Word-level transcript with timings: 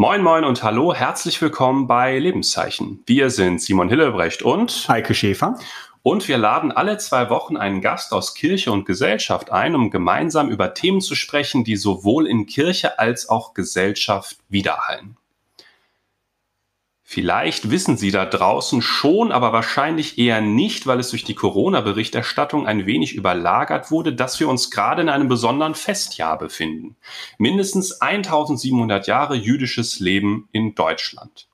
Moin, 0.00 0.22
moin 0.22 0.44
und 0.44 0.62
hallo, 0.62 0.94
herzlich 0.94 1.42
willkommen 1.42 1.86
bei 1.86 2.18
Lebenszeichen. 2.18 3.02
Wir 3.04 3.28
sind 3.28 3.60
Simon 3.60 3.90
Hillebrecht 3.90 4.40
und 4.40 4.86
Heike 4.88 5.12
Schäfer. 5.12 5.58
Und 6.02 6.26
wir 6.26 6.38
laden 6.38 6.72
alle 6.72 6.96
zwei 6.96 7.28
Wochen 7.28 7.58
einen 7.58 7.82
Gast 7.82 8.14
aus 8.14 8.34
Kirche 8.34 8.72
und 8.72 8.86
Gesellschaft 8.86 9.52
ein, 9.52 9.74
um 9.74 9.90
gemeinsam 9.90 10.48
über 10.48 10.72
Themen 10.72 11.02
zu 11.02 11.14
sprechen, 11.14 11.64
die 11.64 11.76
sowohl 11.76 12.26
in 12.26 12.46
Kirche 12.46 12.98
als 12.98 13.28
auch 13.28 13.52
Gesellschaft 13.52 14.38
widerhallen. 14.48 15.18
Vielleicht 17.12 17.72
wissen 17.72 17.96
Sie 17.96 18.12
da 18.12 18.24
draußen 18.24 18.82
schon, 18.82 19.32
aber 19.32 19.52
wahrscheinlich 19.52 20.16
eher 20.16 20.40
nicht, 20.40 20.86
weil 20.86 21.00
es 21.00 21.10
durch 21.10 21.24
die 21.24 21.34
Corona-Berichterstattung 21.34 22.68
ein 22.68 22.86
wenig 22.86 23.16
überlagert 23.16 23.90
wurde, 23.90 24.12
dass 24.12 24.38
wir 24.38 24.48
uns 24.48 24.70
gerade 24.70 25.02
in 25.02 25.08
einem 25.08 25.26
besonderen 25.26 25.74
Festjahr 25.74 26.38
befinden. 26.38 26.94
Mindestens 27.36 28.00
1700 28.00 29.08
Jahre 29.08 29.34
jüdisches 29.34 29.98
Leben 29.98 30.48
in 30.52 30.76
Deutschland. 30.76 31.48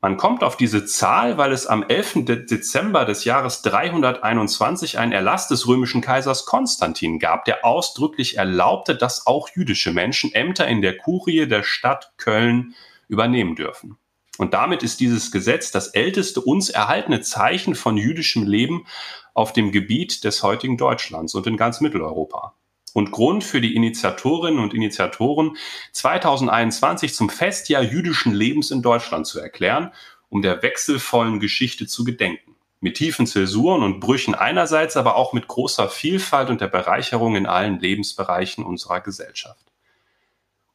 Man 0.00 0.16
kommt 0.16 0.42
auf 0.42 0.56
diese 0.56 0.86
Zahl, 0.86 1.36
weil 1.36 1.52
es 1.52 1.66
am 1.66 1.82
11. 1.82 2.24
Dezember 2.48 3.04
des 3.04 3.24
Jahres 3.26 3.60
321 3.60 4.98
einen 4.98 5.12
Erlass 5.12 5.48
des 5.48 5.68
römischen 5.68 6.00
Kaisers 6.00 6.46
Konstantin 6.46 7.18
gab, 7.18 7.44
der 7.44 7.66
ausdrücklich 7.66 8.38
erlaubte, 8.38 8.96
dass 8.96 9.26
auch 9.26 9.50
jüdische 9.54 9.92
Menschen 9.92 10.32
Ämter 10.32 10.66
in 10.66 10.80
der 10.80 10.96
Kurie 10.96 11.46
der 11.46 11.62
Stadt 11.62 12.14
Köln 12.16 12.74
übernehmen 13.08 13.54
dürfen. 13.54 13.98
Und 14.38 14.54
damit 14.54 14.82
ist 14.82 15.00
dieses 15.00 15.30
Gesetz 15.32 15.72
das 15.72 15.88
älteste 15.88 16.40
uns 16.40 16.70
erhaltene 16.70 17.20
Zeichen 17.20 17.74
von 17.74 17.96
jüdischem 17.96 18.44
Leben 18.44 18.86
auf 19.34 19.52
dem 19.52 19.72
Gebiet 19.72 20.24
des 20.24 20.42
heutigen 20.42 20.78
Deutschlands 20.78 21.34
und 21.34 21.46
in 21.46 21.56
ganz 21.56 21.80
Mitteleuropa. 21.80 22.54
Und 22.94 23.10
Grund 23.10 23.44
für 23.44 23.60
die 23.60 23.74
Initiatorinnen 23.74 24.62
und 24.62 24.74
Initiatoren 24.74 25.56
2021 25.92 27.14
zum 27.14 27.28
Festjahr 27.28 27.82
jüdischen 27.82 28.32
Lebens 28.32 28.70
in 28.70 28.80
Deutschland 28.80 29.26
zu 29.26 29.40
erklären, 29.40 29.92
um 30.30 30.40
der 30.40 30.62
wechselvollen 30.62 31.40
Geschichte 31.40 31.86
zu 31.86 32.04
gedenken. 32.04 32.54
Mit 32.80 32.96
tiefen 32.96 33.26
Zäsuren 33.26 33.82
und 33.82 33.98
Brüchen 33.98 34.36
einerseits, 34.36 34.96
aber 34.96 35.16
auch 35.16 35.32
mit 35.32 35.48
großer 35.48 35.88
Vielfalt 35.88 36.48
und 36.48 36.60
der 36.60 36.68
Bereicherung 36.68 37.34
in 37.34 37.46
allen 37.46 37.80
Lebensbereichen 37.80 38.64
unserer 38.64 39.00
Gesellschaft. 39.00 39.67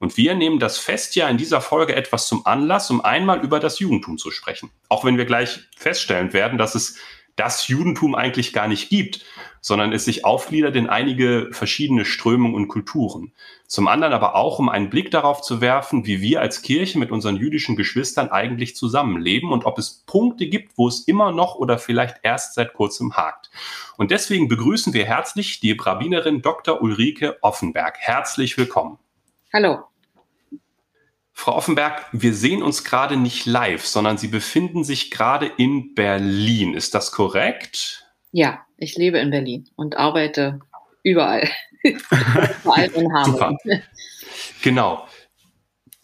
Und 0.04 0.18
wir 0.18 0.36
nehmen 0.36 0.60
das 0.60 0.80
Festjahr 0.80 1.30
in 1.30 1.38
dieser 1.38 1.62
Folge 1.62 1.96
etwas 1.96 2.28
zum 2.28 2.46
Anlass, 2.46 2.92
um 2.92 3.00
einmal 3.00 3.40
über 3.40 3.62
das 3.62 3.80
Judentum 3.80 4.18
zu 4.18 4.32
sprechen. 4.32 4.70
Auch 4.90 5.06
wenn 5.06 5.18
wir 5.18 5.24
gleich 5.24 5.62
feststellen 5.78 6.34
werden, 6.34 6.58
dass 6.58 6.76
es 6.76 6.98
das 7.38 7.70
Judentum 7.70 8.14
eigentlich 8.14 8.52
gar 8.52 8.68
nicht 8.68 8.90
gibt, 8.90 9.24
sondern 9.62 9.94
es 9.94 10.04
sich 10.04 10.26
aufgliedert 10.26 10.76
in 10.76 10.90
einige 10.90 11.48
verschiedene 11.54 12.04
Strömungen 12.04 12.54
und 12.54 12.68
Kulturen. 12.68 13.32
Zum 13.66 13.88
anderen 13.88 14.12
aber 14.12 14.36
auch, 14.36 14.60
um 14.60 14.68
einen 14.68 14.90
Blick 14.90 15.10
darauf 15.10 15.40
zu 15.40 15.62
werfen, 15.62 16.06
wie 16.06 16.20
wir 16.20 16.42
als 16.42 16.64
Kirche 16.64 17.00
mit 17.00 17.10
unseren 17.10 17.38
jüdischen 17.38 17.78
Geschwistern 17.78 18.28
eigentlich 18.28 18.76
zusammenleben 18.76 19.54
und 19.54 19.64
ob 19.64 19.80
es 19.80 20.04
Punkte 20.06 20.48
gibt, 20.48 20.78
wo 20.78 20.90
es 20.90 21.08
immer 21.08 21.32
noch 21.32 21.56
oder 21.56 21.78
vielleicht 21.78 22.18
erst 22.24 22.56
seit 22.56 22.74
kurzem 22.74 23.16
hakt. 23.16 23.50
Und 23.96 24.12
deswegen 24.12 24.50
begrüßen 24.50 24.94
wir 24.94 25.06
herzlich 25.06 25.62
die 25.62 25.72
Rabbinerin 25.72 26.42
Dr. 26.42 26.82
Ulrike 26.82 27.38
Offenberg. 27.42 27.96
Herzlich 28.00 28.58
willkommen. 28.58 29.00
Hallo. 29.54 29.93
Frau 31.34 31.56
Offenberg, 31.56 32.06
wir 32.12 32.34
sehen 32.34 32.62
uns 32.62 32.84
gerade 32.84 33.18
nicht 33.18 33.46
live, 33.46 33.86
sondern 33.86 34.18
Sie 34.18 34.28
befinden 34.28 34.84
sich 34.84 35.12
gerade 35.12 35.48
in 35.58 35.96
Berlin. 35.96 36.74
Ist 36.74 36.94
das 36.94 37.12
korrekt? 37.12 38.06
Ja, 38.32 38.66
ich 38.78 38.96
lebe 38.96 39.18
in 39.18 39.32
Berlin 39.32 39.70
und 39.76 39.98
arbeite 39.98 40.60
überall. 41.02 41.50
Vor 42.64 42.78
allem 42.78 42.94
in 42.94 43.14
Hamburg. 43.14 43.60
Genau. 44.62 45.08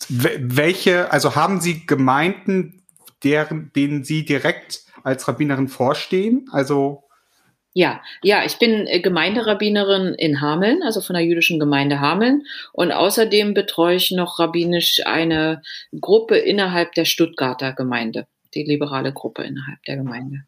Welche, 0.09 1.11
also 1.11 1.35
haben 1.35 1.61
Sie 1.61 1.85
Gemeinden, 1.85 2.83
deren, 3.23 3.71
denen 3.73 4.03
Sie 4.03 4.25
direkt 4.25 4.83
als 5.03 5.27
Rabbinerin 5.27 5.67
vorstehen? 5.67 6.47
Also 6.51 7.08
ja, 7.73 8.01
ja, 8.23 8.43
ich 8.45 8.57
bin 8.57 8.87
äh, 8.87 8.99
Gemeinderabbinerin 8.99 10.15
in 10.15 10.41
Hameln, 10.41 10.81
also 10.83 11.01
von 11.01 11.13
der 11.13 11.23
jüdischen 11.23 11.59
Gemeinde 11.59 11.99
Hameln. 11.99 12.43
Und 12.73 12.91
außerdem 12.91 13.53
betreue 13.53 13.95
ich 13.95 14.11
noch 14.11 14.39
rabbinisch 14.39 15.05
eine 15.05 15.61
Gruppe 15.99 16.37
innerhalb 16.37 16.93
der 16.93 17.05
Stuttgarter 17.05 17.73
Gemeinde, 17.73 18.27
die 18.55 18.63
liberale 18.63 19.13
Gruppe 19.13 19.43
innerhalb 19.43 19.83
der 19.83 19.97
Gemeinde. 19.97 20.45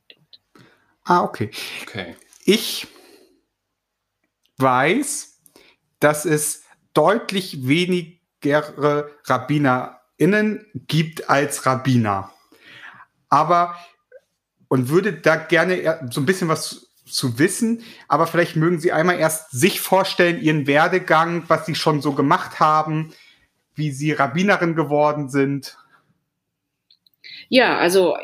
Ah, 1.03 1.23
okay. 1.23 1.51
okay. 1.83 2.15
Ich 2.45 2.87
weiß, 4.57 5.39
dass 5.99 6.25
es 6.25 6.63
deutlich 6.93 7.67
weniger 7.67 8.73
RabbinerInnen 9.27 10.65
gibt 10.87 11.29
als 11.29 11.65
Rabbiner. 11.65 12.31
Aber 13.29 13.77
und 14.67 14.89
würde 14.89 15.13
da 15.13 15.35
gerne 15.35 15.99
so 16.11 16.21
ein 16.21 16.25
bisschen 16.25 16.47
was 16.47 16.90
zu 17.11 17.39
wissen. 17.39 17.83
Aber 18.07 18.27
vielleicht 18.27 18.55
mögen 18.55 18.79
Sie 18.79 18.91
einmal 18.91 19.19
erst 19.19 19.51
sich 19.51 19.81
vorstellen, 19.81 20.41
Ihren 20.41 20.67
Werdegang, 20.67 21.43
was 21.47 21.65
Sie 21.65 21.75
schon 21.75 22.01
so 22.01 22.13
gemacht 22.13 22.59
haben, 22.59 23.13
wie 23.75 23.91
Sie 23.91 24.11
Rabbinerin 24.11 24.75
geworden 24.75 25.29
sind. 25.29 25.77
Ja, 27.49 27.77
also 27.77 28.15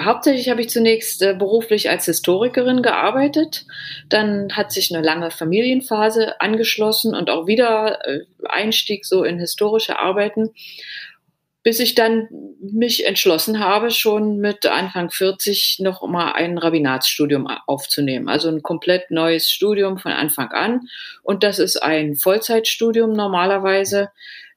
hauptsächlich 0.00 0.48
habe 0.48 0.60
ich 0.60 0.70
zunächst 0.70 1.22
äh, 1.22 1.34
beruflich 1.34 1.88
als 1.88 2.06
Historikerin 2.06 2.82
gearbeitet. 2.82 3.66
Dann 4.08 4.52
hat 4.52 4.72
sich 4.72 4.92
eine 4.92 5.04
lange 5.04 5.30
Familienphase 5.30 6.40
angeschlossen 6.40 7.14
und 7.14 7.30
auch 7.30 7.46
wieder 7.46 8.06
äh, 8.06 8.20
Einstieg 8.44 9.04
so 9.04 9.24
in 9.24 9.38
historische 9.38 9.98
Arbeiten 9.98 10.50
bis 11.64 11.80
ich 11.80 11.94
dann 11.94 12.28
mich 12.60 13.06
entschlossen 13.06 13.58
habe, 13.58 13.90
schon 13.90 14.36
mit 14.36 14.66
Anfang 14.66 15.10
40 15.10 15.78
noch 15.80 16.06
mal 16.06 16.32
ein 16.32 16.58
Rabbinatsstudium 16.58 17.48
aufzunehmen. 17.66 18.28
Also 18.28 18.50
ein 18.50 18.62
komplett 18.62 19.10
neues 19.10 19.50
Studium 19.50 19.98
von 19.98 20.12
Anfang 20.12 20.50
an. 20.50 20.88
Und 21.22 21.42
das 21.42 21.58
ist 21.58 21.82
ein 21.82 22.16
Vollzeitstudium 22.16 23.14
normalerweise. 23.14 24.10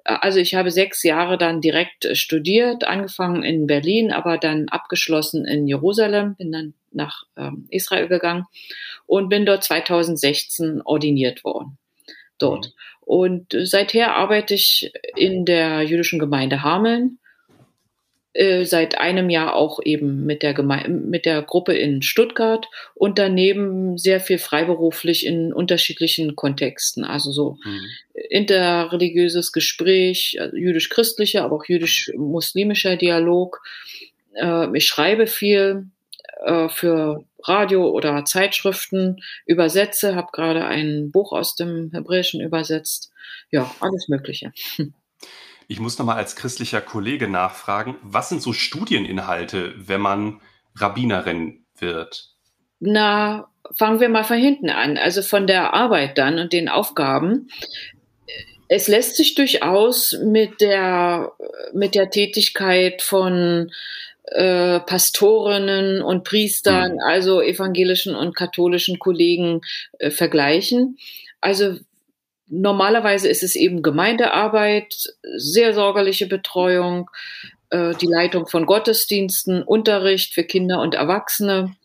Also 0.04 0.40
ich 0.40 0.56
habe 0.56 0.70
sechs 0.70 1.02
Jahre 1.04 1.38
dann 1.38 1.62
direkt 1.62 2.10
studiert, 2.18 2.84
angefangen 2.84 3.42
in 3.42 3.68
Berlin, 3.68 4.12
aber 4.12 4.38
dann 4.38 4.68
abgeschlossen 4.68 5.46
in 5.46 5.66
Jerusalem, 5.66 6.36
bin 6.36 6.52
dann 6.52 6.74
nach 6.92 7.24
ähm, 7.38 7.68
Israel 7.70 8.10
gegangen 8.10 8.46
und 9.06 9.30
bin 9.30 9.46
dort 9.46 9.64
2016 9.64 10.82
ordiniert 10.84 11.46
worden. 11.46 11.78
Dort. 12.38 12.74
Und 13.08 13.56
seither 13.64 14.16
arbeite 14.16 14.54
ich 14.54 14.92
in 15.16 15.46
der 15.46 15.82
jüdischen 15.84 16.20
Gemeinde 16.20 16.62
Hameln. 16.62 17.20
Äh, 18.34 18.66
seit 18.66 18.98
einem 18.98 19.30
Jahr 19.30 19.56
auch 19.56 19.80
eben 19.82 20.26
mit 20.26 20.44
der, 20.44 20.54
Geme 20.54 20.90
mit 20.90 21.26
der 21.26 21.42
Gruppe 21.42 21.74
in 21.74 22.02
Stuttgart 22.02 22.68
und 22.96 23.18
daneben 23.18 23.98
sehr 23.98 24.20
viel 24.20 24.40
freiberuflich 24.40 25.26
in 25.26 25.54
unterschiedlichen 25.54 26.36
Kontexten. 26.36 27.06
Also 27.06 27.32
so 27.32 27.58
mhm. 27.64 27.80
interreligiöses 28.30 29.54
Gespräch, 29.54 30.36
also 30.42 30.58
jüdisch-christlicher, 30.58 31.46
aber 31.46 31.56
auch 31.56 31.66
jüdisch-muslimischer 31.66 32.98
Dialog. 32.98 33.64
Äh, 34.34 34.68
ich 34.78 34.86
schreibe 34.86 35.28
viel 35.28 35.86
äh, 36.46 36.68
für 36.68 37.24
Radio 37.48 37.90
oder 37.90 38.26
Zeitschriften 38.26 39.18
übersetze, 39.46 40.16
habe 40.16 40.30
gerade 40.32 40.66
ein 40.66 41.12
Buch 41.12 41.32
aus 41.32 41.56
dem 41.56 41.92
Hebräischen 41.94 42.42
übersetzt. 42.42 43.12
Ja, 43.52 43.70
alles 43.80 44.08
Mögliche. 44.08 44.52
Ich 45.70 45.82
muss 45.82 45.98
nochmal 45.98 46.16
als 46.16 46.38
christlicher 46.38 46.80
Kollege 46.80 47.28
nachfragen, 47.28 47.98
was 48.02 48.30
sind 48.30 48.42
so 48.42 48.54
Studieninhalte, 48.54 49.74
wenn 49.76 50.00
man 50.00 50.40
Rabbinerin 50.76 51.66
wird? 51.78 52.30
Na, 52.80 53.50
fangen 53.76 54.00
wir 54.00 54.10
mal 54.10 54.24
von 54.24 54.38
hinten 54.38 54.70
an. 54.70 54.98
Also 54.98 55.22
von 55.22 55.48
der 55.48 55.74
Arbeit 55.74 56.18
dann 56.18 56.40
und 56.40 56.54
den 56.54 56.70
Aufgaben. 56.70 57.50
Es 58.70 58.88
lässt 58.88 59.16
sich 59.16 59.36
durchaus 59.36 60.18
mit 60.24 60.62
der, 60.62 61.32
mit 61.74 61.96
der 61.96 62.10
Tätigkeit 62.10 63.02
von 63.02 63.72
äh, 64.28 64.80
Pastorinnen 64.82 66.02
und 66.02 66.24
Priestern, 66.24 66.94
mhm. 66.94 67.00
also 67.06 67.42
evangelischen 67.42 68.16
und 68.16 68.36
katholischen 68.36 69.00
Kollegen 69.00 69.62
äh, 70.00 70.12
vergleichen. 70.12 70.98
Also 71.42 71.78
normalerweise 72.48 73.28
ist 73.30 73.44
es 73.44 73.56
eben 73.56 73.82
Gemeindearbeit, 73.82 74.96
sehr 75.38 75.74
sorgerliche 75.74 76.28
Betreuung, 76.28 77.10
äh, 77.70 77.94
die 77.96 78.08
Leitung 78.08 78.48
von 78.48 78.66
Gottesdiensten, 78.66 79.64
Unterricht 79.64 80.34
für 80.34 80.44
Kinder 80.44 80.82
und 80.82 80.96
Erwachsene. 80.96 81.76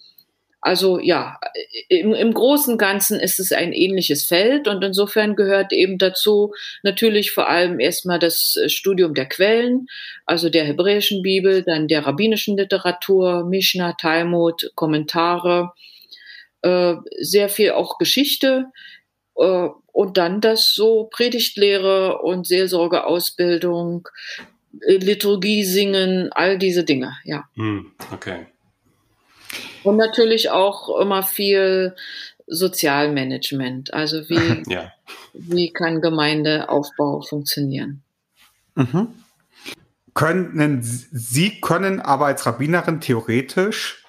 Also 0.63 1.01
ja, 1.01 1.41
im, 1.89 2.15
im 2.15 2.33
großen 2.33 2.79
Ganzen 2.79 3.19
ist 3.19 3.41
es 3.41 3.51
ein 3.51 3.73
ähnliches 3.73 4.25
Feld 4.25 4.69
und 4.69 4.83
insofern 4.85 5.35
gehört 5.35 5.73
eben 5.73 5.99
dazu 5.99 6.55
natürlich 6.85 7.33
vor 7.33 7.49
allem 7.49 7.81
erstmal 7.81 8.21
das 8.21 8.55
äh, 8.55 8.69
Studium 8.69 9.13
der 9.13 9.27
Quellen, 9.27 9.89
also 10.25 10.49
der 10.51 10.65
hebräischen 10.65 11.21
Bibel, 11.21 11.65
dann 11.65 11.89
der 11.89 12.07
rabbinischen 12.07 12.57
Literatur, 12.57 13.45
Mishnah, 13.45 13.95
Talmud, 13.95 14.71
Kommentare, 14.77 15.73
äh, 16.63 16.95
sehr 17.19 17.49
viel 17.49 17.73
auch 17.73 17.99
Geschichte 17.99 18.67
äh, 19.37 19.69
und 19.91 20.17
dann 20.17 20.41
das 20.41 20.73
so 20.75 21.09
Predigtlehre 21.13 22.19
und 22.23 22.47
Seelsorgeausbildung, 22.47 24.09
äh, 24.81 24.95
Liturgie 24.95 25.65
singen, 25.65 26.31
all 26.33 26.57
diese 26.57 26.85
Dinge, 26.85 27.17
ja. 27.25 27.49
Hm, 27.57 27.91
okay. 28.13 28.47
Und 29.85 29.97
natürlich 29.97 30.51
auch 30.51 31.01
immer 31.01 31.23
viel 31.23 31.95
Sozialmanagement. 32.47 33.93
Also 33.95 34.29
wie, 34.29 34.63
ja. 34.73 34.93
wie 35.33 35.73
kann 35.73 36.01
Gemeindeaufbau 36.01 37.23
funktionieren? 37.23 38.03
Mhm. 38.75 39.09
Können, 40.15 40.83
Sie 40.83 41.61
können 41.61 42.01
aber 42.01 42.27
als 42.27 42.45
Rabbinerin 42.45 43.01
theoretisch 43.01 44.05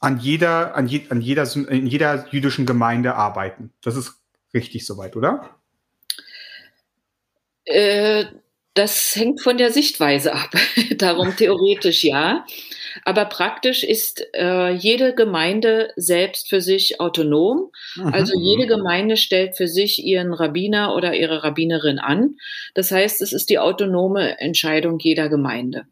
an 0.00 0.18
jeder, 0.18 0.74
an, 0.74 0.86
je, 0.86 1.02
an 1.08 1.20
jeder, 1.20 1.48
in 1.68 1.86
jeder 1.86 2.26
jüdischen 2.30 2.66
Gemeinde 2.66 3.14
arbeiten. 3.14 3.72
Das 3.82 3.96
ist 3.96 4.14
richtig 4.52 4.86
soweit, 4.86 5.16
oder? 5.16 5.56
Äh, 7.64 8.26
das 8.74 9.14
hängt 9.14 9.42
von 9.42 9.58
der 9.58 9.70
Sichtweise 9.70 10.34
ab. 10.34 10.50
Darum 10.96 11.36
theoretisch 11.36 12.04
ja. 12.04 12.44
Aber 13.04 13.24
praktisch 13.26 13.82
ist 13.84 14.26
äh, 14.34 14.70
jede 14.70 15.14
Gemeinde 15.14 15.92
selbst 15.96 16.48
für 16.48 16.60
sich 16.60 17.00
autonom. 17.00 17.70
Mhm. 17.96 18.14
Also 18.14 18.34
jede 18.38 18.66
Gemeinde 18.66 19.16
stellt 19.16 19.56
für 19.56 19.68
sich 19.68 20.04
ihren 20.04 20.32
Rabbiner 20.32 20.94
oder 20.94 21.14
ihre 21.14 21.44
Rabbinerin 21.44 21.98
an. 21.98 22.36
Das 22.74 22.90
heißt, 22.90 23.22
es 23.22 23.32
ist 23.32 23.50
die 23.50 23.58
autonome 23.58 24.40
Entscheidung 24.40 24.98
jeder 24.98 25.28
Gemeinde 25.28 25.86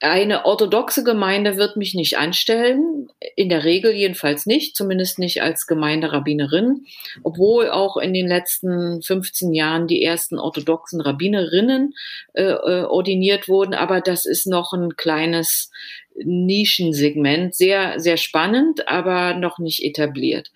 eine 0.00 0.44
orthodoxe 0.44 1.04
Gemeinde 1.04 1.56
wird 1.56 1.76
mich 1.76 1.94
nicht 1.94 2.18
anstellen, 2.18 3.08
in 3.36 3.48
der 3.48 3.64
Regel 3.64 3.92
jedenfalls 3.92 4.46
nicht, 4.46 4.76
zumindest 4.76 5.18
nicht 5.18 5.42
als 5.42 5.66
Gemeinderabbinerin, 5.66 6.84
obwohl 7.22 7.70
auch 7.70 7.96
in 7.96 8.12
den 8.12 8.26
letzten 8.26 9.00
15 9.02 9.54
Jahren 9.54 9.86
die 9.86 10.02
ersten 10.02 10.38
orthodoxen 10.38 11.00
Rabbinerinnen 11.00 11.94
äh, 12.34 12.42
äh, 12.42 12.84
ordiniert 12.84 13.48
wurden, 13.48 13.74
aber 13.74 14.00
das 14.00 14.26
ist 14.26 14.46
noch 14.46 14.72
ein 14.72 14.96
kleines 14.96 15.70
Nischensegment, 16.16 17.54
sehr, 17.54 17.98
sehr 17.98 18.16
spannend, 18.16 18.88
aber 18.88 19.34
noch 19.34 19.58
nicht 19.58 19.82
etabliert. 19.84 20.50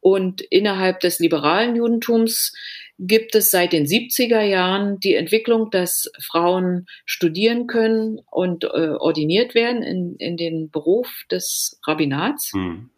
Und 0.00 0.40
innerhalb 0.40 1.00
des 1.00 1.18
liberalen 1.18 1.74
Judentums 1.74 2.52
gibt 3.00 3.34
es 3.34 3.50
seit 3.50 3.72
den 3.72 3.86
70er 3.86 4.42
Jahren 4.42 5.00
die 5.00 5.14
Entwicklung, 5.14 5.70
dass 5.70 6.10
Frauen 6.20 6.86
studieren 7.06 7.66
können 7.66 8.20
und 8.30 8.64
äh, 8.64 8.90
ordiniert 8.90 9.54
werden 9.54 9.82
in, 9.82 10.16
in 10.16 10.36
den 10.36 10.70
Beruf 10.70 11.24
des 11.30 11.80
Rabbinats. 11.86 12.52
Mhm. 12.54 12.90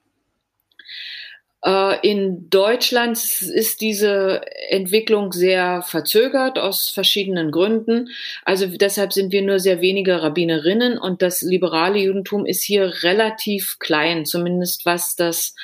Äh, 1.65 2.09
in 2.09 2.51
Deutschland 2.51 3.17
ist 3.19 3.81
diese 3.81 4.41
Entwicklung 4.69 5.33
sehr 5.33 5.83
verzögert 5.83 6.59
aus 6.59 6.89
verschiedenen 6.89 7.51
Gründen. 7.51 8.09
Also 8.45 8.67
deshalb 8.67 9.13
sind 9.13 9.33
wir 9.33 9.43
nur 9.43 9.61
sehr 9.61 9.81
wenige 9.81 10.23
Rabbinerinnen 10.23 10.99
und 10.99 11.23
das 11.23 11.43
liberale 11.43 11.99
Judentum 11.99 12.47
ist 12.47 12.63
hier 12.63 13.03
relativ 13.03 13.79
klein, 13.79 14.25
zumindest 14.25 14.85
was 14.87 15.15
das, 15.15 15.55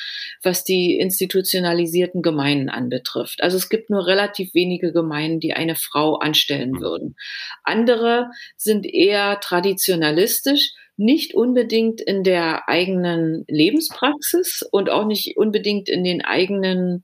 was 0.43 0.63
die 0.63 0.99
institutionalisierten 0.99 2.23
Gemeinden 2.23 2.69
anbetrifft. 2.69 3.43
Also 3.43 3.57
es 3.57 3.69
gibt 3.69 3.91
nur 3.91 4.07
relativ 4.07 4.55
wenige 4.55 4.93
Gemeinden, 4.93 5.41
die 5.41 5.55
eine 5.55 5.75
Frau 5.75 6.17
anstellen 6.17 6.75
hm. 6.77 6.81
würden. 6.81 7.17
Andere 7.65 8.31
sind 8.57 8.87
eher 8.87 9.41
traditionalistisch 9.41 10.75
nicht 10.99 11.35
unbedingt 11.35 12.01
in 12.01 12.25
der 12.25 12.69
eigenen 12.69 13.45
Lebenspraxis 13.49 14.69
und 14.71 14.91
auch 14.91 15.07
nicht 15.07 15.37
unbedingt 15.37 15.89
in 15.89 16.05
den 16.05 16.23
eigenen 16.25 17.03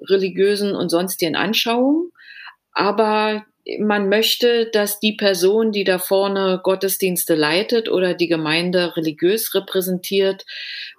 religiösen 0.00 0.74
und 0.74 0.88
sonstigen 0.88 1.36
Anschauungen, 1.36 2.10
aber 2.72 3.44
man 3.80 4.08
möchte, 4.08 4.70
dass 4.72 5.00
die 5.00 5.14
Person, 5.14 5.72
die 5.72 5.82
da 5.82 5.98
vorne 5.98 6.60
Gottesdienste 6.62 7.34
leitet 7.34 7.88
oder 7.88 8.14
die 8.14 8.28
Gemeinde 8.28 8.96
religiös 8.96 9.54
repräsentiert, 9.54 10.44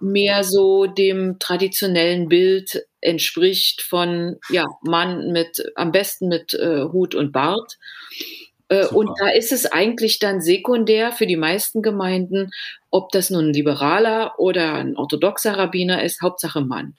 mehr 0.01 0.43
so 0.43 0.85
dem 0.85 1.39
traditionellen 1.39 2.27
Bild 2.27 2.85
entspricht 2.99 3.81
von 3.81 4.37
ja 4.49 4.65
Mann 4.81 5.31
mit 5.31 5.71
am 5.75 5.91
besten 5.91 6.27
mit 6.27 6.53
äh, 6.55 6.83
Hut 6.91 7.15
und 7.15 7.31
Bart 7.31 7.77
äh, 8.69 8.85
und 8.87 9.09
da 9.19 9.29
ist 9.29 9.51
es 9.51 9.65
eigentlich 9.65 10.19
dann 10.19 10.41
sekundär 10.41 11.11
für 11.11 11.27
die 11.27 11.37
meisten 11.37 11.81
Gemeinden, 11.81 12.51
ob 12.89 13.11
das 13.11 13.29
nun 13.29 13.49
ein 13.49 13.53
liberaler 13.53 14.33
oder 14.37 14.73
ein 14.73 14.97
orthodoxer 14.97 15.57
Rabbiner 15.57 16.03
ist, 16.03 16.21
Hauptsache 16.21 16.61
Mann. 16.61 16.95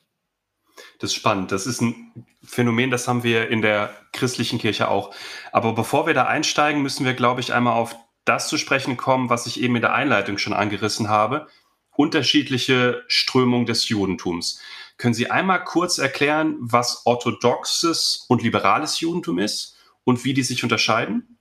Das 0.99 1.11
ist 1.11 1.17
spannend. 1.17 1.53
Das 1.53 1.67
ist 1.67 1.81
ein 1.81 2.26
Phänomen, 2.44 2.91
das 2.91 3.09
haben 3.09 3.25
wir 3.25 3.49
in 3.49 3.62
der 3.62 3.93
christlichen 4.12 4.59
Kirche 4.59 4.88
auch. 4.88 5.15
Aber 5.53 5.75
bevor 5.75 6.06
wir 6.06 6.15
da 6.15 6.25
einsteigen, 6.25 6.82
müssen 6.82 7.05
wir, 7.05 7.15
glaube 7.15 7.41
ich, 7.41 7.53
einmal 7.53 7.75
auf 7.75 7.97
das 8.25 8.49
zu 8.49 8.59
sprechen 8.59 8.97
kommen, 8.97 9.31
was 9.31 9.47
ich 9.47 9.61
eben 9.61 9.76
in 9.76 9.82
der 9.82 9.94
Einleitung 9.94 10.38
schon 10.38 10.53
angerissen 10.53 11.09
habe. 11.09 11.49
Unterschiedliche 11.97 13.03
Strömungen 13.09 13.67
des 13.67 13.88
Judentums. 13.88 14.61
Können 14.99 15.15
Sie 15.15 15.31
einmal 15.31 15.65
kurz 15.65 15.99
erklären, 15.99 16.56
was 16.61 17.06
orthodoxes 17.06 18.25
und 18.29 18.43
liberales 18.43 19.00
Judentum 19.00 19.38
ist 19.38 19.76
und 20.05 20.25
wie 20.25 20.35
die 20.35 20.43
sich 20.43 20.62
unterscheiden? 20.62 21.38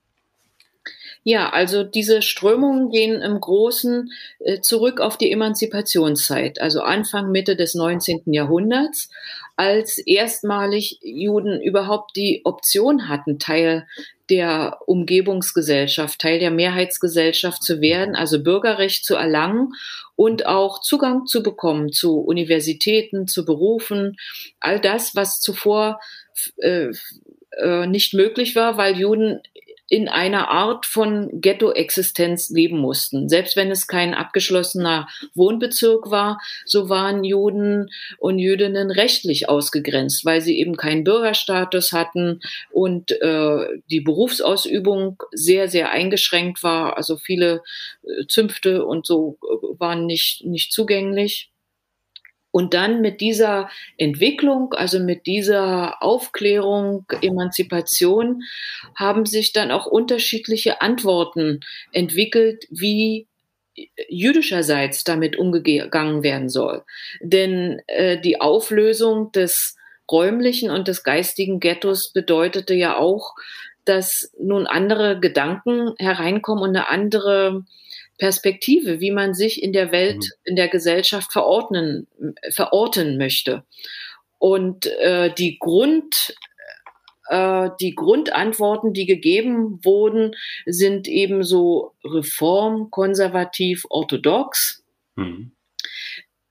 Ja, 1.30 1.50
also 1.50 1.84
diese 1.84 2.22
Strömungen 2.22 2.88
gehen 2.88 3.20
im 3.20 3.38
Großen 3.38 4.10
äh, 4.38 4.62
zurück 4.62 4.98
auf 4.98 5.18
die 5.18 5.30
Emanzipationszeit, 5.30 6.58
also 6.58 6.80
Anfang, 6.80 7.30
Mitte 7.30 7.54
des 7.54 7.74
19. 7.74 8.32
Jahrhunderts, 8.32 9.10
als 9.54 9.98
erstmalig 9.98 11.00
Juden 11.02 11.60
überhaupt 11.60 12.16
die 12.16 12.40
Option 12.44 13.10
hatten, 13.10 13.38
Teil 13.38 13.86
der 14.30 14.78
Umgebungsgesellschaft, 14.86 16.18
Teil 16.18 16.38
der 16.38 16.50
Mehrheitsgesellschaft 16.50 17.62
zu 17.62 17.82
werden, 17.82 18.16
also 18.16 18.42
Bürgerrecht 18.42 19.04
zu 19.04 19.14
erlangen 19.14 19.74
und 20.16 20.46
auch 20.46 20.80
Zugang 20.80 21.26
zu 21.26 21.42
bekommen 21.42 21.92
zu 21.92 22.20
Universitäten, 22.20 23.28
zu 23.28 23.44
Berufen, 23.44 24.16
all 24.60 24.80
das, 24.80 25.14
was 25.14 25.40
zuvor 25.40 26.00
äh, 26.56 26.88
äh 27.58 27.86
nicht 27.86 28.14
möglich 28.14 28.56
war, 28.56 28.78
weil 28.78 28.96
Juden 28.96 29.42
in 29.88 30.08
einer 30.08 30.48
Art 30.48 30.84
von 30.84 31.30
Ghetto-Existenz 31.32 32.50
leben 32.50 32.78
mussten. 32.78 33.28
Selbst 33.28 33.56
wenn 33.56 33.70
es 33.70 33.86
kein 33.86 34.14
abgeschlossener 34.14 35.08
Wohnbezirk 35.34 36.10
war, 36.10 36.38
so 36.66 36.88
waren 36.88 37.24
Juden 37.24 37.88
und 38.18 38.38
Jüdinnen 38.38 38.90
rechtlich 38.90 39.48
ausgegrenzt, 39.48 40.24
weil 40.26 40.42
sie 40.42 40.58
eben 40.58 40.76
keinen 40.76 41.04
Bürgerstatus 41.04 41.92
hatten 41.92 42.40
und 42.70 43.12
äh, 43.12 43.66
die 43.90 44.00
Berufsausübung 44.00 45.22
sehr, 45.32 45.68
sehr 45.68 45.90
eingeschränkt 45.90 46.62
war. 46.62 46.96
Also 46.98 47.16
viele 47.16 47.62
äh, 48.02 48.26
Zünfte 48.28 48.84
und 48.84 49.06
so 49.06 49.38
äh, 49.42 49.80
waren 49.80 50.04
nicht, 50.04 50.44
nicht 50.44 50.72
zugänglich. 50.72 51.50
Und 52.58 52.74
dann 52.74 53.00
mit 53.00 53.20
dieser 53.20 53.70
Entwicklung, 53.98 54.74
also 54.74 54.98
mit 54.98 55.26
dieser 55.26 56.02
Aufklärung, 56.02 57.06
Emanzipation, 57.22 58.42
haben 58.96 59.26
sich 59.26 59.52
dann 59.52 59.70
auch 59.70 59.86
unterschiedliche 59.86 60.80
Antworten 60.80 61.60
entwickelt, 61.92 62.66
wie 62.68 63.28
jüdischerseits 64.08 65.04
damit 65.04 65.36
umgegangen 65.36 66.24
werden 66.24 66.48
soll. 66.48 66.82
Denn 67.20 67.80
äh, 67.86 68.20
die 68.20 68.40
Auflösung 68.40 69.30
des 69.30 69.76
räumlichen 70.10 70.70
und 70.70 70.88
des 70.88 71.04
geistigen 71.04 71.60
Ghettos 71.60 72.12
bedeutete 72.12 72.74
ja 72.74 72.96
auch, 72.96 73.36
dass 73.84 74.32
nun 74.36 74.66
andere 74.66 75.20
Gedanken 75.20 75.94
hereinkommen 75.96 76.64
und 76.64 76.70
eine 76.70 76.88
andere 76.88 77.64
Perspektive, 78.18 79.00
wie 79.00 79.12
man 79.12 79.32
sich 79.34 79.62
in 79.62 79.72
der 79.72 79.92
Welt, 79.92 80.16
mhm. 80.16 80.30
in 80.44 80.56
der 80.56 80.68
Gesellschaft 80.68 81.32
verordnen, 81.32 82.06
verorten 82.50 83.16
möchte. 83.16 83.64
Und 84.38 84.86
äh, 84.86 85.32
die 85.32 85.58
Grund, 85.58 86.34
äh, 87.28 87.70
die 87.80 87.94
Grundantworten, 87.94 88.92
die 88.92 89.06
gegeben 89.06 89.80
wurden, 89.84 90.34
sind 90.66 91.08
ebenso 91.08 91.94
reform, 92.04 92.90
konservativ, 92.90 93.84
orthodox. 93.88 94.84
Mhm. 95.16 95.52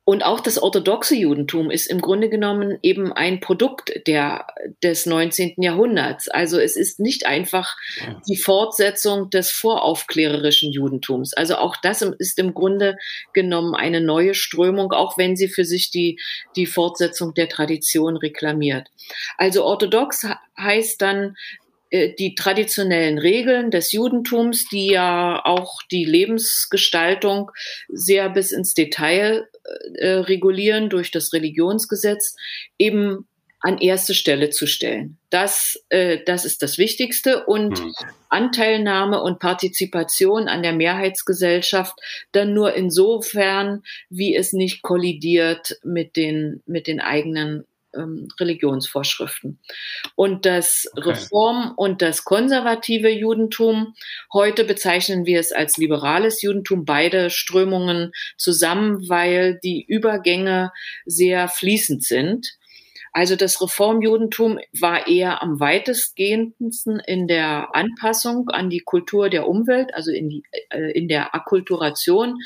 Und 0.09 0.23
auch 0.23 0.39
das 0.39 0.57
orthodoxe 0.57 1.17
Judentum 1.17 1.69
ist 1.69 1.87
im 1.87 1.99
Grunde 1.99 2.29
genommen 2.29 2.79
eben 2.81 3.11
ein 3.11 3.41
Produkt 3.41 3.91
der, 4.07 4.47
des 4.81 5.05
19. 5.05 5.55
Jahrhunderts. 5.57 6.29
Also 6.29 6.59
es 6.59 6.77
ist 6.77 7.01
nicht 7.01 7.25
einfach 7.25 7.75
die 8.29 8.37
Fortsetzung 8.37 9.29
des 9.29 9.51
voraufklärerischen 9.51 10.71
Judentums. 10.71 11.33
Also 11.33 11.57
auch 11.57 11.75
das 11.75 12.01
ist 12.03 12.39
im 12.39 12.53
Grunde 12.53 12.95
genommen 13.33 13.75
eine 13.75 13.99
neue 13.99 14.33
Strömung, 14.33 14.93
auch 14.93 15.17
wenn 15.17 15.35
sie 15.35 15.49
für 15.49 15.65
sich 15.65 15.91
die, 15.91 16.21
die 16.55 16.67
Fortsetzung 16.67 17.33
der 17.33 17.49
Tradition 17.49 18.15
reklamiert. 18.15 18.87
Also 19.37 19.65
orthodox 19.65 20.25
heißt 20.57 21.01
dann 21.01 21.35
die 21.91 22.35
traditionellen 22.35 23.17
Regeln 23.17 23.71
des 23.71 23.91
Judentums, 23.91 24.65
die 24.69 24.87
ja 24.87 25.41
auch 25.45 25.81
die 25.91 26.05
Lebensgestaltung 26.05 27.51
sehr 27.87 28.29
bis 28.29 28.51
ins 28.51 28.73
Detail 28.73 29.47
äh, 29.95 30.07
regulieren 30.07 30.89
durch 30.89 31.11
das 31.11 31.33
Religionsgesetz, 31.33 32.35
eben 32.77 33.27
an 33.59 33.79
erste 33.79 34.13
Stelle 34.13 34.49
zu 34.49 34.67
stellen. 34.67 35.17
Das, 35.29 35.83
äh, 35.89 36.19
das 36.25 36.45
ist 36.45 36.61
das 36.61 36.77
Wichtigste. 36.77 37.45
Und 37.45 37.79
hm. 37.79 37.93
Anteilnahme 38.29 39.21
und 39.21 39.39
Partizipation 39.39 40.47
an 40.47 40.61
der 40.61 40.73
Mehrheitsgesellschaft 40.73 41.95
dann 42.31 42.53
nur 42.53 42.75
insofern, 42.75 43.83
wie 44.09 44.35
es 44.35 44.53
nicht 44.53 44.83
kollidiert 44.83 45.79
mit 45.83 46.15
den, 46.15 46.61
mit 46.65 46.87
den 46.87 46.99
eigenen 46.99 47.65
ähm, 47.97 48.27
Religionsvorschriften. 48.39 49.59
Und 50.15 50.45
das 50.45 50.87
okay. 50.93 51.09
Reform- 51.09 51.73
und 51.75 52.01
das 52.01 52.23
konservative 52.23 53.09
Judentum, 53.09 53.95
heute 54.31 54.63
bezeichnen 54.63 55.25
wir 55.25 55.39
es 55.39 55.51
als 55.51 55.77
liberales 55.77 56.41
Judentum, 56.41 56.85
beide 56.85 57.29
Strömungen 57.29 58.11
zusammen, 58.37 59.09
weil 59.09 59.59
die 59.63 59.83
Übergänge 59.85 60.71
sehr 61.05 61.47
fließend 61.47 62.03
sind. 62.03 62.57
Also 63.17 63.35
das 63.35 63.59
Reformjudentum 63.59 64.59
war 64.79 65.07
eher 65.07 65.41
am 65.41 65.59
weitestgehendsten 65.59 66.99
in 66.99 67.27
der 67.27 67.75
Anpassung 67.75 68.49
an 68.49 68.69
die 68.69 68.81
Kultur 68.81 69.31
der 69.31 69.47
Umwelt, 69.47 69.91
also 69.95 70.11
in, 70.11 70.29
die, 70.29 70.43
äh, 70.69 70.91
in 70.91 71.07
der 71.07 71.33
Akkulturation. 71.33 72.37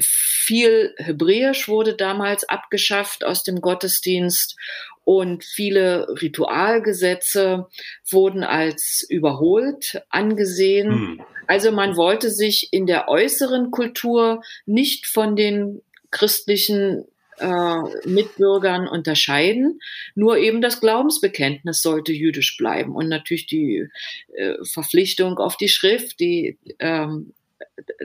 Viel 0.00 0.94
Hebräisch 0.98 1.68
wurde 1.68 1.94
damals 1.94 2.48
abgeschafft 2.48 3.24
aus 3.24 3.42
dem 3.42 3.60
Gottesdienst 3.60 4.56
und 5.04 5.44
viele 5.44 6.08
Ritualgesetze 6.20 7.68
wurden 8.10 8.42
als 8.42 9.06
überholt 9.08 10.02
angesehen. 10.08 10.90
Hm. 10.90 11.22
Also 11.46 11.70
man 11.70 11.96
wollte 11.96 12.30
sich 12.30 12.72
in 12.72 12.86
der 12.86 13.08
äußeren 13.08 13.70
Kultur 13.70 14.42
nicht 14.66 15.06
von 15.06 15.36
den 15.36 15.82
christlichen 16.10 17.04
äh, 17.38 18.08
Mitbürgern 18.08 18.88
unterscheiden. 18.88 19.80
Nur 20.14 20.38
eben 20.38 20.60
das 20.60 20.80
Glaubensbekenntnis 20.80 21.82
sollte 21.82 22.12
jüdisch 22.12 22.56
bleiben 22.56 22.94
und 22.94 23.08
natürlich 23.08 23.46
die 23.46 23.88
äh, 24.34 24.54
Verpflichtung 24.64 25.38
auf 25.38 25.56
die 25.56 25.68
Schrift, 25.68 26.18
die 26.18 26.58
ähm, 26.78 27.32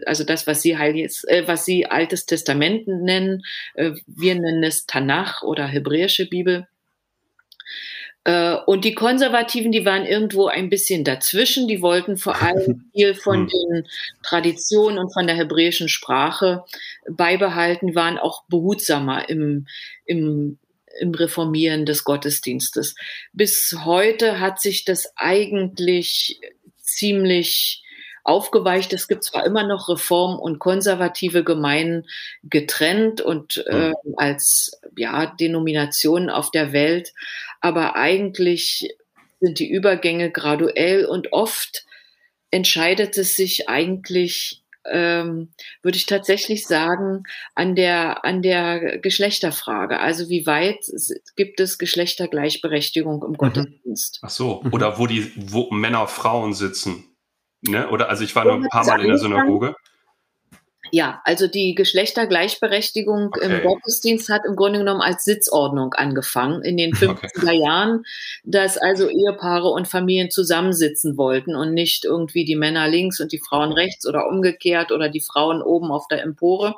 also 0.05 0.24
das, 0.24 0.48
was 0.48 0.62
Sie 0.62 0.77
Heiliges, 0.77 1.24
äh, 1.25 1.43
was 1.48 1.65
Sie 1.65 1.86
Altes 1.86 2.25
Testament 2.25 2.88
nennen, 2.88 3.43
äh, 3.75 3.91
wir 4.05 4.36
nennen 4.36 4.63
es 4.63 4.86
Tanach 4.86 5.43
oder 5.43 5.67
hebräische 5.67 6.27
Bibel. 6.27 6.67
Äh, 8.24 8.55
und 8.67 8.86
die 8.86 8.93
Konservativen, 8.93 9.72
die 9.72 9.86
waren 9.86 10.05
irgendwo 10.05 10.48
ein 10.48 10.70
bisschen 10.70 11.03
dazwischen. 11.03 11.67
Die 11.67 11.81
wollten 11.81 12.17
vor 12.17 12.36
allem 12.41 12.86
viel 12.93 13.15
von 13.15 13.41
hm. 13.41 13.48
den 13.48 13.88
Traditionen 14.24 15.00
und 15.00 15.13
von 15.13 15.27
der 15.27 15.36
hebräischen 15.36 15.89
Sprache 15.89 16.63
beibehalten, 17.10 17.96
waren 17.96 18.17
auch 18.17 18.43
behutsamer 18.48 19.27
im, 19.29 19.67
im, 20.05 20.60
im 21.00 21.12
Reformieren 21.13 21.86
des 21.86 22.03
Gottesdienstes. 22.03 22.96
Bis 23.34 23.75
heute 23.86 24.39
hat 24.39 24.62
sich 24.62 24.86
das 24.86 25.13
eigentlich 25.15 26.39
ziemlich 26.77 27.81
aufgeweicht. 28.24 28.94
Es 28.94 29.08
gibt 29.08 29.24
zwar 29.24 29.46
immer 29.46 29.66
noch 29.66 29.90
Reform- 29.90 30.40
und 30.40 30.60
konservative 30.60 31.44
Gemeinden 31.44 32.08
getrennt 32.44 33.22
und 33.22 33.63
äh, 33.68 33.94
als 34.18 34.80
ja, 34.96 35.25
Denominationen 35.25 36.30
auf 36.30 36.51
der 36.51 36.74
Welt, 36.74 37.13
aber 37.60 37.96
eigentlich 37.96 38.96
sind 39.40 39.60
die 39.60 39.70
Übergänge 39.70 40.32
graduell 40.32 41.06
und 41.06 41.34
oft 41.34 41.86
entscheidet 42.51 43.18
es 43.18 43.36
sich 43.36 43.70
eigentlich 43.70 44.62
ähm, 44.86 45.50
würde 45.82 45.98
ich 45.98 46.06
tatsächlich 46.06 46.66
sagen, 46.66 47.24
an 47.56 47.75
der, 47.75 48.25
an 48.25 48.42
der 48.42 48.98
Geschlechterfrage. 49.00 50.00
Also 50.00 50.30
wie 50.30 50.46
weit 50.46 50.80
gibt 51.36 51.60
es 51.60 51.78
Geschlechtergleichberechtigung 51.78 53.24
im 53.24 53.32
mhm. 53.32 53.38
Gottesdienst? 53.38 54.20
Ach 54.22 54.30
so, 54.30 54.62
mhm. 54.63 54.74
oder 54.74 54.98
wo 54.98 55.08
die, 55.08 55.32
wo 55.36 55.70
Männer, 55.72 56.08
Frauen 56.08 56.54
sitzen. 56.54 57.11
Ne? 57.62 57.89
Oder 57.89 58.10
also 58.10 58.24
ich 58.24 58.36
war 58.36 58.46
nur 58.46 58.56
ein 58.56 58.70
paar 58.70 58.86
Mal 58.86 59.01
in 59.01 59.08
der 59.08 59.18
Synagoge. 59.18 59.75
Ja, 60.94 61.22
also 61.24 61.48
die 61.48 61.74
Geschlechtergleichberechtigung 61.74 63.27
okay. 63.27 63.46
im 63.46 63.63
Gottesdienst 63.63 64.30
hat 64.30 64.41
im 64.46 64.58
Grunde 64.58 64.80
genommen 64.80 65.00
als 65.00 65.24
Sitzordnung 65.24 65.94
angefangen 65.94 66.63
in 66.63 66.75
den 66.75 66.91
50er 66.94 67.38
okay. 67.38 67.62
Jahren, 67.62 68.03
dass 68.44 68.77
also 68.77 69.08
Ehepaare 69.08 69.70
und 69.70 69.88
Familien 69.88 70.30
zusammensitzen 70.32 71.18
wollten 71.18 71.56
und 71.56 71.74
nicht 71.74 72.03
irgendwie 72.03 72.44
die 72.44 72.58
Männer 72.58 72.89
links 72.89 73.22
und 73.22 73.32
die 73.32 73.39
Frauen 73.39 73.72
rechts 73.72 74.06
oder 74.06 74.27
umgekehrt 74.27 74.91
oder 74.91 75.08
die 75.08 75.22
Frauen 75.22 75.62
oben 75.62 75.91
auf 75.91 76.08
der 76.10 76.24
Empore. 76.24 76.75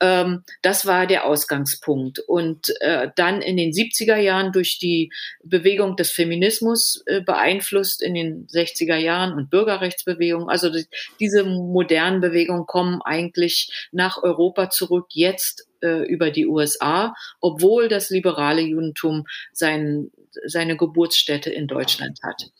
Ähm, 0.00 0.44
das 0.62 0.86
war 0.86 1.06
der 1.06 1.24
Ausgangspunkt. 1.24 2.18
Und 2.18 2.74
äh, 2.80 3.08
dann 3.16 3.42
in 3.42 3.56
den 3.56 3.72
70er 3.72 4.16
Jahren 4.16 4.52
durch 4.52 4.78
die 4.78 5.12
Bewegung 5.42 5.96
des 5.96 6.10
Feminismus 6.10 7.02
äh, 7.06 7.20
beeinflusst 7.20 8.02
in 8.02 8.14
den 8.14 8.46
60er 8.46 8.96
Jahren 8.96 9.34
und 9.34 9.50
Bürgerrechtsbewegung. 9.50 10.48
Also 10.48 10.70
die, 10.70 10.86
diese 11.20 11.44
modernen 11.44 12.20
Bewegungen 12.20 12.66
kommen 12.66 13.00
eigentlich 13.02 13.88
nach 13.92 14.22
Europa 14.22 14.70
zurück 14.70 15.06
jetzt 15.10 15.68
äh, 15.80 16.02
über 16.06 16.30
die 16.30 16.46
USA, 16.46 17.14
obwohl 17.40 17.88
das 17.88 18.10
liberale 18.10 18.62
Judentum 18.62 19.26
sein, 19.52 20.10
seine 20.46 20.76
Geburtsstätte 20.76 21.50
in 21.50 21.66
Deutschland 21.66 22.20
hat. 22.22 22.50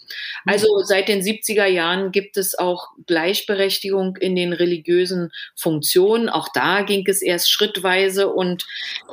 Also 0.46 0.66
seit 0.82 1.08
den 1.08 1.22
70er 1.22 1.66
Jahren 1.66 2.12
gibt 2.12 2.36
es 2.36 2.58
auch 2.58 2.88
Gleichberechtigung 3.06 4.16
in 4.16 4.36
den 4.36 4.52
religiösen 4.52 5.30
Funktionen. 5.56 6.28
Auch 6.28 6.48
da 6.52 6.82
ging 6.82 7.06
es 7.06 7.22
erst 7.22 7.50
schrittweise 7.50 8.28
und 8.28 8.66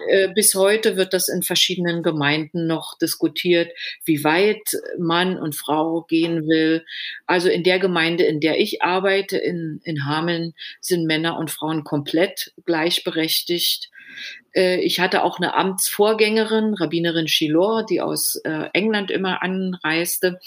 äh, 0.10 0.30
bis 0.34 0.56
heute 0.56 0.98
wird 0.98 1.14
das 1.14 1.28
in 1.28 1.44
verschiedenen 1.44 2.04
Gemeinden 2.04 2.68
noch 2.68 2.98
diskutiert, 2.98 3.72
wie 4.06 4.24
weit 4.24 4.78
Mann 4.98 5.38
und 5.38 5.56
Frau 5.56 6.02
gehen 6.04 6.48
will. 6.48 6.86
Also 7.26 7.50
in 7.50 7.64
der 7.64 7.80
Gemeinde, 7.80 8.24
in 8.24 8.40
der 8.40 8.60
ich 8.60 8.82
arbeite, 8.82 9.38
in, 9.38 9.82
in 9.84 10.06
Hameln, 10.06 10.54
sind 10.80 11.06
Männer 11.06 11.38
und 11.38 11.52
Frauen 11.52 11.84
komplett 11.84 12.54
gleichberechtigt. 12.66 13.90
Äh, 14.54 14.80
ich 14.82 15.00
hatte 15.00 15.24
auch 15.24 15.38
eine 15.38 15.56
Amtsvorgängerin, 15.56 16.74
Rabbinerin 16.74 17.28
Shilor, 17.28 17.86
die 17.86 18.02
aus 18.02 18.36
äh, 18.44 18.70
England 18.74 19.12
immer 19.12 19.42
anreiste. 19.42 20.40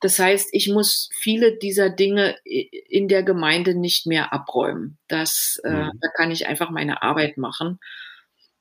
Das 0.00 0.18
heißt, 0.18 0.48
ich 0.52 0.68
muss 0.68 1.08
viele 1.12 1.56
dieser 1.58 1.90
Dinge 1.90 2.36
in 2.44 3.08
der 3.08 3.22
Gemeinde 3.22 3.74
nicht 3.74 4.06
mehr 4.06 4.32
abräumen. 4.32 4.98
Das, 5.08 5.60
äh, 5.64 5.70
mhm. 5.70 5.90
Da 6.00 6.08
kann 6.16 6.30
ich 6.30 6.46
einfach 6.46 6.70
meine 6.70 7.02
Arbeit 7.02 7.38
machen. 7.38 7.78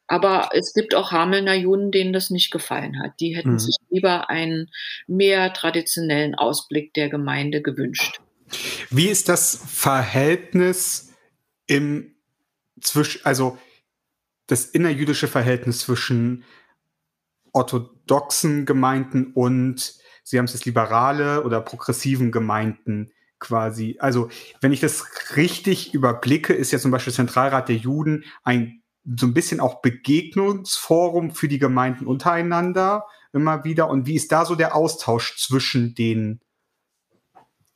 Aber 0.07 0.49
es 0.53 0.73
gibt 0.73 0.93
auch 0.93 1.11
Hamelner 1.11 1.53
Juden, 1.53 1.89
denen 1.89 2.11
das 2.11 2.31
nicht 2.31 2.51
gefallen 2.51 3.01
hat. 3.01 3.13
Die 3.21 3.33
hätten 3.35 3.53
mhm. 3.53 3.59
sich 3.59 3.77
lieber 3.89 4.29
einen 4.29 4.69
mehr 5.07 5.53
traditionellen 5.53 6.35
Ausblick 6.35 6.93
der 6.93 7.07
Gemeinde 7.07 7.61
gewünscht. 7.61 8.19
Wie 8.89 9.07
ist 9.07 9.29
das 9.29 9.63
Verhältnis 9.65 11.13
im 11.65 12.13
zwischen, 12.81 13.25
also 13.25 13.57
das 14.47 14.65
innerjüdische 14.65 15.27
Verhältnis 15.27 15.79
zwischen 15.79 16.43
orthodoxen 17.53 18.65
Gemeinden 18.65 19.31
und, 19.33 19.99
Sie 20.23 20.37
haben 20.37 20.45
es 20.45 20.53
jetzt 20.53 20.65
liberale 20.65 21.43
oder 21.43 21.61
progressiven 21.61 22.31
Gemeinden 22.31 23.11
quasi. 23.39 23.97
Also, 23.99 24.29
wenn 24.61 24.71
ich 24.71 24.79
das 24.79 25.35
richtig 25.35 25.93
überblicke, 25.95 26.53
ist 26.53 26.71
ja 26.71 26.79
zum 26.79 26.91
Beispiel 26.91 27.11
Zentralrat 27.11 27.69
der 27.69 27.75
Juden 27.75 28.23
ein 28.43 28.81
so 29.03 29.25
ein 29.25 29.33
bisschen 29.33 29.59
auch 29.59 29.81
Begegnungsforum 29.81 31.31
für 31.31 31.47
die 31.47 31.57
Gemeinden 31.57 32.05
untereinander 32.05 33.07
immer 33.33 33.63
wieder. 33.63 33.89
Und 33.89 34.05
wie 34.05 34.15
ist 34.15 34.31
da 34.31 34.45
so 34.45 34.55
der 34.55 34.75
Austausch 34.75 35.37
zwischen 35.37 35.95
den 35.95 36.41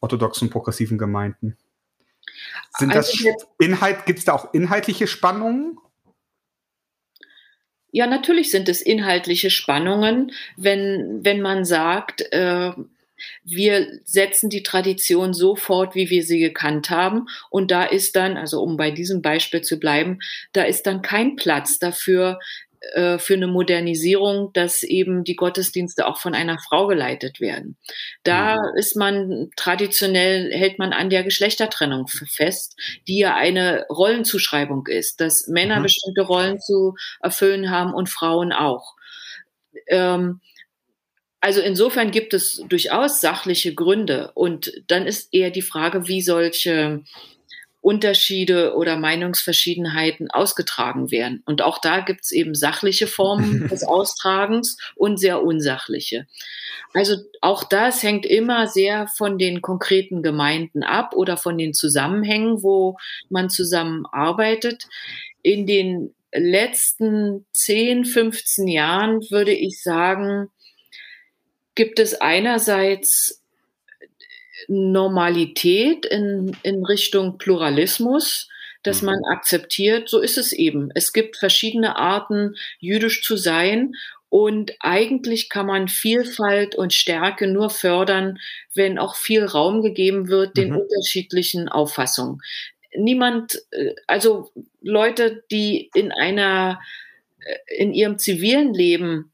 orthodoxen 0.02 0.48
und 0.48 0.52
progressiven 0.52 0.98
Gemeinden? 0.98 1.58
Sind 2.78 2.96
also 2.96 3.12
das 3.24 3.48
Inhalt, 3.58 4.06
gibt 4.06 4.20
es 4.20 4.26
da 4.26 4.34
auch 4.34 4.54
inhaltliche 4.54 5.08
Spannungen? 5.08 5.80
Ja, 7.96 8.08
natürlich 8.08 8.52
sind 8.52 8.68
es 8.68 8.82
inhaltliche 8.82 9.50
Spannungen, 9.50 10.34
wenn, 10.58 11.24
wenn 11.24 11.40
man 11.40 11.64
sagt, 11.64 12.30
äh, 12.34 12.72
wir 13.46 13.88
setzen 14.04 14.50
die 14.50 14.64
Tradition 14.64 15.34
so 15.34 15.56
fort, 15.56 15.96
wie 15.96 16.10
wir 16.10 16.22
sie 16.22 16.40
gekannt 16.40 16.90
haben. 16.90 17.28
Und 17.50 17.72
da 17.72 17.86
ist 17.86 18.18
dann, 18.18 18.36
also 18.36 18.62
um 18.62 18.76
bei 18.76 18.92
diesem 18.92 19.22
Beispiel 19.22 19.62
zu 19.62 19.80
bleiben, 19.80 20.20
da 20.52 20.64
ist 20.64 20.86
dann 20.88 21.04
kein 21.04 21.38
Platz 21.38 21.80
dafür, 21.80 22.42
äh, 22.94 23.18
für 23.18 23.34
eine 23.34 23.48
Modernisierung, 23.48 24.52
dass 24.54 24.84
eben 24.84 25.24
die 25.24 25.36
Gottesdienste 25.36 26.08
auch 26.08 26.20
von 26.20 26.36
einer 26.36 26.60
Frau 26.60 26.88
geleitet 26.88 27.40
werden. 27.40 27.78
Da 28.24 28.56
mhm. 28.56 28.78
ist 28.78 28.96
man 28.96 29.50
traditionell, 29.56 30.52
hält 30.52 30.80
man 30.80 30.94
an 30.94 31.10
der 31.10 31.24
Geschlechtertrennung 31.24 32.08
fest, 32.08 32.78
die 33.08 33.20
ja 33.20 33.36
eine 33.36 33.86
Rollenzuschreibung 33.90 34.88
ist, 34.88 35.22
dass 35.22 35.48
Männer 35.48 35.80
mhm. 35.80 35.84
bestimmte 35.84 36.22
Rollen 36.22 36.60
zu 36.60 36.96
erfüllen 37.22 37.72
haben 37.72 37.94
und 37.94 38.10
Frauen 38.10 38.52
auch. 38.52 38.96
Ähm, 39.88 40.42
also 41.46 41.62
insofern 41.62 42.10
gibt 42.10 42.34
es 42.34 42.64
durchaus 42.70 43.22
sachliche 43.22 43.76
Gründe 43.76 44.32
und 44.34 44.72
dann 44.88 45.06
ist 45.06 45.32
eher 45.32 45.52
die 45.52 45.62
Frage, 45.62 46.08
wie 46.08 46.22
solche 46.22 47.04
Unterschiede 47.86 48.74
oder 48.76 48.98
Meinungsverschiedenheiten 48.98 50.32
ausgetragen 50.32 51.12
werden. 51.12 51.44
Und 51.46 51.62
auch 51.62 51.78
da 51.78 52.00
gibt 52.00 52.22
es 52.24 52.32
eben 52.32 52.56
sachliche 52.56 53.06
Formen 53.06 53.68
des 53.70 53.84
Austragens 53.84 54.78
und 54.96 55.20
sehr 55.20 55.44
unsachliche. 55.44 56.26
Also 56.96 57.18
auch 57.42 57.64
das 57.64 58.02
hängt 58.02 58.26
immer 58.26 58.66
sehr 58.66 59.06
von 59.06 59.38
den 59.38 59.62
konkreten 59.62 60.24
Gemeinden 60.24 60.82
ab 60.82 61.14
oder 61.16 61.38
von 61.38 61.60
den 61.60 61.76
Zusammenhängen, 61.76 62.64
wo 62.64 62.98
man 63.30 63.52
zusammenarbeitet. 63.52 64.86
In 65.44 65.68
den 65.68 66.16
letzten 66.34 67.46
10, 67.52 68.06
15 68.06 68.68
Jahren 68.68 69.22
würde 69.30 69.54
ich 69.54 69.84
sagen, 69.84 70.50
gibt 71.76 72.00
es 72.00 72.20
einerseits 72.20 73.45
Normalität 74.68 76.06
in, 76.06 76.56
in 76.64 76.84
Richtung 76.86 77.38
Pluralismus, 77.38 78.50
dass 78.84 79.02
man 79.02 79.18
mhm. 79.18 79.32
akzeptiert, 79.32 80.10
so 80.10 80.20
ist 80.20 80.38
es 80.38 80.54
eben. 80.54 80.90
Es 80.94 81.12
gibt 81.12 81.38
verschiedene 81.38 81.98
Arten, 81.98 82.56
jüdisch 82.80 83.24
zu 83.24 83.36
sein. 83.36 83.94
Und 84.30 84.74
eigentlich 84.80 85.50
kann 85.50 85.66
man 85.66 85.88
Vielfalt 85.88 86.76
und 86.76 86.94
Stärke 86.94 87.48
nur 87.48 87.70
fördern, 87.70 88.38
wenn 88.74 89.00
auch 89.00 89.16
viel 89.16 89.46
Raum 89.46 89.82
gegeben 89.82 90.28
wird 90.28 90.58
den 90.58 90.72
mhm. 90.72 90.78
unterschiedlichen 90.78 91.70
Auffassungen. 91.70 92.42
Niemand, 92.98 93.62
äh, 93.72 93.96
also 94.08 94.52
Leute, 94.82 95.44
die 95.52 95.90
in 95.94 96.12
einer, 96.12 96.80
äh, 97.40 97.78
in 97.78 97.94
ihrem 97.94 98.18
zivilen 98.20 98.74
Leben 98.74 99.32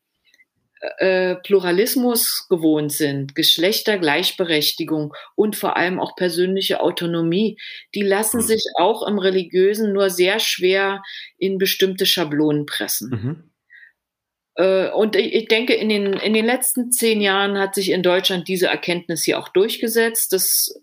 äh, 0.97 1.35
Pluralismus 1.35 2.47
gewohnt 2.49 2.91
sind, 2.91 3.35
Geschlechtergleichberechtigung 3.35 5.13
und 5.35 5.55
vor 5.55 5.77
allem 5.77 5.99
auch 5.99 6.15
persönliche 6.15 6.81
Autonomie, 6.81 7.57
die 7.93 8.01
lassen 8.01 8.37
mhm. 8.37 8.45
sich 8.45 8.63
auch 8.79 9.07
im 9.07 9.19
Religiösen 9.19 9.93
nur 9.93 10.09
sehr 10.09 10.39
schwer 10.39 11.03
in 11.37 11.59
bestimmte 11.59 12.07
Schablonen 12.07 12.65
pressen. 12.65 13.09
Mhm. 13.09 13.51
Äh, 14.55 14.89
und 14.89 15.15
ich 15.15 15.47
denke, 15.47 15.73
in 15.73 15.89
den, 15.89 16.13
in 16.13 16.33
den 16.33 16.45
letzten 16.45 16.91
zehn 16.91 17.21
Jahren 17.21 17.59
hat 17.59 17.75
sich 17.75 17.91
in 17.91 18.01
Deutschland 18.01 18.47
diese 18.47 18.67
Erkenntnis 18.67 19.23
hier 19.23 19.37
auch 19.37 19.49
durchgesetzt. 19.49 20.33
Das 20.33 20.81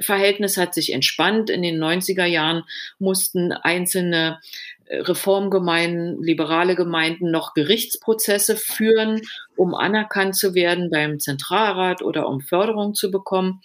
Verhältnis 0.00 0.56
hat 0.56 0.74
sich 0.74 0.92
entspannt. 0.92 1.50
In 1.50 1.62
den 1.62 1.78
90er 1.78 2.24
Jahren 2.24 2.64
mussten 2.98 3.52
einzelne 3.52 4.40
Reformgemeinden, 4.90 6.22
liberale 6.22 6.74
Gemeinden 6.74 7.30
noch 7.30 7.54
Gerichtsprozesse 7.54 8.56
führen, 8.56 9.20
um 9.56 9.74
anerkannt 9.74 10.36
zu 10.36 10.54
werden 10.54 10.90
beim 10.90 11.20
Zentralrat 11.20 12.02
oder 12.02 12.28
um 12.28 12.40
Förderung 12.40 12.94
zu 12.94 13.10
bekommen. 13.10 13.62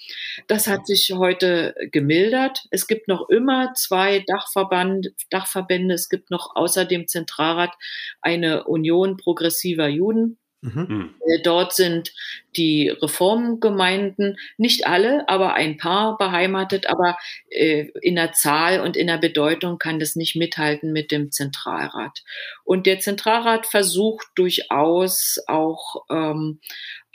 Das 0.47 0.67
hat 0.67 0.85
sich 0.85 1.11
heute 1.15 1.73
gemildert. 1.91 2.65
Es 2.69 2.87
gibt 2.87 3.07
noch 3.07 3.29
immer 3.29 3.73
zwei 3.73 4.23
Dachverband, 4.27 5.13
Dachverbände. 5.29 5.95
Es 5.95 6.09
gibt 6.09 6.29
noch 6.29 6.55
außer 6.55 6.85
dem 6.85 7.07
Zentralrat 7.07 7.73
eine 8.21 8.65
Union 8.65 9.17
progressiver 9.17 9.87
Juden. 9.87 10.37
Mhm. 10.61 10.87
Hm. 10.87 11.15
Äh, 11.27 11.41
dort 11.43 11.73
sind 11.73 12.11
die 12.57 12.89
Reformgemeinden, 12.89 14.37
nicht 14.57 14.87
alle, 14.87 15.27
aber 15.27 15.53
ein 15.53 15.77
paar 15.77 16.17
beheimatet, 16.17 16.87
aber 16.87 17.17
äh, 17.49 17.87
in 18.01 18.15
der 18.15 18.33
Zahl 18.33 18.81
und 18.81 18.97
in 18.97 19.07
der 19.07 19.17
Bedeutung 19.17 19.77
kann 19.77 19.99
das 19.99 20.15
nicht 20.15 20.35
mithalten 20.35 20.91
mit 20.91 21.11
dem 21.11 21.31
Zentralrat. 21.31 22.23
Und 22.63 22.85
der 22.85 22.99
Zentralrat 22.99 23.67
versucht 23.67 24.27
durchaus 24.35 25.39
auch 25.47 26.05
ähm, 26.09 26.59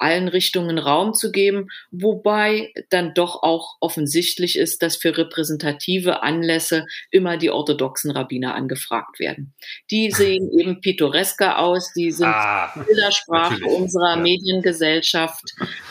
allen 0.01 0.29
Richtungen 0.29 0.79
Raum 0.79 1.15
zu 1.15 1.31
geben, 1.31 1.69
wobei 1.91 2.73
dann 2.89 3.13
doch 3.15 3.43
auch 3.43 3.77
offensichtlich 3.81 4.57
ist, 4.57 4.83
dass 4.83 4.97
für 4.97 5.17
repräsentative 5.17 6.23
Anlässe 6.23 6.87
immer 7.11 7.37
die 7.37 7.51
orthodoxen 7.51 8.11
Rabbiner 8.11 8.55
angefragt 8.55 9.21
werden. 9.21 9.53
Die 9.91 10.11
sehen 10.11 10.51
eben 10.59 10.81
pittoresker 10.81 11.59
aus, 11.59 11.93
die 11.93 12.11
sind 12.11 12.29
ah, 12.29 12.73
Bildersprache 12.87 13.65
unserer 13.65 14.17
ja. 14.17 14.23
Mediengesellschaft, 14.23 15.30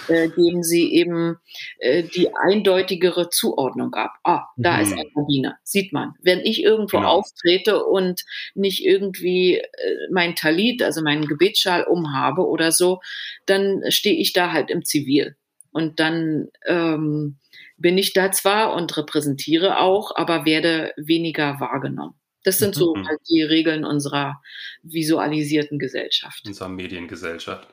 äh, 0.08 0.30
geben 0.30 0.64
sie 0.64 0.94
eben 0.94 1.38
äh, 1.80 2.04
die 2.04 2.34
eindeutigere 2.34 3.30
Zuordnung 3.30 3.94
ab. 3.94 4.14
Ah, 4.24 4.46
da 4.58 4.78
mhm. 4.78 4.84
ist 4.84 4.94
ein 4.94 5.06
Rabbiner, 5.16 5.58
sieht 5.64 5.94
man. 5.94 6.14
Wenn 6.22 6.40
ich 6.40 6.64
irgendwo 6.64 6.98
genau. 6.98 7.10
auftrete 7.10 7.86
und 7.86 8.24
nicht 8.56 8.86
irgendwie 8.86 9.58
äh, 9.58 9.64
mein 10.12 10.36
Talit, 10.36 10.82
also 10.82 11.02
meinen 11.02 11.28
Gebetsschal 11.28 11.84
umhabe 11.84 12.48
oder 12.48 12.72
so, 12.72 13.00
dann 13.46 13.84
stehe 13.90 14.18
ich 14.18 14.34
da 14.34 14.52
halt 14.52 14.70
im 14.70 14.84
Zivil. 14.84 15.36
Und 15.72 16.00
dann 16.00 16.48
ähm, 16.66 17.38
bin 17.78 17.98
ich 17.98 18.14
da 18.14 18.32
zwar 18.32 18.74
und 18.74 18.96
repräsentiere 18.98 19.80
auch, 19.80 20.16
aber 20.16 20.46
werde 20.46 20.94
weniger 20.98 21.60
wahrgenommen. 21.60 22.16
Das 22.44 22.58
sind 22.58 22.74
so 22.76 22.96
mhm. 22.96 23.08
halt 23.08 23.20
die 23.30 23.42
Regeln 23.42 23.86
unserer 23.86 24.42
visualisierten 24.82 25.78
Gesellschaft. 25.78 26.44
Unserer 26.48 26.70
Mediengesellschaft. 26.70 27.68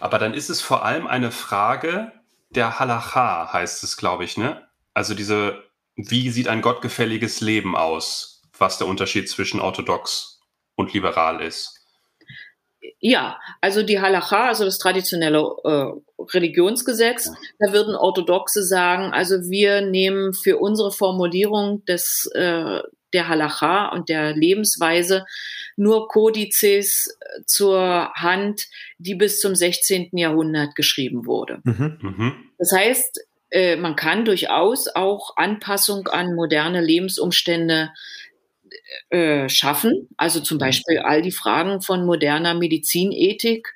Aber 0.00 0.18
dann 0.18 0.34
ist 0.34 0.50
es 0.50 0.60
vor 0.60 0.84
allem 0.84 1.06
eine 1.06 1.30
Frage 1.30 2.12
der 2.50 2.78
Halacha, 2.78 3.52
heißt 3.52 3.84
es, 3.84 3.96
glaube 3.96 4.24
ich, 4.24 4.36
ne? 4.36 4.66
Also 4.94 5.14
diese, 5.14 5.62
wie 5.96 6.30
sieht 6.30 6.48
ein 6.48 6.62
gottgefälliges 6.62 7.40
Leben 7.40 7.76
aus, 7.76 8.42
was 8.58 8.78
der 8.78 8.86
Unterschied 8.86 9.28
zwischen 9.28 9.60
orthodox 9.60 10.40
und 10.74 10.92
liberal 10.92 11.40
ist? 11.40 11.80
Ja, 12.98 13.38
also 13.60 13.82
die 13.82 14.00
Halacha, 14.00 14.48
also 14.48 14.64
das 14.64 14.78
traditionelle 14.78 15.38
äh, 15.64 16.22
Religionsgesetz, 16.34 17.30
da 17.58 17.72
würden 17.72 17.94
Orthodoxe 17.94 18.62
sagen, 18.62 19.12
also 19.12 19.50
wir 19.50 19.80
nehmen 19.82 20.34
für 20.34 20.58
unsere 20.58 20.90
Formulierung 20.90 21.84
des, 21.84 22.30
äh, 22.34 22.80
der 23.12 23.28
Halacha 23.28 23.88
und 23.88 24.08
der 24.08 24.34
Lebensweise 24.34 25.24
nur 25.76 26.08
Kodizes 26.08 27.18
zur 27.46 28.12
Hand, 28.14 28.66
die 28.98 29.14
bis 29.14 29.40
zum 29.40 29.54
16. 29.54 30.10
Jahrhundert 30.12 30.74
geschrieben 30.74 31.26
wurde. 31.26 31.60
Mhm. 31.64 31.98
Mhm. 32.00 32.34
Das 32.58 32.72
heißt, 32.72 33.20
äh, 33.50 33.76
man 33.76 33.96
kann 33.96 34.24
durchaus 34.24 34.88
auch 34.88 35.36
Anpassung 35.36 36.06
an 36.08 36.34
moderne 36.34 36.80
Lebensumstände 36.80 37.90
äh, 39.10 39.48
schaffen. 39.48 40.08
Also 40.16 40.40
zum 40.40 40.56
mhm. 40.56 40.60
Beispiel 40.60 40.98
all 40.98 41.22
die 41.22 41.32
Fragen 41.32 41.80
von 41.80 42.06
moderner 42.06 42.54
Medizinethik, 42.54 43.74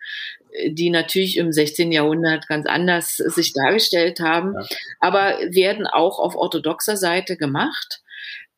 äh, 0.52 0.70
die 0.70 0.90
natürlich 0.90 1.36
im 1.36 1.52
16. 1.52 1.92
Jahrhundert 1.92 2.46
ganz 2.46 2.66
anders 2.66 3.16
sich 3.16 3.52
dargestellt 3.52 4.20
haben, 4.20 4.54
ja. 4.54 4.66
aber 5.00 5.38
werden 5.50 5.86
auch 5.86 6.18
auf 6.18 6.36
orthodoxer 6.36 6.96
Seite 6.96 7.36
gemacht. 7.36 8.00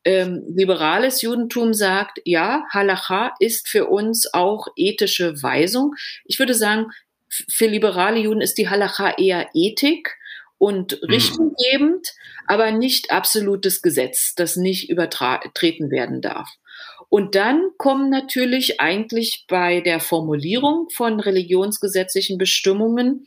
Ähm, 0.03 0.43
liberales 0.55 1.21
Judentum 1.21 1.73
sagt, 1.73 2.21
ja, 2.23 2.63
Halacha 2.71 3.33
ist 3.39 3.67
für 3.67 3.87
uns 3.87 4.33
auch 4.33 4.67
ethische 4.75 5.41
Weisung. 5.41 5.95
Ich 6.25 6.39
würde 6.39 6.53
sagen, 6.53 6.87
für 7.29 7.67
liberale 7.67 8.19
Juden 8.19 8.41
ist 8.41 8.57
die 8.57 8.69
Halacha 8.69 9.15
eher 9.17 9.49
Ethik 9.53 10.15
und 10.57 10.93
mhm. 11.01 11.09
richtunggebend, 11.09 12.07
aber 12.47 12.71
nicht 12.71 13.11
absolutes 13.11 13.81
Gesetz, 13.81 14.33
das 14.35 14.55
nicht 14.55 14.89
übertreten 14.89 15.91
werden 15.91 16.21
darf. 16.21 16.49
Und 17.09 17.35
dann 17.35 17.69
kommen 17.77 18.09
natürlich 18.09 18.81
eigentlich 18.81 19.45
bei 19.47 19.81
der 19.81 19.99
Formulierung 19.99 20.89
von 20.89 21.19
religionsgesetzlichen 21.19 22.37
Bestimmungen, 22.37 23.25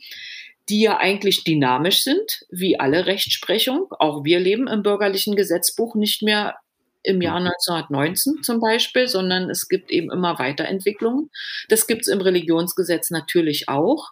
die 0.69 0.81
ja 0.81 0.97
eigentlich 0.97 1.43
dynamisch 1.43 2.03
sind, 2.03 2.45
wie 2.49 2.79
alle 2.79 3.05
Rechtsprechung. 3.05 3.87
Auch 3.99 4.23
wir 4.23 4.39
leben 4.39 4.67
im 4.67 4.83
bürgerlichen 4.83 5.35
Gesetzbuch 5.35 5.95
nicht 5.95 6.21
mehr 6.21 6.55
im 7.03 7.21
Jahr 7.21 7.37
1919 7.37 8.33
mhm. 8.33 8.43
zum 8.43 8.59
Beispiel, 8.59 9.07
sondern 9.07 9.49
es 9.49 9.67
gibt 9.67 9.91
eben 9.91 10.11
immer 10.11 10.39
Weiterentwicklungen. 10.39 11.29
Das 11.69 11.87
gibt 11.87 12.01
es 12.01 12.07
im 12.07 12.21
Religionsgesetz 12.21 13.09
natürlich 13.09 13.69
auch. 13.69 14.11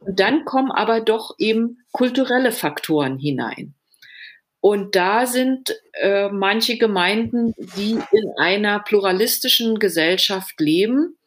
Und 0.00 0.20
dann 0.20 0.44
kommen 0.44 0.70
aber 0.70 1.00
doch 1.00 1.34
eben 1.38 1.78
kulturelle 1.92 2.52
Faktoren 2.52 3.18
hinein. 3.18 3.74
Und 4.60 4.96
da 4.96 5.26
sind 5.26 5.74
äh, 5.92 6.30
manche 6.30 6.78
Gemeinden, 6.78 7.54
die 7.76 7.98
in 8.12 8.32
einer 8.38 8.80
pluralistischen 8.80 9.78
Gesellschaft 9.78 10.58
leben, 10.58 11.18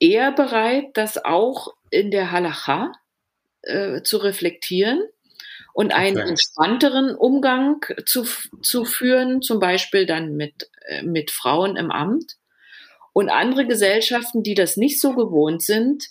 eher 0.00 0.32
bereit, 0.32 0.86
das 0.94 1.24
auch 1.24 1.74
in 1.90 2.10
der 2.10 2.32
Halacha 2.32 2.92
äh, 3.66 4.02
zu 4.02 4.18
reflektieren 4.18 5.02
und 5.72 5.92
einen 5.92 6.16
okay. 6.16 6.30
entspannteren 6.30 7.14
Umgang 7.14 7.84
zu, 8.06 8.24
zu 8.62 8.84
führen, 8.84 9.42
zum 9.42 9.60
Beispiel 9.60 10.06
dann 10.06 10.34
mit, 10.34 10.70
äh, 10.86 11.02
mit 11.02 11.30
Frauen 11.30 11.76
im 11.76 11.90
Amt. 11.90 12.36
Und 13.12 13.28
andere 13.30 13.66
Gesellschaften, 13.66 14.42
die 14.42 14.54
das 14.54 14.76
nicht 14.76 15.00
so 15.00 15.14
gewohnt 15.14 15.62
sind, 15.62 16.08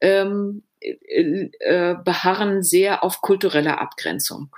ähm, 0.00 0.62
äh, 0.80 1.50
äh, 1.60 1.96
beharren 2.04 2.62
sehr 2.62 3.04
auf 3.04 3.20
kulturelle 3.20 3.78
Abgrenzung. 3.78 4.54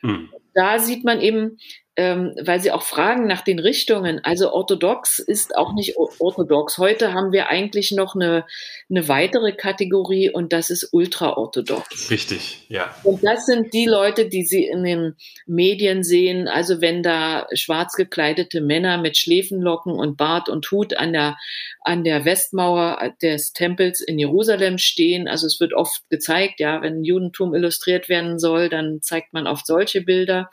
Hm. 0.00 0.28
Da 0.54 0.78
sieht 0.78 1.04
man 1.04 1.20
eben, 1.20 1.58
ähm, 1.96 2.34
weil 2.42 2.60
sie 2.60 2.72
auch 2.72 2.82
fragen 2.82 3.26
nach 3.28 3.42
den 3.42 3.60
Richtungen. 3.60 4.20
Also 4.24 4.52
orthodox 4.52 5.20
ist 5.20 5.56
auch 5.56 5.74
nicht 5.74 5.96
orthodox. 5.96 6.78
Heute 6.78 7.12
haben 7.12 7.30
wir 7.30 7.48
eigentlich 7.48 7.92
noch 7.92 8.16
eine, 8.16 8.44
eine 8.90 9.06
weitere 9.06 9.52
Kategorie 9.52 10.28
und 10.28 10.52
das 10.52 10.70
ist 10.70 10.88
ultraorthodox. 10.92 12.10
Richtig, 12.10 12.66
ja. 12.68 12.92
Und 13.04 13.22
das 13.22 13.46
sind 13.46 13.72
die 13.72 13.86
Leute, 13.86 14.28
die 14.28 14.42
Sie 14.44 14.64
in 14.64 14.82
den 14.82 15.14
Medien 15.46 16.02
sehen. 16.02 16.48
Also 16.48 16.80
wenn 16.80 17.04
da 17.04 17.46
schwarz 17.54 17.94
gekleidete 17.94 18.60
Männer 18.60 18.98
mit 18.98 19.16
Schläfenlocken 19.16 19.92
und 19.92 20.16
Bart 20.16 20.48
und 20.48 20.68
Hut 20.72 20.96
an 20.96 21.12
der, 21.12 21.36
an 21.80 22.02
der 22.02 22.24
Westmauer 22.24 23.14
des 23.22 23.52
Tempels 23.52 24.00
in 24.00 24.18
Jerusalem 24.18 24.78
stehen. 24.78 25.28
Also 25.28 25.46
es 25.46 25.60
wird 25.60 25.74
oft 25.74 26.02
gezeigt, 26.10 26.58
ja, 26.58 26.82
wenn 26.82 27.04
Judentum 27.04 27.54
illustriert 27.54 28.08
werden 28.08 28.40
soll, 28.40 28.68
dann 28.68 28.98
zeigt 29.00 29.32
man 29.32 29.46
oft 29.46 29.64
solche 29.64 30.00
Bilder 30.00 30.50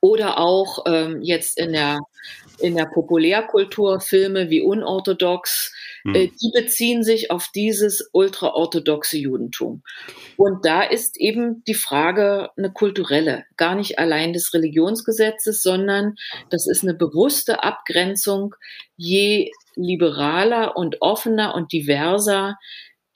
oder 0.00 0.38
auch 0.38 0.84
ähm, 0.86 1.22
jetzt 1.22 1.58
in 1.58 1.72
der 1.72 1.98
in 2.60 2.74
der 2.74 2.86
Populärkultur 2.86 4.00
Filme 4.00 4.50
wie 4.50 4.60
unorthodox, 4.60 5.72
hm. 6.02 6.14
äh, 6.14 6.26
die 6.28 6.50
beziehen 6.52 7.04
sich 7.04 7.30
auf 7.30 7.48
dieses 7.54 8.10
ultraorthodoxe 8.12 9.16
Judentum. 9.16 9.82
Und 10.36 10.64
da 10.64 10.82
ist 10.82 11.20
eben 11.20 11.62
die 11.68 11.74
Frage 11.74 12.50
eine 12.56 12.72
kulturelle, 12.72 13.44
gar 13.56 13.76
nicht 13.76 14.00
allein 14.00 14.32
des 14.32 14.52
Religionsgesetzes, 14.54 15.62
sondern 15.62 16.16
das 16.50 16.66
ist 16.66 16.82
eine 16.82 16.94
bewusste 16.94 17.62
Abgrenzung. 17.62 18.56
Je 18.96 19.52
liberaler 19.76 20.76
und 20.76 21.00
offener 21.00 21.54
und 21.54 21.72
diverser 21.72 22.58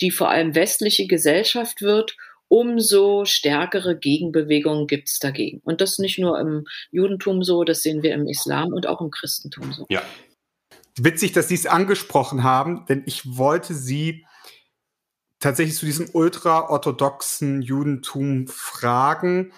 die 0.00 0.10
vor 0.10 0.30
allem 0.30 0.54
westliche 0.54 1.06
Gesellschaft 1.06 1.80
wird, 1.80 2.16
umso 2.52 3.24
stärkere 3.24 3.98
Gegenbewegungen 3.98 4.86
gibt 4.86 5.08
es 5.08 5.18
dagegen. 5.18 5.62
Und 5.64 5.80
das 5.80 5.98
nicht 5.98 6.18
nur 6.18 6.38
im 6.38 6.66
Judentum 6.90 7.42
so, 7.42 7.64
das 7.64 7.82
sehen 7.82 8.02
wir 8.02 8.12
im 8.12 8.26
Islam 8.26 8.74
und 8.74 8.86
auch 8.86 9.00
im 9.00 9.10
Christentum 9.10 9.72
so. 9.72 9.86
Ja. 9.88 10.02
Witzig, 10.98 11.32
dass 11.32 11.48
Sie 11.48 11.54
es 11.54 11.64
angesprochen 11.64 12.42
haben, 12.42 12.84
denn 12.90 13.04
ich 13.06 13.38
wollte 13.38 13.72
Sie 13.72 14.26
tatsächlich 15.40 15.78
zu 15.78 15.86
diesem 15.86 16.10
ultraorthodoxen 16.12 17.62
Judentum 17.62 18.46
fragen, 18.48 19.54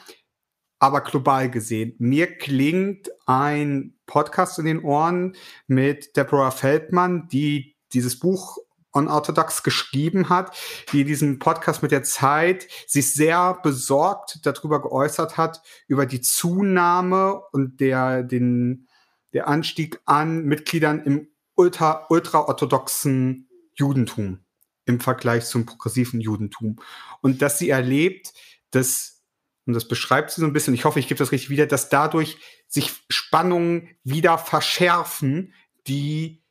aber 0.79 1.01
global 1.01 1.51
gesehen. 1.51 1.97
Mir 1.99 2.29
klingt 2.39 3.11
ein 3.27 3.97
Podcast 4.07 4.61
in 4.61 4.67
den 4.67 4.85
Ohren 4.85 5.35
mit 5.67 6.17
Deborah 6.17 6.53
Feldmann, 6.53 7.27
die 7.27 7.75
dieses 7.93 8.21
Buch 8.21 8.59
Unorthodox 8.95 9.63
geschrieben 9.63 10.29
hat, 10.29 10.57
die 10.93 11.03
in 11.03 11.07
diesem 11.07 11.39
Podcast 11.39 11.83
mit 11.83 11.91
der 11.91 12.05
Zeit 12.05 12.69
sich 12.87 13.13
sehr 13.13 13.59
besorgt 13.63 14.47
darüber 14.47 14.81
geäußert 14.81 15.37
hat, 15.37 15.63
über 15.89 16.07
die 16.07 16.21
Zunahme 16.21 17.43
und 17.53 17.81
der, 17.81 18.23
den, 18.23 18.89
der 19.33 19.49
Anstieg 19.49 20.01
an 20.07 20.45
Mitgliedern 20.45 21.03
im 21.03 21.29
ultra, 21.57 22.07
ultraorthodoxen 22.09 23.49
Judentum 23.75 24.45
im 24.87 25.01
Vergleich 25.01 25.47
zum 25.47 25.67
progressiven 25.67 26.21
Judentum. 26.21 26.77
Und 27.21 27.43
dass 27.43 27.59
sie 27.59 27.71
erlebt, 27.71 28.33
dass, 28.71 29.23
und 29.67 29.75
das 29.75 29.89
beschreibt 29.89 30.31
sie 30.31 30.41
so 30.41 30.47
ein 30.47 30.53
bisschen, 30.53 30.75
ich 30.75 30.85
hoffe, 30.85 31.01
ich 31.01 31.09
gebe 31.09 31.19
das 31.19 31.33
richtig 31.33 31.51
wieder, 31.51 31.67
dass 31.67 31.89
dadurch 31.89 32.39
sich 32.69 32.93
Spannungen 33.09 33.89
wieder 34.05 34.39
verschärfen, 34.39 35.53
die 35.87 36.43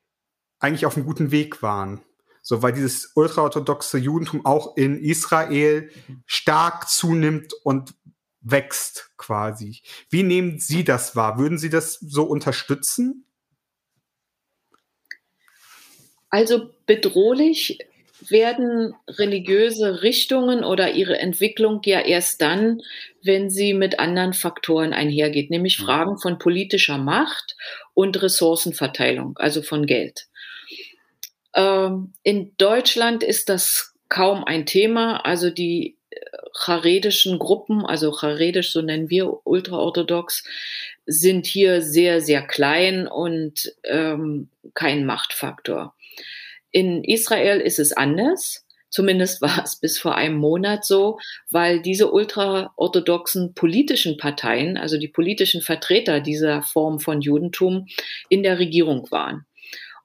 eigentlich 0.59 0.85
auf 0.85 0.95
einem 0.95 1.05
guten 1.05 1.31
Weg 1.31 1.61
waren. 1.61 2.01
So, 2.45 2.61
weil 2.61 2.73
dieses 2.73 3.13
ultraorthodoxe 3.15 3.97
Judentum 3.97 4.45
auch 4.45 4.75
in 4.75 5.01
Israel 5.01 5.89
stark 6.25 6.89
zunimmt 6.89 7.53
und 7.63 7.95
wächst 8.41 9.11
quasi. 9.17 9.81
Wie 10.09 10.23
nehmen 10.23 10.59
Sie 10.59 10.83
das 10.83 11.15
wahr? 11.15 11.39
Würden 11.39 11.57
Sie 11.57 11.69
das 11.69 11.93
so 11.93 12.23
unterstützen? 12.23 13.25
Also 16.29 16.69
bedrohlich 16.85 17.79
werden 18.29 18.93
religiöse 19.07 20.01
Richtungen 20.01 20.63
oder 20.63 20.91
ihre 20.91 21.19
Entwicklung 21.19 21.81
ja 21.85 22.01
erst 22.01 22.41
dann, 22.41 22.81
wenn 23.21 23.49
sie 23.49 23.73
mit 23.73 23.99
anderen 23.99 24.33
Faktoren 24.33 24.93
einhergeht, 24.93 25.49
nämlich 25.49 25.79
mhm. 25.79 25.83
Fragen 25.83 26.17
von 26.17 26.39
politischer 26.39 26.97
Macht 26.97 27.55
und 27.93 28.21
Ressourcenverteilung, 28.21 29.37
also 29.37 29.61
von 29.61 29.85
Geld. 29.85 30.27
Ähm, 31.55 32.13
in 32.23 32.55
Deutschland 32.57 33.23
ist 33.23 33.49
das 33.49 33.93
kaum 34.09 34.43
ein 34.43 34.65
Thema. 34.65 35.25
Also 35.25 35.49
die 35.49 35.97
äh, 36.09 36.19
charedischen 36.53 37.39
Gruppen, 37.39 37.85
also 37.85 38.11
charedisch, 38.11 38.71
so 38.71 38.81
nennen 38.81 39.09
wir 39.09 39.45
ultraorthodox, 39.45 40.43
sind 41.05 41.45
hier 41.45 41.81
sehr, 41.81 42.21
sehr 42.21 42.41
klein 42.41 43.07
und 43.07 43.73
ähm, 43.83 44.49
kein 44.73 45.05
Machtfaktor. 45.05 45.95
In 46.71 47.03
Israel 47.03 47.59
ist 47.59 47.79
es 47.79 47.91
anders. 47.91 48.65
Zumindest 48.89 49.41
war 49.41 49.63
es 49.63 49.77
bis 49.77 49.97
vor 49.97 50.15
einem 50.15 50.37
Monat 50.37 50.85
so, 50.85 51.19
weil 51.49 51.81
diese 51.81 52.11
ultraorthodoxen 52.11 53.55
politischen 53.55 54.17
Parteien, 54.17 54.77
also 54.77 54.99
die 54.99 55.07
politischen 55.07 55.61
Vertreter 55.61 56.19
dieser 56.19 56.61
Form 56.61 56.99
von 56.99 57.21
Judentum, 57.21 57.87
in 58.29 58.43
der 58.43 58.59
Regierung 58.59 59.09
waren 59.09 59.47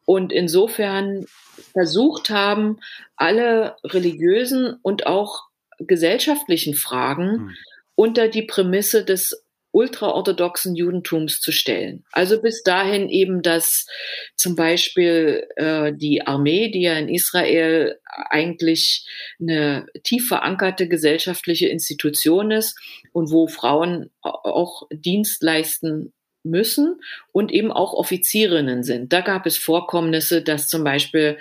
und 0.08 0.32
insofern 0.32 1.26
versucht 1.74 2.30
haben, 2.30 2.78
alle 3.14 3.76
religiösen 3.84 4.78
und 4.80 5.06
auch 5.06 5.42
gesellschaftlichen 5.80 6.72
Fragen 6.72 7.30
hm. 7.32 7.54
unter 7.94 8.28
die 8.28 8.44
Prämisse 8.44 9.04
des 9.04 9.44
ultraorthodoxen 9.70 10.74
Judentums 10.74 11.42
zu 11.42 11.52
stellen. 11.52 12.06
Also 12.10 12.40
bis 12.40 12.62
dahin 12.62 13.10
eben, 13.10 13.42
dass 13.42 13.86
zum 14.34 14.56
Beispiel 14.56 15.46
äh, 15.56 15.92
die 15.92 16.26
Armee, 16.26 16.70
die 16.70 16.84
ja 16.84 16.94
in 16.94 17.10
Israel 17.10 18.00
eigentlich 18.30 19.06
eine 19.38 19.88
tief 20.04 20.26
verankerte 20.26 20.88
gesellschaftliche 20.88 21.68
Institution 21.68 22.50
ist 22.50 22.80
und 23.12 23.30
wo 23.30 23.46
Frauen 23.46 24.08
auch 24.22 24.88
Dienst 24.90 25.42
leisten 25.42 26.14
müssen 26.48 27.00
und 27.32 27.52
eben 27.52 27.72
auch 27.72 27.92
Offizierinnen 27.92 28.82
sind. 28.82 29.12
Da 29.12 29.20
gab 29.20 29.46
es 29.46 29.56
Vorkommnisse, 29.56 30.42
dass 30.42 30.68
zum 30.68 30.84
Beispiel 30.84 31.38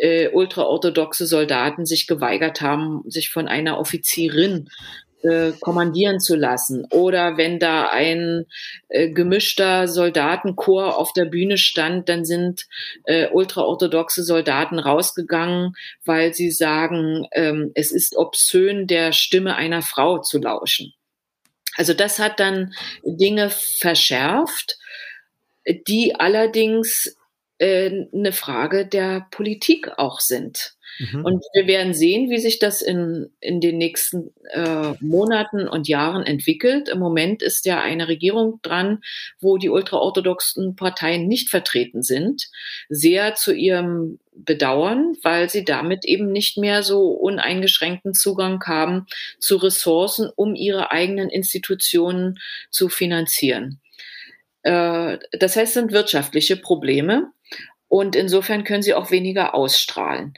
äh, 0.00 0.28
ultraorthodoxe 0.28 1.26
Soldaten 1.26 1.86
sich 1.86 2.06
geweigert 2.06 2.60
haben, 2.60 3.02
sich 3.06 3.30
von 3.30 3.48
einer 3.48 3.78
Offizierin 3.78 4.68
äh, 5.22 5.52
kommandieren 5.60 6.20
zu 6.20 6.36
lassen. 6.36 6.86
Oder 6.90 7.36
wenn 7.36 7.58
da 7.58 7.88
ein 7.88 8.46
äh, 8.88 9.10
gemischter 9.10 9.88
Soldatenchor 9.88 10.96
auf 10.96 11.12
der 11.12 11.24
Bühne 11.24 11.58
stand, 11.58 12.08
dann 12.08 12.24
sind 12.24 12.66
äh, 13.04 13.28
ultraorthodoxe 13.28 14.22
Soldaten 14.22 14.78
rausgegangen, 14.78 15.74
weil 16.04 16.34
sie 16.34 16.50
sagen, 16.50 17.26
ähm, 17.32 17.72
es 17.74 17.90
ist 17.90 18.16
obszön, 18.16 18.86
der 18.86 19.12
Stimme 19.12 19.56
einer 19.56 19.82
Frau 19.82 20.18
zu 20.18 20.38
lauschen. 20.38 20.92
Also 21.78 21.94
das 21.94 22.18
hat 22.18 22.40
dann 22.40 22.74
Dinge 23.04 23.50
verschärft, 23.50 24.76
die 25.86 26.16
allerdings 26.16 27.16
äh, 27.58 28.06
eine 28.12 28.32
Frage 28.32 28.86
der 28.86 29.26
Politik 29.30 29.98
auch 29.98 30.20
sind. 30.20 30.74
Mhm. 30.98 31.24
Und 31.24 31.44
wir 31.54 31.66
werden 31.66 31.94
sehen, 31.94 32.30
wie 32.30 32.38
sich 32.38 32.58
das 32.58 32.82
in, 32.82 33.30
in 33.40 33.60
den 33.60 33.78
nächsten 33.78 34.30
äh, 34.50 34.94
Monaten 35.00 35.68
und 35.68 35.86
Jahren 35.88 36.24
entwickelt. 36.24 36.88
Im 36.88 36.98
Moment 36.98 37.42
ist 37.42 37.66
ja 37.66 37.80
eine 37.80 38.08
Regierung 38.08 38.60
dran, 38.62 39.00
wo 39.40 39.58
die 39.58 39.68
ultraorthodoxen 39.68 40.76
Parteien 40.76 41.28
nicht 41.28 41.50
vertreten 41.50 42.02
sind. 42.02 42.48
Sehr 42.88 43.34
zu 43.34 43.52
ihrem 43.52 44.18
Bedauern, 44.34 45.16
weil 45.22 45.50
sie 45.50 45.64
damit 45.64 46.04
eben 46.04 46.30
nicht 46.30 46.58
mehr 46.58 46.82
so 46.82 47.08
uneingeschränkten 47.08 48.14
Zugang 48.14 48.62
haben 48.64 49.06
zu 49.38 49.56
Ressourcen, 49.56 50.30
um 50.34 50.54
ihre 50.54 50.90
eigenen 50.90 51.28
Institutionen 51.28 52.38
zu 52.70 52.88
finanzieren. 52.88 53.80
Äh, 54.62 55.18
das 55.38 55.56
heißt, 55.56 55.68
es 55.68 55.74
sind 55.74 55.92
wirtschaftliche 55.92 56.56
Probleme. 56.56 57.32
Und 57.88 58.16
insofern 58.16 58.64
können 58.64 58.82
sie 58.82 58.94
auch 58.94 59.10
weniger 59.10 59.54
ausstrahlen. 59.54 60.34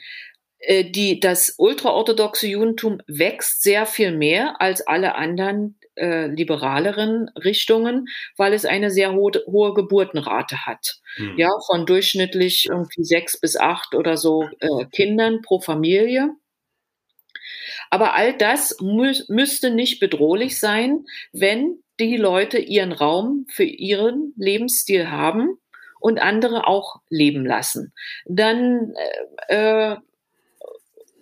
Äh, 0.61 0.85
die, 0.85 1.21
das 1.21 1.55
ultraorthodoxe 1.59 2.47
Judentum 2.47 3.01
wächst 3.07 3.63
sehr 3.63 3.87
viel 3.87 4.13
mehr 4.13 4.61
als 4.61 4.87
alle 4.87 5.15
anderen 5.15 5.79
äh, 5.97 6.27
liberaleren 6.27 7.29
Richtungen, 7.31 8.07
weil 8.37 8.53
es 8.53 8.65
eine 8.65 8.91
sehr 8.91 9.13
hohe, 9.13 9.33
hohe 9.47 9.75
Geburtenrate 9.75 10.67
hat. 10.67 11.01
Hm. 11.17 11.37
Ja, 11.37 11.51
von 11.67 11.87
durchschnittlich 11.87 12.67
irgendwie 12.71 13.05
sechs 13.05 13.41
bis 13.41 13.57
acht 13.57 13.95
oder 13.95 14.17
so 14.17 14.49
äh, 14.61 14.87
Kindern 14.93 15.41
pro 15.43 15.61
Familie. 15.61 16.31
Aber 17.91 18.15
all 18.15 18.37
das 18.37 18.77
mü 18.81 19.13
müsste 19.29 19.71
nicht 19.71 19.99
bedrohlich 19.99 20.59
sein, 20.59 21.05
wenn 21.33 21.83
die 22.07 22.17
Leute 22.17 22.59
ihren 22.59 22.93
Raum 22.93 23.47
für 23.49 23.65
ihren 23.65 24.33
Lebensstil 24.37 25.11
haben 25.11 25.59
und 26.01 26.21
andere 26.21 26.67
auch 26.67 27.01
leben 27.09 27.45
lassen. 27.45 27.93
Dann 28.27 28.95
äh, 29.49 29.93
äh 29.93 29.97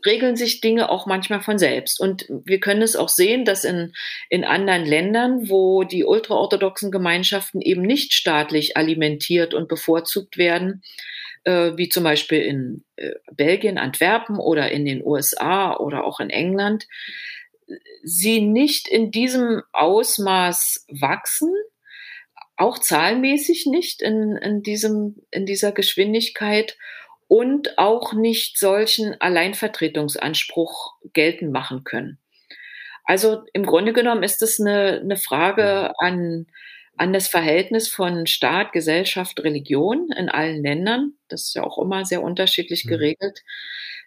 regeln 0.06 0.36
sich 0.36 0.60
Dinge 0.60 0.90
auch 0.90 1.06
manchmal 1.06 1.40
von 1.40 1.58
selbst. 1.58 2.00
Und 2.00 2.26
wir 2.28 2.60
können 2.60 2.82
es 2.82 2.94
auch 2.94 3.08
sehen, 3.08 3.44
dass 3.44 3.64
in, 3.64 3.92
in 4.28 4.44
anderen 4.44 4.86
Ländern, 4.86 5.48
wo 5.48 5.82
die 5.82 6.04
ultraorthodoxen 6.04 6.92
Gemeinschaften 6.92 7.60
eben 7.60 7.82
nicht 7.82 8.12
staatlich 8.12 8.76
alimentiert 8.76 9.54
und 9.54 9.68
bevorzugt 9.68 10.38
werden, 10.38 10.82
äh, 11.44 11.72
wie 11.76 11.88
zum 11.88 12.04
Beispiel 12.04 12.40
in 12.42 12.84
äh, 12.96 13.12
Belgien, 13.32 13.76
Antwerpen 13.76 14.38
oder 14.38 14.70
in 14.70 14.84
den 14.84 15.04
USA 15.04 15.76
oder 15.76 16.04
auch 16.04 16.20
in 16.20 16.30
England, 16.30 16.86
sie 18.02 18.40
nicht 18.40 18.88
in 18.88 19.10
diesem 19.10 19.62
Ausmaß 19.72 20.86
wachsen, 20.88 21.52
auch 22.56 22.78
zahlenmäßig 22.78 23.66
nicht 23.66 24.02
in, 24.02 24.36
in, 24.36 24.62
diesem, 24.62 25.16
in 25.30 25.46
dieser 25.46 25.72
Geschwindigkeit 25.72 26.76
und 27.28 27.78
auch 27.78 28.12
nicht 28.14 28.58
solchen 28.58 29.20
Alleinvertretungsanspruch 29.20 30.94
geltend 31.12 31.52
machen 31.52 31.84
können. 31.84 32.18
Also 33.04 33.44
im 33.52 33.64
Grunde 33.64 33.92
genommen 33.92 34.22
ist 34.22 34.42
es 34.42 34.60
eine, 34.60 35.00
eine 35.00 35.16
Frage 35.16 35.92
an, 35.98 36.46
an 36.96 37.12
das 37.12 37.28
Verhältnis 37.28 37.88
von 37.88 38.26
Staat, 38.26 38.72
Gesellschaft, 38.72 39.40
Religion 39.40 40.10
in 40.16 40.28
allen 40.28 40.62
Ländern. 40.62 41.14
Das 41.28 41.44
ist 41.44 41.54
ja 41.54 41.62
auch 41.62 41.78
immer 41.78 42.04
sehr 42.04 42.22
unterschiedlich 42.22 42.84
mhm. 42.84 42.90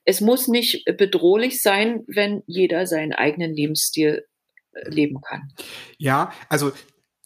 Es 0.06 0.22
muss 0.22 0.48
nicht 0.48 0.86
bedrohlich 0.98 1.62
sein, 1.62 2.04
wenn 2.08 2.44
jeder 2.48 2.88
seinen 2.88 3.14
eigenen 3.14 3.54
Lebensstil 3.54 4.26
äh, 4.74 4.90
leben 4.90 5.22
kann. 5.22 5.52
Ja, 5.98 6.32
also 6.50 6.72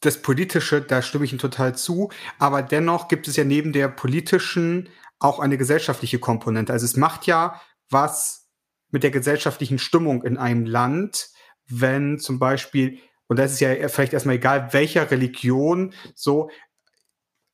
das 0.01 0.21
Politische, 0.21 0.81
da 0.81 1.01
stimme 1.01 1.25
ich 1.25 1.31
Ihnen 1.31 1.39
total 1.39 1.75
zu. 1.75 2.09
Aber 2.37 2.61
dennoch 2.61 3.07
gibt 3.07 3.27
es 3.27 3.35
ja 3.35 3.43
neben 3.43 3.73
der 3.73 3.87
politischen 3.87 4.89
auch 5.19 5.39
eine 5.39 5.57
gesellschaftliche 5.57 6.19
Komponente. 6.19 6.73
Also 6.73 6.85
es 6.85 6.95
macht 6.97 7.25
ja 7.25 7.61
was 7.89 8.49
mit 8.91 9.03
der 9.03 9.11
gesellschaftlichen 9.11 9.79
Stimmung 9.79 10.23
in 10.23 10.37
einem 10.37 10.65
Land, 10.65 11.29
wenn 11.67 12.19
zum 12.19 12.39
Beispiel, 12.39 12.99
und 13.27 13.39
das 13.39 13.53
ist 13.53 13.59
ja 13.59 13.87
vielleicht 13.89 14.13
erstmal 14.13 14.35
egal, 14.35 14.73
welcher 14.73 15.09
Religion 15.09 15.93
so, 16.13 16.49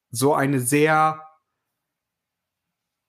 so 0.10 0.34
eine 0.34 0.60
sehr 0.60 1.22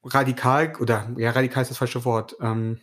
radikal, 0.04 0.74
oder 0.80 1.10
ja, 1.16 1.30
radikal 1.30 1.62
ist 1.62 1.70
das 1.70 1.78
falsche 1.78 2.04
Wort, 2.04 2.36
ähm, 2.40 2.80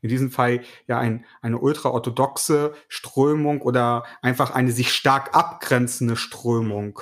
in 0.00 0.10
diesem 0.10 0.30
Fall 0.30 0.62
ja 0.86 0.98
ein, 0.98 1.24
eine 1.40 1.58
ultraorthodoxe 1.58 2.74
Strömung 2.88 3.62
oder 3.62 4.04
einfach 4.20 4.50
eine 4.50 4.70
sich 4.70 4.92
stark 4.92 5.34
abgrenzende 5.34 6.16
Strömung 6.16 7.00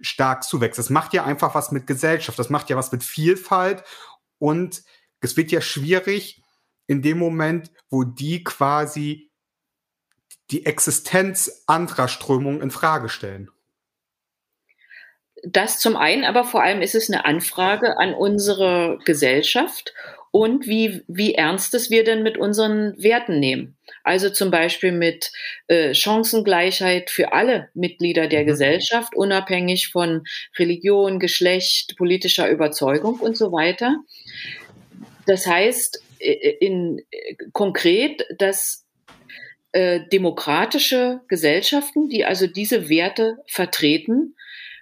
stark 0.00 0.42
zuwächst. 0.42 0.78
Das 0.78 0.90
macht 0.90 1.14
ja 1.14 1.24
einfach 1.24 1.54
was 1.54 1.70
mit 1.70 1.86
Gesellschaft, 1.86 2.38
das 2.38 2.50
macht 2.50 2.68
ja 2.68 2.76
was 2.76 2.90
mit 2.90 3.04
Vielfalt 3.04 3.84
und 4.38 4.82
es 5.20 5.36
wird 5.36 5.52
ja 5.52 5.60
schwierig 5.60 6.42
in 6.86 7.02
dem 7.02 7.18
Moment, 7.18 7.70
wo 7.88 8.02
die 8.02 8.42
quasi 8.42 9.30
die 10.50 10.66
Existenz 10.66 11.62
anderer 11.66 12.08
Strömungen 12.08 12.62
in 12.62 12.72
Frage 12.72 13.08
stellen. 13.08 13.50
Das 15.42 15.78
zum 15.78 15.96
einen, 15.96 16.24
aber 16.24 16.44
vor 16.44 16.62
allem 16.62 16.82
ist 16.82 16.94
es 16.94 17.10
eine 17.10 17.24
Anfrage 17.24 17.98
an 17.98 18.14
unsere 18.14 18.98
Gesellschaft 19.04 19.94
und 20.30 20.66
wie, 20.66 21.02
wie 21.08 21.34
ernst 21.34 21.74
es 21.74 21.90
wir 21.90 22.04
denn 22.04 22.22
mit 22.22 22.38
unseren 22.38 22.94
Werten 23.02 23.40
nehmen. 23.40 23.76
Also 24.04 24.30
zum 24.30 24.50
Beispiel 24.50 24.92
mit 24.92 25.32
äh, 25.66 25.92
Chancengleichheit 25.92 27.10
für 27.10 27.32
alle 27.32 27.68
Mitglieder 27.74 28.28
der 28.28 28.42
mhm. 28.42 28.46
Gesellschaft, 28.46 29.14
unabhängig 29.16 29.88
von 29.88 30.24
Religion, 30.58 31.18
Geschlecht, 31.18 31.96
politischer 31.96 32.48
Überzeugung 32.48 33.18
und 33.18 33.36
so 33.36 33.52
weiter. 33.52 33.96
Das 35.26 35.46
heißt 35.46 36.02
äh, 36.20 36.32
in, 36.60 37.02
konkret, 37.52 38.24
dass 38.38 38.86
äh, 39.72 40.00
demokratische 40.12 41.20
Gesellschaften, 41.28 42.08
die 42.08 42.24
also 42.24 42.46
diese 42.46 42.88
Werte 42.88 43.38
vertreten, 43.46 44.36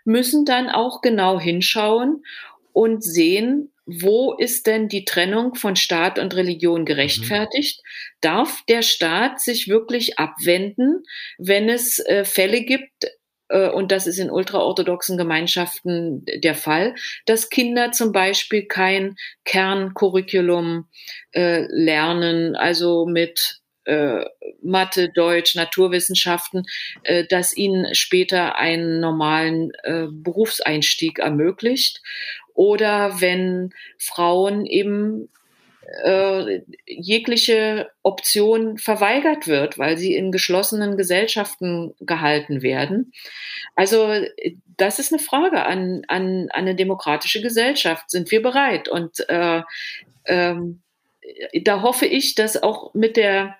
müssen 0.08 0.44
dann 0.44 0.68
auch 0.68 1.02
genau 1.02 1.38
hinschauen 1.38 2.24
und 2.72 3.04
sehen, 3.04 3.72
wo 3.86 4.34
ist 4.34 4.66
denn 4.66 4.88
die 4.88 5.04
Trennung 5.04 5.54
von 5.54 5.76
Staat 5.76 6.18
und 6.18 6.34
Religion 6.34 6.84
gerechtfertigt? 6.84 7.80
Mhm. 7.82 8.18
Darf 8.20 8.62
der 8.68 8.82
Staat 8.82 9.40
sich 9.40 9.68
wirklich 9.68 10.18
abwenden, 10.18 11.04
wenn 11.38 11.68
es 11.68 11.98
äh, 12.00 12.24
Fälle 12.24 12.62
gibt, 12.62 13.06
äh, 13.48 13.70
und 13.70 13.92
das 13.92 14.06
ist 14.06 14.18
in 14.18 14.30
ultraorthodoxen 14.30 15.16
Gemeinschaften 15.16 16.24
der 16.26 16.54
Fall, 16.54 16.94
dass 17.26 17.50
Kinder 17.50 17.92
zum 17.92 18.12
Beispiel 18.12 18.66
kein 18.66 19.16
Kerncurriculum 19.44 20.88
äh, 21.32 21.66
lernen, 21.68 22.56
also 22.56 23.06
mit 23.06 23.60
äh, 23.88 24.24
Mathe, 24.62 25.08
Deutsch, 25.08 25.54
Naturwissenschaften, 25.54 26.64
äh, 27.02 27.24
das 27.28 27.56
ihnen 27.56 27.94
später 27.94 28.56
einen 28.56 29.00
normalen 29.00 29.72
äh, 29.82 30.06
Berufseinstieg 30.10 31.18
ermöglicht 31.18 32.02
oder 32.54 33.20
wenn 33.20 33.70
Frauen 33.98 34.66
eben 34.66 35.28
äh, 36.04 36.60
jegliche 36.86 37.90
Option 38.02 38.76
verweigert 38.76 39.46
wird, 39.46 39.78
weil 39.78 39.96
sie 39.96 40.14
in 40.14 40.32
geschlossenen 40.32 40.98
Gesellschaften 40.98 41.94
gehalten 42.00 42.60
werden. 42.60 43.12
Also 43.74 44.12
das 44.76 44.98
ist 44.98 45.12
eine 45.12 45.22
Frage 45.22 45.64
an, 45.64 46.02
an, 46.08 46.48
an 46.50 46.50
eine 46.50 46.74
demokratische 46.74 47.40
Gesellschaft. 47.40 48.10
Sind 48.10 48.30
wir 48.30 48.42
bereit? 48.42 48.88
Und 48.88 49.26
äh, 49.30 49.62
ähm, 50.26 50.82
da 51.62 51.82
hoffe 51.82 52.06
ich, 52.06 52.34
dass 52.34 52.62
auch 52.62 52.92
mit 52.92 53.16
der 53.16 53.56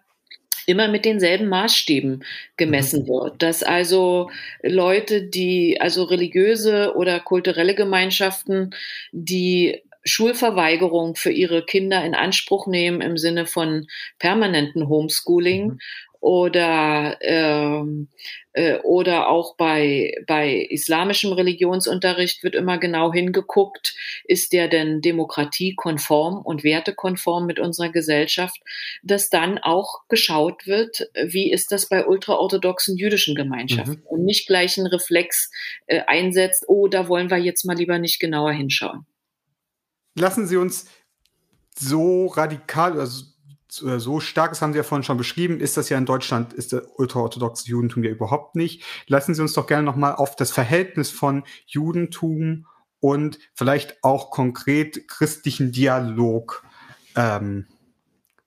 immer 0.68 0.88
mit 0.88 1.04
denselben 1.04 1.48
Maßstäben 1.48 2.24
gemessen 2.56 3.02
mhm. 3.02 3.08
wird. 3.08 3.42
Dass 3.42 3.62
also 3.62 4.30
Leute, 4.62 5.22
die, 5.22 5.80
also 5.80 6.04
religiöse 6.04 6.94
oder 6.94 7.20
kulturelle 7.20 7.74
Gemeinschaften, 7.74 8.74
die 9.12 9.82
Schulverweigerung 10.04 11.16
für 11.16 11.30
ihre 11.30 11.64
Kinder 11.64 12.04
in 12.04 12.14
Anspruch 12.14 12.66
nehmen 12.66 13.00
im 13.00 13.18
Sinne 13.18 13.46
von 13.46 13.88
permanenten 14.18 14.88
Homeschooling 14.88 15.66
mhm 15.66 15.78
oder 16.20 17.16
ähm, 17.20 18.08
äh, 18.52 18.78
oder 18.80 19.28
auch 19.28 19.56
bei 19.56 20.12
bei 20.26 20.66
islamischem 20.68 21.32
Religionsunterricht 21.32 22.42
wird 22.42 22.54
immer 22.54 22.78
genau 22.78 23.12
hingeguckt, 23.12 23.94
ist 24.24 24.52
der 24.52 24.68
denn 24.68 25.00
demokratiekonform 25.00 26.42
und 26.42 26.64
wertekonform 26.64 27.46
mit 27.46 27.60
unserer 27.60 27.90
Gesellschaft, 27.90 28.60
dass 29.02 29.30
dann 29.30 29.58
auch 29.58 30.08
geschaut 30.08 30.66
wird, 30.66 31.08
wie 31.14 31.52
ist 31.52 31.70
das 31.70 31.88
bei 31.88 32.06
ultraorthodoxen 32.06 32.96
jüdischen 32.96 33.34
Gemeinschaften 33.34 34.00
mhm. 34.00 34.06
und 34.06 34.24
nicht 34.24 34.48
gleich 34.48 34.76
ein 34.76 34.86
Reflex 34.86 35.50
äh, 35.86 36.00
einsetzt, 36.06 36.64
oh, 36.66 36.88
da 36.88 37.08
wollen 37.08 37.30
wir 37.30 37.38
jetzt 37.38 37.64
mal 37.64 37.76
lieber 37.76 37.98
nicht 37.98 38.18
genauer 38.18 38.52
hinschauen. 38.52 39.06
Lassen 40.16 40.48
Sie 40.48 40.56
uns 40.56 40.86
so 41.78 42.26
radikal, 42.26 42.98
also 42.98 43.24
so 43.72 44.20
stark, 44.20 44.50
das 44.50 44.62
haben 44.62 44.72
Sie 44.72 44.78
ja 44.78 44.82
vorhin 44.82 45.02
schon 45.02 45.18
beschrieben, 45.18 45.60
ist 45.60 45.76
das 45.76 45.88
ja 45.88 45.98
in 45.98 46.06
Deutschland, 46.06 46.52
ist 46.52 46.72
der 46.72 46.98
ultraorthodoxe 46.98 47.68
Judentum 47.68 48.02
ja 48.04 48.10
überhaupt 48.10 48.56
nicht. 48.56 48.82
Lassen 49.06 49.34
Sie 49.34 49.42
uns 49.42 49.52
doch 49.52 49.66
gerne 49.66 49.84
nochmal 49.84 50.14
auf 50.14 50.36
das 50.36 50.50
Verhältnis 50.50 51.10
von 51.10 51.44
Judentum 51.66 52.66
und 53.00 53.38
vielleicht 53.54 54.02
auch 54.02 54.30
konkret 54.30 55.08
christlichen 55.08 55.72
Dialog 55.72 56.64
ähm, 57.14 57.66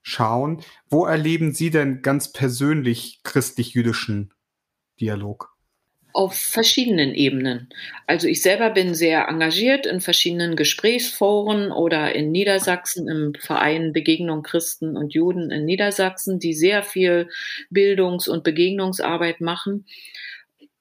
schauen. 0.02 0.62
Wo 0.90 1.06
erleben 1.06 1.54
Sie 1.54 1.70
denn 1.70 2.02
ganz 2.02 2.32
persönlich 2.32 3.22
christlich-jüdischen 3.24 4.34
Dialog? 5.00 5.51
Auf 6.14 6.36
verschiedenen 6.36 7.14
Ebenen. 7.14 7.70
Also 8.08 8.28
ich 8.28 8.42
selber 8.42 8.70
bin 8.70 8.94
sehr 8.94 9.28
engagiert 9.28 9.86
in 9.86 10.02
verschiedenen 10.02 10.56
Gesprächsforen 10.56 11.72
oder 11.72 12.14
in 12.14 12.32
Niedersachsen 12.32 13.08
im 13.08 13.34
Verein 13.40 13.94
Begegnung 13.94 14.44
Christen 14.44 14.98
und 14.98 15.14
Juden 15.14 15.52
in 15.52 15.66
Niedersachsen, 15.66 16.40
die 16.40 16.54
sehr 16.54 16.84
viel 16.84 17.30
Bildungs- 17.70 18.28
und 18.28 18.44
Begegnungsarbeit 18.44 19.42
machen 19.42 19.86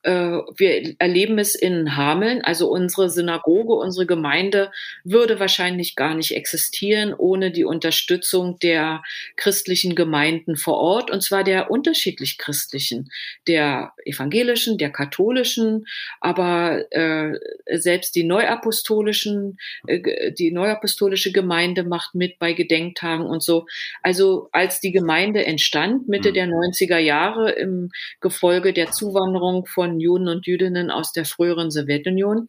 wir 0.02 0.94
erleben 0.98 1.38
es 1.38 1.54
in 1.54 1.96
Hameln, 1.96 2.42
also 2.42 2.70
unsere 2.70 3.10
Synagoge, 3.10 3.74
unsere 3.74 4.06
Gemeinde 4.06 4.70
würde 5.04 5.38
wahrscheinlich 5.40 5.94
gar 5.94 6.14
nicht 6.14 6.34
existieren 6.34 7.12
ohne 7.12 7.50
die 7.50 7.64
Unterstützung 7.64 8.58
der 8.60 9.02
christlichen 9.36 9.94
Gemeinden 9.94 10.56
vor 10.56 10.78
Ort, 10.78 11.10
und 11.10 11.22
zwar 11.22 11.44
der 11.44 11.70
unterschiedlich 11.70 12.38
christlichen, 12.38 13.10
der 13.46 13.92
evangelischen, 14.04 14.78
der 14.78 14.90
katholischen, 14.90 15.86
aber 16.20 16.90
äh, 16.92 17.32
selbst 17.70 18.14
die 18.14 18.24
neuapostolischen, 18.24 19.58
äh, 19.86 20.32
die 20.32 20.50
neuapostolische 20.50 21.32
Gemeinde 21.32 21.84
macht 21.84 22.14
mit 22.14 22.38
bei 22.38 22.52
Gedenktagen 22.52 23.26
und 23.26 23.42
so. 23.42 23.66
Also 24.02 24.48
als 24.52 24.80
die 24.80 24.92
Gemeinde 24.92 25.44
entstand, 25.44 26.08
Mitte 26.08 26.30
mhm. 26.30 26.34
der 26.34 26.46
90er 26.46 26.98
Jahre 26.98 27.50
im 27.50 27.90
Gefolge 28.20 28.72
der 28.72 28.90
Zuwanderung 28.90 29.66
von 29.66 29.89
von 29.90 30.00
Juden 30.00 30.28
und 30.28 30.46
Jüdinnen 30.46 30.90
aus 30.90 31.12
der 31.12 31.24
früheren 31.24 31.70
Sowjetunion. 31.70 32.48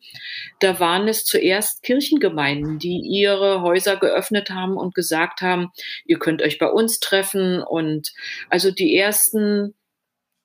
Da 0.59 0.79
waren 0.79 1.07
es 1.07 1.25
zuerst 1.25 1.81
Kirchengemeinden, 1.81 2.77
die 2.77 2.99
ihre 2.99 3.61
Häuser 3.61 3.97
geöffnet 3.97 4.51
haben 4.51 4.77
und 4.77 4.93
gesagt 4.93 5.41
haben, 5.41 5.71
ihr 6.05 6.19
könnt 6.19 6.43
euch 6.43 6.59
bei 6.59 6.67
uns 6.67 6.99
treffen. 6.99 7.63
Und 7.63 8.11
also 8.49 8.69
die 8.71 8.95
ersten 8.95 9.73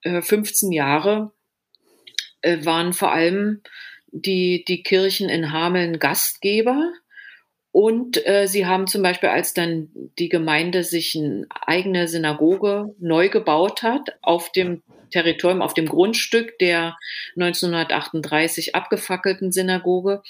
äh, 0.03 0.23
15 0.23 0.73
Jahre 0.73 1.33
äh, 2.41 2.65
waren 2.65 2.95
vor 2.95 3.13
allem 3.13 3.63
die, 4.07 4.65
die 4.67 4.83
Kirchen 4.83 5.29
in 5.29 5.53
Hameln 5.53 5.99
Gastgeber 5.99 6.93
und 7.77 8.27
äh, 8.27 8.47
sie 8.49 8.65
haben 8.65 8.87
zum 8.87 9.03
Beispiel, 9.03 9.29
als 9.29 9.53
dann 9.53 9.91
die 10.19 10.31
Gemeinde 10.31 10.83
sich 10.83 11.15
eine 11.15 11.47
eigene 11.51 12.09
Synagoge 12.09 12.95
neu 12.99 13.29
gebaut 13.29 13.83
hat, 13.83 14.17
auf 14.23 14.51
dem 14.51 14.83
Territorium, 15.11 15.61
auf 15.61 15.75
dem 15.75 15.85
Grundstück 15.85 16.59
der 16.59 16.97
1938 17.39 18.75
abgefackelten 18.75 19.53
Synagoge, 19.53 20.23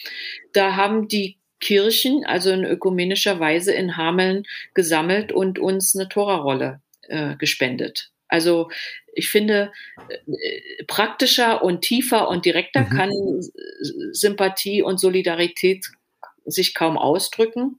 da 0.55 0.75
haben 0.75 1.07
die 1.07 1.37
Kirchen, 1.61 2.25
also 2.27 2.51
in 2.51 2.65
ökumenischer 2.65 3.39
Weise 3.39 3.73
in 3.73 3.97
Hameln 3.97 4.43
gesammelt 4.75 5.31
und 5.31 5.61
uns 5.61 5.95
eine 5.95 6.09
Torarolle 6.09 6.81
äh, 7.03 7.37
gespendet. 7.37 8.11
Also 8.27 8.71
ich 9.15 9.29
finde, 9.29 9.71
äh, 10.09 10.85
praktischer 10.89 11.63
und 11.63 11.83
tiefer 11.83 12.29
und 12.29 12.45
direkter 12.45 12.81
mhm. 12.81 12.89
kann 12.89 13.13
Sympathie 14.11 14.83
und 14.83 14.99
Solidarität 14.99 15.87
sich 16.47 16.75
kaum 16.75 16.97
ausdrücken. 16.97 17.79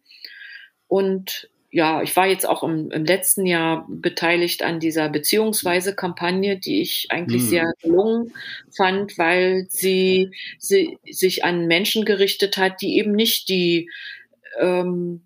Und 0.87 1.49
ja, 1.69 2.01
ich 2.01 2.15
war 2.15 2.27
jetzt 2.27 2.47
auch 2.47 2.63
im, 2.63 2.91
im 2.91 3.03
letzten 3.03 3.45
Jahr 3.45 3.85
beteiligt 3.89 4.63
an 4.63 4.79
dieser 4.79 5.09
Beziehungsweise-Kampagne, 5.09 6.57
die 6.57 6.81
ich 6.81 7.07
eigentlich 7.09 7.43
mhm. 7.43 7.47
sehr 7.47 7.73
gelungen 7.81 8.33
fand, 8.75 9.17
weil 9.17 9.67
sie, 9.69 10.31
sie 10.59 10.97
sich 11.09 11.43
an 11.43 11.67
Menschen 11.67 12.05
gerichtet 12.05 12.57
hat, 12.57 12.81
die 12.81 12.97
eben 12.97 13.11
nicht 13.11 13.49
die 13.49 13.89
ähm, 14.59 15.21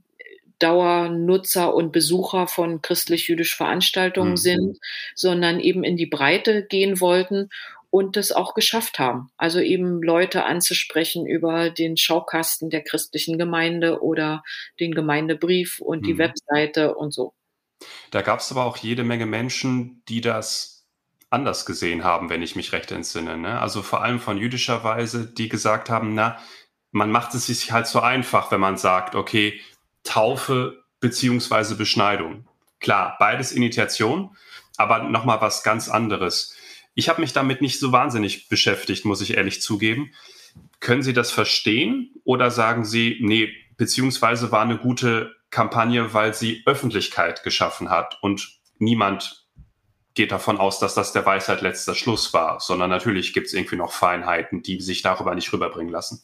Dauernutzer 0.57 1.73
und 1.73 1.91
Besucher 1.91 2.47
von 2.47 2.81
christlich-jüdischen 2.81 3.57
Veranstaltungen 3.57 4.31
mhm. 4.31 4.37
sind, 4.37 4.79
sondern 5.15 5.59
eben 5.59 5.83
in 5.83 5.97
die 5.97 6.05
Breite 6.05 6.63
gehen 6.63 6.99
wollten 6.99 7.49
und 7.91 8.15
das 8.15 8.31
auch 8.31 8.55
geschafft 8.55 8.97
haben. 8.97 9.29
Also 9.37 9.59
eben 9.59 10.01
Leute 10.01 10.45
anzusprechen 10.45 11.27
über 11.27 11.69
den 11.69 11.97
Schaukasten 11.97 12.69
der 12.69 12.83
christlichen 12.83 13.37
Gemeinde 13.37 14.01
oder 14.01 14.43
den 14.79 14.95
Gemeindebrief 14.95 15.79
und 15.79 16.07
die 16.07 16.15
mhm. 16.15 16.19
Webseite 16.19 16.95
und 16.95 17.13
so. 17.13 17.33
Da 18.09 18.21
gab 18.21 18.39
es 18.39 18.51
aber 18.51 18.65
auch 18.65 18.77
jede 18.77 19.03
Menge 19.03 19.25
Menschen, 19.25 20.03
die 20.07 20.21
das 20.21 20.87
anders 21.29 21.65
gesehen 21.65 22.03
haben, 22.03 22.29
wenn 22.29 22.41
ich 22.41 22.55
mich 22.55 22.71
recht 22.71 22.91
entsinne. 22.91 23.37
Ne? 23.37 23.59
Also 23.59 23.81
vor 23.81 24.01
allem 24.01 24.19
von 24.19 24.37
jüdischer 24.37 24.83
Weise, 24.83 25.25
die 25.25 25.49
gesagt 25.49 25.89
haben, 25.89 26.13
na, 26.13 26.37
man 26.91 27.11
macht 27.11 27.33
es 27.33 27.45
sich 27.47 27.71
halt 27.71 27.87
so 27.87 27.99
einfach, 27.99 28.51
wenn 28.51 28.59
man 28.59 28.77
sagt, 28.77 29.15
okay, 29.15 29.59
Taufe 30.03 30.83
beziehungsweise 30.99 31.75
Beschneidung. 31.75 32.47
Klar, 32.79 33.15
beides 33.19 33.51
Initiation, 33.51 34.35
aber 34.77 34.99
nochmal 35.03 35.41
was 35.41 35.63
ganz 35.63 35.89
anderes. 35.89 36.55
Ich 36.93 37.09
habe 37.09 37.21
mich 37.21 37.33
damit 37.33 37.61
nicht 37.61 37.79
so 37.79 37.91
wahnsinnig 37.91 38.49
beschäftigt, 38.49 39.05
muss 39.05 39.21
ich 39.21 39.35
ehrlich 39.35 39.61
zugeben. 39.61 40.11
Können 40.79 41.03
Sie 41.03 41.13
das 41.13 41.31
verstehen 41.31 42.11
oder 42.23 42.51
sagen 42.51 42.83
Sie, 42.85 43.17
nee, 43.21 43.53
beziehungsweise 43.77 44.51
war 44.51 44.61
eine 44.61 44.77
gute 44.77 45.35
Kampagne, 45.51 46.13
weil 46.13 46.33
sie 46.33 46.63
Öffentlichkeit 46.65 47.43
geschaffen 47.43 47.89
hat 47.89 48.17
und 48.21 48.59
niemand 48.79 49.45
geht 50.13 50.31
davon 50.31 50.57
aus, 50.57 50.79
dass 50.79 50.95
das 50.95 51.13
der 51.13 51.25
Weisheit 51.25 51.61
letzter 51.61 51.95
Schluss 51.95 52.33
war, 52.33 52.59
sondern 52.59 52.89
natürlich 52.89 53.33
gibt 53.33 53.47
es 53.47 53.53
irgendwie 53.53 53.75
noch 53.75 53.91
Feinheiten, 53.91 54.61
die 54.61 54.81
sich 54.81 55.01
darüber 55.01 55.35
nicht 55.35 55.51
rüberbringen 55.53 55.91
lassen. 55.91 56.21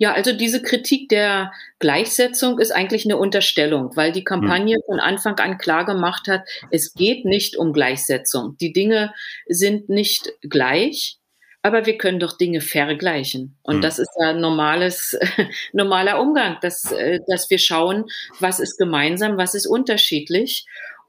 Ja, 0.00 0.12
also 0.12 0.32
diese 0.32 0.62
Kritik 0.62 1.08
der 1.08 1.52
Gleichsetzung 1.80 2.60
ist 2.60 2.70
eigentlich 2.70 3.04
eine 3.04 3.16
Unterstellung, 3.16 3.96
weil 3.96 4.12
die 4.12 4.22
Kampagne 4.22 4.76
hm. 4.76 4.82
von 4.86 5.00
Anfang 5.00 5.36
an 5.40 5.58
klar 5.58 5.84
gemacht 5.84 6.28
hat, 6.28 6.42
es 6.70 6.94
geht 6.94 7.24
nicht 7.24 7.56
um 7.56 7.72
Gleichsetzung. 7.72 8.56
Die 8.60 8.72
Dinge 8.72 9.12
sind 9.48 9.88
nicht 9.88 10.32
gleich, 10.42 11.18
aber 11.62 11.84
wir 11.84 11.98
können 11.98 12.20
doch 12.20 12.38
Dinge 12.38 12.60
vergleichen. 12.60 13.58
Und 13.62 13.76
hm. 13.76 13.80
das 13.82 13.98
ist 13.98 14.12
ja 14.20 14.32
normales, 14.32 15.18
normaler 15.72 16.20
Umgang, 16.20 16.58
dass, 16.62 16.92
äh, 16.92 17.18
dass 17.26 17.50
wir 17.50 17.58
schauen, 17.58 18.04
was 18.38 18.60
ist 18.60 18.78
gemeinsam, 18.78 19.36
was 19.36 19.54
ist 19.54 19.66
unterschiedlich. 19.66 20.64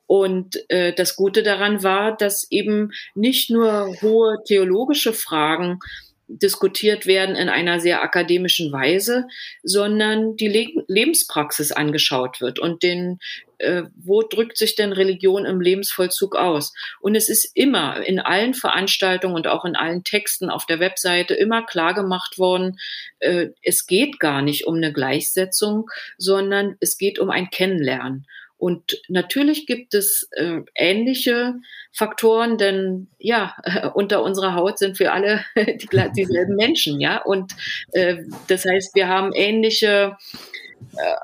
Und 0.08 0.58
äh, 0.72 0.94
das 0.94 1.16
Gute 1.16 1.44
daran 1.44 1.84
war, 1.84 2.18
dass 2.18 2.50
eben 2.50 2.92
nicht 3.14 3.52
nur 3.52 3.94
hohe 4.02 4.38
theologische 4.48 5.14
Fragen 5.14 5.78
diskutiert 6.30 7.08
werden 7.08 7.36
in 7.36 7.50
einer 7.50 7.80
sehr 7.80 8.02
akademischen 8.04 8.72
Weise, 8.72 9.28
sondern 9.64 10.36
die 10.36 10.48
Le 10.48 10.68
Lebenspraxis 10.88 11.72
angeschaut 11.72 12.40
wird 12.40 12.60
und 12.60 12.84
den, 12.84 13.20
äh, 13.58 13.84
wo 13.96 14.22
drückt 14.22 14.58
sich 14.58 14.76
denn 14.76 14.94
Religion 14.94 15.46
im 15.46 15.60
Lebensvollzug 15.60 16.36
aus? 16.36 16.74
Und 17.02 17.16
es 17.16 17.30
ist 17.30 17.52
immer 17.56 18.06
in 18.06 18.20
allen 18.20 18.54
Veranstaltungen 18.54 19.36
und 19.36 19.48
auch 19.48 19.66
in 19.66 19.76
allen 19.76 20.04
Texten 20.04 20.50
auf 20.50 20.66
der 20.68 20.80
Webseite 20.80 21.34
immer 21.34 21.66
klar 21.66 21.96
gemacht 21.96 22.38
worden, 22.38 22.78
äh, 23.20 23.48
es 23.64 23.88
geht 23.88 24.20
gar 24.20 24.44
nicht 24.44 24.68
um 24.68 24.76
eine 24.76 24.94
Gleichsetzung, 24.94 25.90
sondern 26.18 26.78
es 26.80 26.98
geht 26.98 27.18
um 27.18 27.32
ein 27.32 27.50
Kennenlernen. 27.50 28.28
Und 28.60 29.02
natürlich 29.08 29.66
gibt 29.68 29.94
es 29.94 30.28
äh, 30.34 30.60
ähnliche 30.76 31.56
Faktoren, 31.94 32.58
denn 32.58 33.08
ja, 33.18 33.56
äh, 33.64 33.88
unter 33.94 34.22
unserer 34.22 34.54
Haut 34.54 34.78
sind 34.78 35.00
wir 35.00 35.14
alle 35.14 35.46
die, 35.56 35.88
dieselben 36.16 36.56
Menschen, 36.56 37.00
ja. 37.00 37.22
Und 37.24 37.56
äh, 37.94 38.18
das 38.48 38.66
heißt, 38.66 38.96
wir 38.96 39.08
haben 39.08 39.32
ähnliche 39.34 40.18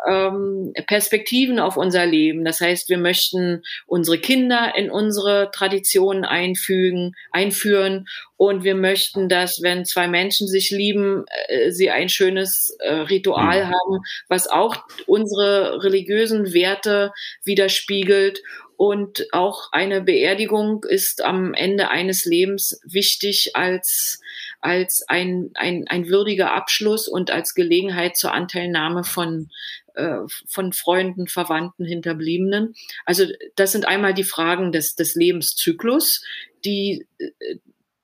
ähm, 0.07 0.73
Perspektiven 0.87 1.59
auf 1.59 1.77
unser 1.77 2.05
Leben. 2.05 2.45
Das 2.45 2.61
heißt, 2.61 2.89
wir 2.89 2.97
möchten 2.97 3.63
unsere 3.85 4.17
Kinder 4.17 4.73
in 4.75 4.89
unsere 4.89 5.49
Traditionen 5.51 6.25
einfügen, 6.25 7.15
einführen 7.31 8.07
und 8.37 8.63
wir 8.63 8.75
möchten, 8.75 9.29
dass 9.29 9.61
wenn 9.61 9.85
zwei 9.85 10.07
Menschen 10.07 10.47
sich 10.47 10.71
lieben, 10.71 11.25
äh, 11.47 11.71
sie 11.71 11.89
ein 11.89 12.09
schönes 12.09 12.75
äh, 12.79 12.93
Ritual 12.93 13.65
mhm. 13.65 13.67
haben, 13.67 14.03
was 14.27 14.47
auch 14.47 14.77
unsere 15.07 15.83
religiösen 15.83 16.53
Werte 16.53 17.11
widerspiegelt. 17.43 18.41
Und 18.77 19.27
auch 19.31 19.71
eine 19.71 20.01
Beerdigung 20.01 20.83
ist 20.83 21.23
am 21.23 21.53
Ende 21.53 21.91
eines 21.91 22.25
Lebens 22.25 22.81
wichtig 22.83 23.51
als 23.53 24.19
als 24.65 25.03
ein, 25.07 25.51
ein, 25.53 25.85
ein 25.87 26.07
würdiger 26.07 26.53
Abschluss 26.53 27.07
und 27.07 27.29
als 27.29 27.53
Gelegenheit 27.53 28.17
zur 28.17 28.33
Anteilnahme 28.33 29.03
von, 29.03 29.51
äh, 29.93 30.17
von 30.47 30.73
Freunden, 30.73 31.27
Verwandten, 31.27 31.85
Hinterbliebenen. 31.85 32.73
Also 33.05 33.25
das 33.55 33.71
sind 33.71 33.87
einmal 33.87 34.15
die 34.15 34.23
Fragen 34.23 34.71
des, 34.71 34.95
des 34.95 35.13
Lebenszyklus, 35.13 36.23
die 36.65 37.07
äh, 37.19 37.57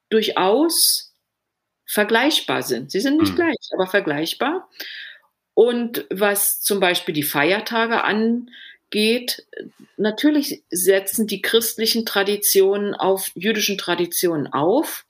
durchaus 0.10 1.15
vergleichbar 1.86 2.62
sind. 2.62 2.91
Sie 2.91 3.00
sind 3.00 3.19
nicht 3.19 3.34
mhm. 3.34 3.38
gleich, 3.38 3.58
aber 3.74 3.88
vergleichbar. 3.88 4.69
Und 5.56 6.06
was 6.10 6.62
zum 6.62 6.80
Beispiel 6.80 7.13
die 7.13 7.24
Feiertage 7.24 8.04
angeht, 8.04 9.47
natürlich 9.97 10.63
setzen 10.69 11.26
die 11.26 11.41
christlichen 11.41 12.06
Traditionen 12.06 12.93
auf 12.93 13.32
jüdischen 13.34 13.78
Traditionen 13.78 14.47
auf 14.47 15.06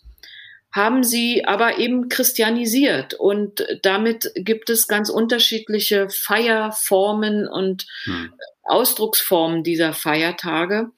haben 0.71 1.03
sie 1.03 1.45
aber 1.45 1.79
eben 1.79 2.07
christianisiert 2.07 3.13
und 3.13 3.65
damit 3.81 4.31
gibt 4.35 4.69
es 4.69 4.87
ganz 4.87 5.09
unterschiedliche 5.09 6.09
Feierformen 6.09 7.47
und 7.47 7.87
hm. 8.03 8.33
Ausdrucksformen 8.63 9.63
dieser 9.63 9.93
Feiertage. 9.93 10.91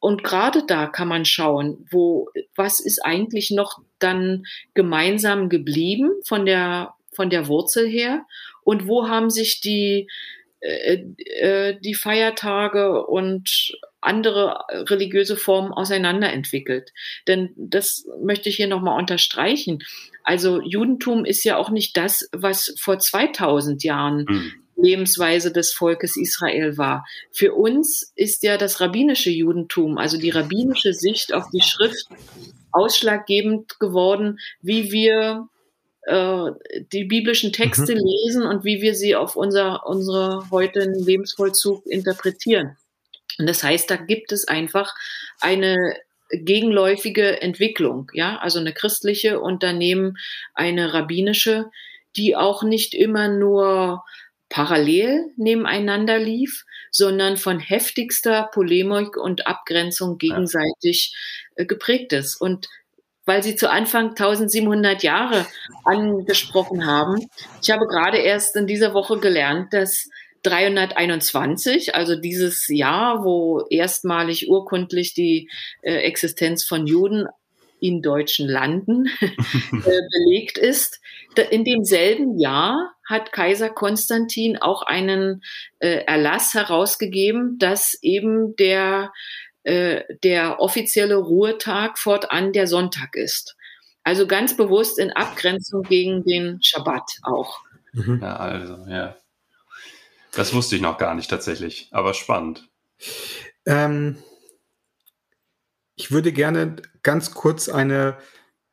Und 0.00 0.24
gerade 0.24 0.64
da 0.66 0.86
kann 0.86 1.08
man 1.08 1.24
schauen, 1.24 1.86
wo, 1.90 2.28
was 2.56 2.80
ist 2.80 3.04
eigentlich 3.04 3.50
noch 3.50 3.80
dann 3.98 4.44
gemeinsam 4.74 5.48
geblieben 5.48 6.10
von 6.24 6.44
der, 6.44 6.94
von 7.12 7.30
der 7.30 7.46
Wurzel 7.46 7.86
her 7.86 8.24
und 8.64 8.88
wo 8.88 9.08
haben 9.08 9.30
sich 9.30 9.60
die, 9.60 10.08
äh, 10.60 11.04
äh, 11.18 11.78
die 11.80 11.94
Feiertage 11.94 13.06
und 13.06 13.76
andere 14.02 14.64
religiöse 14.70 15.36
Formen 15.36 15.72
auseinanderentwickelt. 15.72 16.92
Denn 17.26 17.54
das 17.56 18.06
möchte 18.22 18.48
ich 18.48 18.56
hier 18.56 18.68
nochmal 18.68 18.98
unterstreichen. 18.98 19.82
Also 20.24 20.60
Judentum 20.60 21.24
ist 21.24 21.44
ja 21.44 21.56
auch 21.56 21.70
nicht 21.70 21.96
das, 21.96 22.28
was 22.32 22.74
vor 22.78 22.98
2000 22.98 23.82
Jahren 23.82 24.26
mhm. 24.28 24.52
Lebensweise 24.76 25.52
des 25.52 25.72
Volkes 25.72 26.16
Israel 26.16 26.76
war. 26.76 27.04
Für 27.30 27.54
uns 27.54 28.12
ist 28.16 28.42
ja 28.42 28.58
das 28.58 28.80
rabbinische 28.80 29.30
Judentum, 29.30 29.98
also 29.98 30.18
die 30.18 30.30
rabbinische 30.30 30.92
Sicht 30.92 31.32
auf 31.32 31.50
die 31.50 31.60
Schrift, 31.60 32.06
ausschlaggebend 32.72 33.78
geworden, 33.78 34.38
wie 34.62 34.90
wir 34.92 35.48
äh, 36.02 36.50
die 36.92 37.04
biblischen 37.04 37.52
Texte 37.52 37.94
mhm. 37.94 38.00
lesen 38.00 38.42
und 38.42 38.64
wie 38.64 38.82
wir 38.82 38.94
sie 38.94 39.14
auf 39.14 39.36
unser, 39.36 39.86
unsere 39.86 40.50
heutigen 40.50 40.94
Lebensvollzug 40.94 41.86
interpretieren. 41.86 42.76
Und 43.38 43.48
das 43.48 43.62
heißt, 43.62 43.90
da 43.90 43.96
gibt 43.96 44.32
es 44.32 44.46
einfach 44.46 44.94
eine 45.40 45.94
gegenläufige 46.30 47.42
Entwicklung, 47.42 48.10
ja, 48.14 48.38
also 48.38 48.58
eine 48.58 48.72
christliche 48.72 49.40
und 49.40 49.62
daneben 49.62 50.14
eine 50.54 50.94
rabbinische, 50.94 51.70
die 52.16 52.36
auch 52.36 52.62
nicht 52.62 52.94
immer 52.94 53.28
nur 53.28 54.02
parallel 54.48 55.30
nebeneinander 55.36 56.18
lief, 56.18 56.64
sondern 56.90 57.38
von 57.38 57.58
heftigster 57.58 58.50
Polemik 58.52 59.16
und 59.16 59.46
Abgrenzung 59.46 60.18
gegenseitig 60.18 61.14
ja. 61.56 61.62
Äh, 61.62 61.66
geprägt 61.66 62.12
ist. 62.12 62.36
Und 62.36 62.68
weil 63.24 63.42
Sie 63.42 63.56
zu 63.56 63.70
Anfang 63.70 64.10
1700 64.10 65.02
Jahre 65.02 65.46
angesprochen 65.84 66.86
haben, 66.86 67.28
ich 67.62 67.70
habe 67.70 67.86
gerade 67.86 68.18
erst 68.18 68.56
in 68.56 68.66
dieser 68.66 68.94
Woche 68.94 69.18
gelernt, 69.18 69.72
dass 69.72 70.08
321, 70.42 71.94
also 71.94 72.16
dieses 72.16 72.68
Jahr, 72.68 73.24
wo 73.24 73.66
erstmalig 73.70 74.48
urkundlich 74.48 75.14
die 75.14 75.50
äh, 75.82 75.94
Existenz 75.94 76.64
von 76.64 76.86
Juden 76.86 77.26
in 77.80 78.00
deutschen 78.00 78.48
Landen 78.48 79.06
äh, 79.20 80.00
belegt 80.12 80.56
ist. 80.56 81.00
In 81.50 81.64
demselben 81.64 82.38
Jahr 82.38 82.92
hat 83.04 83.32
Kaiser 83.32 83.70
Konstantin 83.70 84.56
auch 84.56 84.82
einen 84.82 85.42
äh, 85.80 86.04
Erlass 86.04 86.54
herausgegeben, 86.54 87.58
dass 87.58 87.98
eben 88.00 88.54
der, 88.56 89.12
äh, 89.64 90.02
der 90.22 90.60
offizielle 90.60 91.16
Ruhetag 91.16 91.98
fortan 91.98 92.52
der 92.52 92.66
Sonntag 92.68 93.16
ist. 93.16 93.56
Also 94.04 94.26
ganz 94.26 94.56
bewusst 94.56 94.98
in 94.98 95.10
Abgrenzung 95.10 95.82
gegen 95.82 96.24
den 96.24 96.62
Schabbat 96.62 97.18
auch. 97.22 97.60
Mhm. 97.92 98.20
Ja, 98.22 98.36
also, 98.36 98.76
ja. 98.88 99.16
Das 100.32 100.54
wusste 100.54 100.76
ich 100.76 100.82
noch 100.82 100.98
gar 100.98 101.14
nicht 101.14 101.30
tatsächlich, 101.30 101.88
aber 101.92 102.14
spannend. 102.14 102.68
Ähm, 103.66 104.22
ich 105.94 106.10
würde 106.10 106.32
gerne 106.32 106.76
ganz 107.02 107.32
kurz 107.32 107.68
eine, 107.68 108.16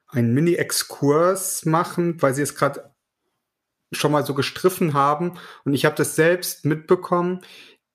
einen 0.07 0.33
Mini-Exkurs 0.33 1.65
machen, 1.65 2.21
weil 2.21 2.33
Sie 2.33 2.41
es 2.41 2.55
gerade 2.55 2.93
schon 3.91 4.11
mal 4.11 4.25
so 4.25 4.33
gestriffen 4.33 4.93
haben. 4.93 5.37
Und 5.65 5.73
ich 5.73 5.85
habe 5.85 5.95
das 5.95 6.15
selbst 6.15 6.65
mitbekommen. 6.65 7.41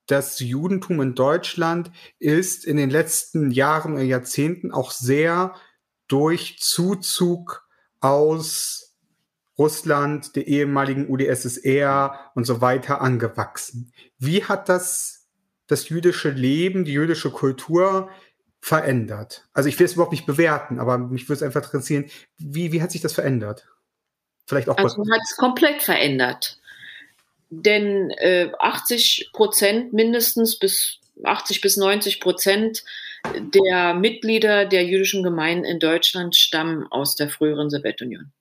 Das 0.07 0.41
Judentum 0.41 1.01
in 1.01 1.15
Deutschland 1.15 1.91
ist 2.19 2.65
in 2.65 2.77
den 2.77 2.91
letzten 2.91 3.51
Jahren 3.51 3.95
und 3.95 4.07
Jahrzehnten 4.07 4.73
auch 4.73 4.91
sehr 4.91 5.55
durch 6.09 6.59
Zuzug 6.61 7.67
aus 8.01 8.94
Russland, 9.59 10.35
der 10.37 10.47
ehemaligen 10.47 11.09
UdSSR 11.09 12.33
und 12.35 12.45
so 12.45 12.61
weiter 12.61 13.01
angewachsen. 13.01 13.93
Wie 14.19 14.45
hat 14.45 14.69
das 14.69 15.29
das 15.67 15.89
jüdische 15.89 16.31
Leben, 16.31 16.85
die 16.85 16.93
jüdische 16.93 17.31
Kultur 17.31 18.11
verändert? 18.61 19.47
Also 19.53 19.69
ich 19.69 19.79
will 19.79 19.87
es 19.87 19.95
überhaupt 19.95 20.13
nicht 20.13 20.27
bewerten, 20.27 20.81
aber 20.81 20.99
mich 20.99 21.29
würde 21.29 21.35
es 21.35 21.43
einfach 21.43 21.63
interessieren, 21.63 22.11
wie, 22.39 22.73
wie 22.73 22.83
hat 22.83 22.91
sich 22.91 23.01
das 23.01 23.13
verändert? 23.13 23.67
Vielleicht 24.47 24.69
auch 24.69 24.77
also 24.77 24.99
hat 24.99 25.21
es 25.25 25.37
komplett 25.37 25.83
verändert. 25.83 26.59
Denn 27.51 28.11
äh, 28.11 28.51
80 28.59 29.31
Prozent 29.33 29.93
mindestens 29.93 30.59
bis 30.59 30.99
80 31.23 31.61
bis 31.61 31.77
90 31.77 32.21
Prozent 32.21 32.83
der 33.37 33.95
Mitglieder 33.95 34.67
der 34.67 34.85
jüdischen 34.85 35.23
Gemeinden 35.23 35.65
in 35.65 35.79
Deutschland 35.79 36.35
stammen 36.37 36.87
aus 36.91 37.15
der 37.15 37.31
früheren 37.31 37.71
Sowjetunion 37.71 38.33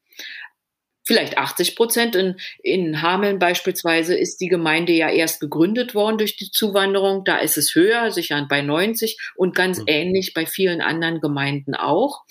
vielleicht 1.03 1.37
80 1.37 1.75
Prozent. 1.75 2.15
In, 2.15 2.37
in 2.61 3.01
Hameln 3.01 3.39
beispielsweise 3.39 4.15
ist 4.15 4.37
die 4.37 4.47
Gemeinde 4.47 4.93
ja 4.93 5.09
erst 5.09 5.39
gegründet 5.39 5.95
worden 5.95 6.17
durch 6.17 6.37
die 6.37 6.51
Zuwanderung. 6.51 7.23
Da 7.25 7.37
ist 7.37 7.57
es 7.57 7.75
höher, 7.75 8.11
sicher 8.11 8.45
bei 8.49 8.61
90 8.61 9.17
und 9.35 9.55
ganz 9.55 9.79
mhm. 9.79 9.85
ähnlich 9.87 10.33
bei 10.33 10.45
vielen 10.45 10.81
anderen 10.81 11.21
Gemeinden 11.21 11.75
auch. 11.75 12.23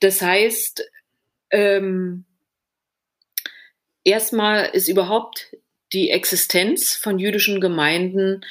Das 0.00 0.22
heißt, 0.22 0.84
ähm, 1.50 2.24
erstmal 4.04 4.66
ist 4.72 4.88
überhaupt 4.88 5.56
die 5.92 6.10
Existenz 6.10 6.94
von 6.94 7.18
jüdischen 7.18 7.60
Gemeinden 7.60 8.44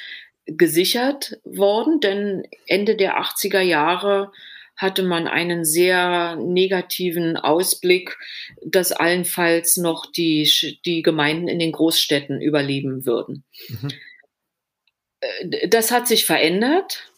gesichert 0.46 1.38
worden, 1.44 2.00
denn 2.00 2.46
Ende 2.66 2.96
der 2.96 3.20
80er 3.20 3.60
Jahre 3.60 4.32
hatte 4.76 5.02
man 5.02 5.26
einen 5.26 5.64
sehr 5.64 6.36
negativen 6.36 7.36
Ausblick, 7.36 8.16
dass 8.64 8.92
allenfalls 8.92 9.76
noch 9.78 10.06
die, 10.06 10.50
die 10.84 11.02
Gemeinden 11.02 11.48
in 11.48 11.58
den 11.58 11.72
Großstädten 11.72 12.40
überleben 12.40 13.06
würden. 13.06 13.44
Mhm. 13.68 13.90
Äh, 15.20 15.68
das 15.68 15.90
hat 15.90 16.06
sich 16.06 16.26
verändert. 16.26 17.10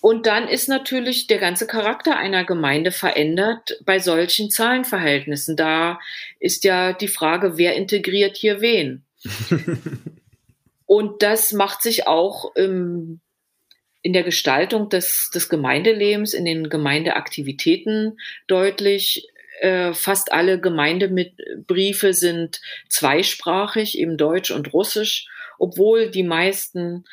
Und 0.00 0.26
dann 0.26 0.46
ist 0.46 0.68
natürlich 0.68 1.26
der 1.26 1.38
ganze 1.38 1.66
Charakter 1.66 2.16
einer 2.16 2.44
Gemeinde 2.44 2.92
verändert 2.92 3.80
bei 3.84 3.98
solchen 3.98 4.48
Zahlenverhältnissen. 4.48 5.56
Da 5.56 5.98
ist 6.38 6.62
ja 6.62 6.92
die 6.92 7.08
Frage, 7.08 7.58
wer 7.58 7.74
integriert 7.74 8.36
hier 8.36 8.60
wen? 8.60 9.04
Und 10.86 11.22
das 11.22 11.52
macht 11.52 11.82
sich 11.82 12.06
auch 12.06 12.54
im 12.54 13.21
in 14.02 14.12
der 14.12 14.24
Gestaltung 14.24 14.88
des, 14.88 15.30
des 15.30 15.48
Gemeindelebens, 15.48 16.34
in 16.34 16.44
den 16.44 16.68
Gemeindeaktivitäten 16.68 18.18
deutlich. 18.48 19.28
Äh, 19.60 19.94
fast 19.94 20.32
alle 20.32 20.60
Gemeindebriefe 20.60 22.12
sind 22.12 22.60
zweisprachig, 22.88 23.96
eben 23.98 24.16
Deutsch 24.16 24.50
und 24.50 24.72
Russisch, 24.72 25.28
obwohl 25.58 26.10
die 26.10 26.24
meisten 26.24 27.04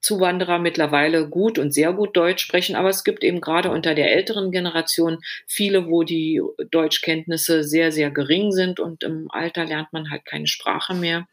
Zuwanderer 0.00 0.58
mittlerweile 0.58 1.28
gut 1.28 1.58
und 1.58 1.72
sehr 1.72 1.92
gut 1.92 2.16
Deutsch 2.16 2.42
sprechen, 2.42 2.74
aber 2.74 2.88
es 2.88 3.04
gibt 3.04 3.22
eben 3.22 3.40
gerade 3.40 3.70
unter 3.70 3.94
der 3.94 4.12
älteren 4.12 4.50
Generation 4.50 5.18
viele, 5.46 5.88
wo 5.88 6.02
die 6.02 6.40
Deutschkenntnisse 6.70 7.64
sehr, 7.64 7.92
sehr 7.92 8.10
gering 8.10 8.50
sind 8.50 8.80
und 8.80 9.02
im 9.02 9.30
Alter 9.30 9.66
lernt 9.66 9.92
man 9.92 10.10
halt 10.10 10.24
keine 10.24 10.46
Sprache 10.46 10.94
mehr. 10.94 11.26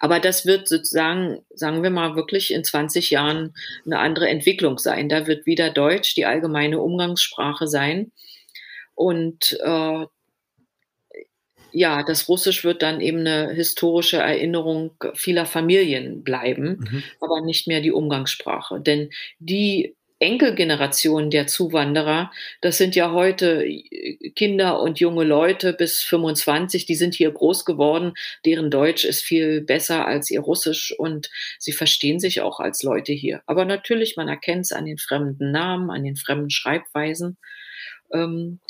Aber 0.00 0.20
das 0.20 0.46
wird 0.46 0.68
sozusagen, 0.68 1.44
sagen 1.54 1.82
wir 1.82 1.90
mal, 1.90 2.16
wirklich 2.16 2.52
in 2.52 2.64
20 2.64 3.10
Jahren 3.10 3.54
eine 3.84 3.98
andere 3.98 4.28
Entwicklung 4.28 4.78
sein. 4.78 5.08
Da 5.08 5.26
wird 5.26 5.46
wieder 5.46 5.70
Deutsch 5.70 6.14
die 6.14 6.26
allgemeine 6.26 6.80
Umgangssprache 6.80 7.66
sein. 7.66 8.12
Und 8.94 9.58
äh, 9.62 10.06
ja, 11.72 12.02
das 12.02 12.28
Russisch 12.28 12.64
wird 12.64 12.82
dann 12.82 13.00
eben 13.00 13.20
eine 13.20 13.52
historische 13.52 14.18
Erinnerung 14.18 14.92
vieler 15.14 15.46
Familien 15.46 16.22
bleiben, 16.22 16.78
mhm. 16.80 17.02
aber 17.20 17.40
nicht 17.40 17.66
mehr 17.68 17.80
die 17.80 17.92
Umgangssprache. 17.92 18.80
Denn 18.80 19.10
die 19.38 19.94
Enkelgeneration 20.20 21.30
der 21.30 21.46
Zuwanderer, 21.46 22.30
das 22.60 22.76
sind 22.76 22.94
ja 22.94 23.10
heute 23.12 23.66
Kinder 24.36 24.80
und 24.80 25.00
junge 25.00 25.24
Leute 25.24 25.72
bis 25.72 26.02
25, 26.02 26.84
die 26.84 26.94
sind 26.94 27.14
hier 27.14 27.30
groß 27.30 27.64
geworden, 27.64 28.12
deren 28.44 28.70
Deutsch 28.70 29.04
ist 29.04 29.22
viel 29.22 29.62
besser 29.62 30.06
als 30.06 30.30
ihr 30.30 30.40
Russisch 30.40 30.94
und 30.96 31.30
sie 31.58 31.72
verstehen 31.72 32.20
sich 32.20 32.42
auch 32.42 32.60
als 32.60 32.82
Leute 32.82 33.12
hier. 33.12 33.42
Aber 33.46 33.64
natürlich, 33.64 34.16
man 34.16 34.28
erkennt 34.28 34.66
es 34.66 34.72
an 34.72 34.84
den 34.84 34.98
fremden 34.98 35.50
Namen, 35.50 35.90
an 35.90 36.04
den 36.04 36.16
fremden 36.16 36.50
Schreibweisen. 36.50 37.38
Ähm, 38.12 38.60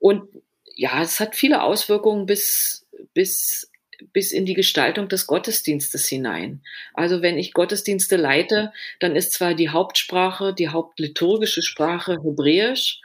und 0.00 0.28
ja, 0.74 1.00
es 1.00 1.20
hat 1.20 1.36
viele 1.36 1.62
Auswirkungen 1.62 2.26
bis, 2.26 2.86
bis 3.14 3.70
bis 4.12 4.32
in 4.32 4.46
die 4.46 4.54
Gestaltung 4.54 5.08
des 5.08 5.26
Gottesdienstes 5.26 6.06
hinein. 6.08 6.62
Also 6.92 7.22
wenn 7.22 7.38
ich 7.38 7.52
Gottesdienste 7.52 8.16
leite, 8.16 8.72
dann 9.00 9.16
ist 9.16 9.32
zwar 9.32 9.54
die 9.54 9.70
Hauptsprache, 9.70 10.54
die 10.54 10.68
hauptliturgische 10.68 11.62
Sprache 11.62 12.20
Hebräisch, 12.22 13.00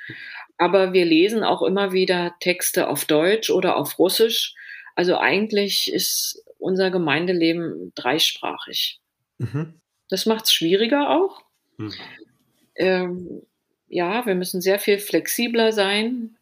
aber 0.57 0.93
wir 0.93 1.05
lesen 1.05 1.43
auch 1.43 1.61
immer 1.61 1.93
wieder 1.93 2.35
Texte 2.39 2.89
auf 2.89 3.05
Deutsch 3.05 3.49
oder 3.49 3.77
auf 3.77 3.97
Russisch. 3.97 4.55
Also 4.95 5.17
eigentlich 5.17 5.91
ist 5.91 6.43
unser 6.57 6.91
Gemeindeleben 6.91 7.93
dreisprachig. 7.95 8.99
Mhm. 9.37 9.75
Das 10.09 10.25
macht 10.25 10.45
es 10.45 10.53
schwieriger 10.53 11.09
auch. 11.09 11.41
Mhm. 11.77 11.93
Ähm, 12.75 13.41
ja, 13.87 14.25
wir 14.25 14.35
müssen 14.35 14.61
sehr 14.61 14.79
viel 14.79 14.99
flexibler 14.99 15.71
sein 15.71 16.35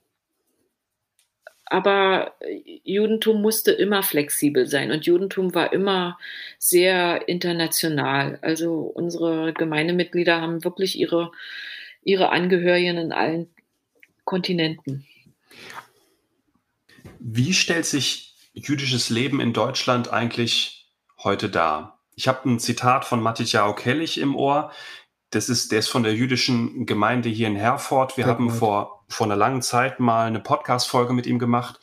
aber 1.69 2.33
Judentum 2.83 3.41
musste 3.41 3.71
immer 3.71 4.01
flexibel 4.03 4.67
sein 4.67 4.91
und 4.91 5.05
Judentum 5.05 5.53
war 5.53 5.73
immer 5.73 6.17
sehr 6.57 7.27
international. 7.27 8.39
Also 8.41 8.81
unsere 8.81 9.53
Gemeindemitglieder 9.53 10.41
haben 10.41 10.63
wirklich 10.63 10.97
ihre, 10.97 11.31
ihre 12.03 12.29
Angehörigen 12.29 12.97
in 12.97 13.11
allen 13.11 13.49
Kontinenten. 14.23 15.05
Wie 17.19 17.53
stellt 17.53 17.85
sich 17.85 18.35
jüdisches 18.53 19.09
Leben 19.09 19.41
in 19.41 19.53
Deutschland 19.53 20.11
eigentlich 20.11 20.87
heute 21.21 21.49
dar? 21.49 21.99
Ich 22.15 22.27
habe 22.27 22.49
ein 22.49 22.59
Zitat 22.59 23.05
von 23.05 23.21
Matitjao 23.21 23.75
Kellich 23.75 24.19
im 24.19 24.35
Ohr. 24.35 24.71
Das 25.29 25.49
ist, 25.49 25.71
der 25.71 25.79
ist 25.79 25.89
von 25.89 26.03
der 26.03 26.15
jüdischen 26.15 26.85
Gemeinde 26.85 27.27
hier 27.27 27.47
in 27.47 27.57
Herford. 27.57 28.17
Wir 28.17 28.25
haben 28.25 28.49
vor 28.49 28.96
vor 29.07 29.27
einer 29.27 29.35
langen 29.35 29.61
Zeit 29.61 29.99
mal 29.99 30.27
eine 30.27 30.39
Podcast-Folge 30.39 31.13
mit 31.13 31.25
ihm 31.25 31.39
gemacht 31.39 31.79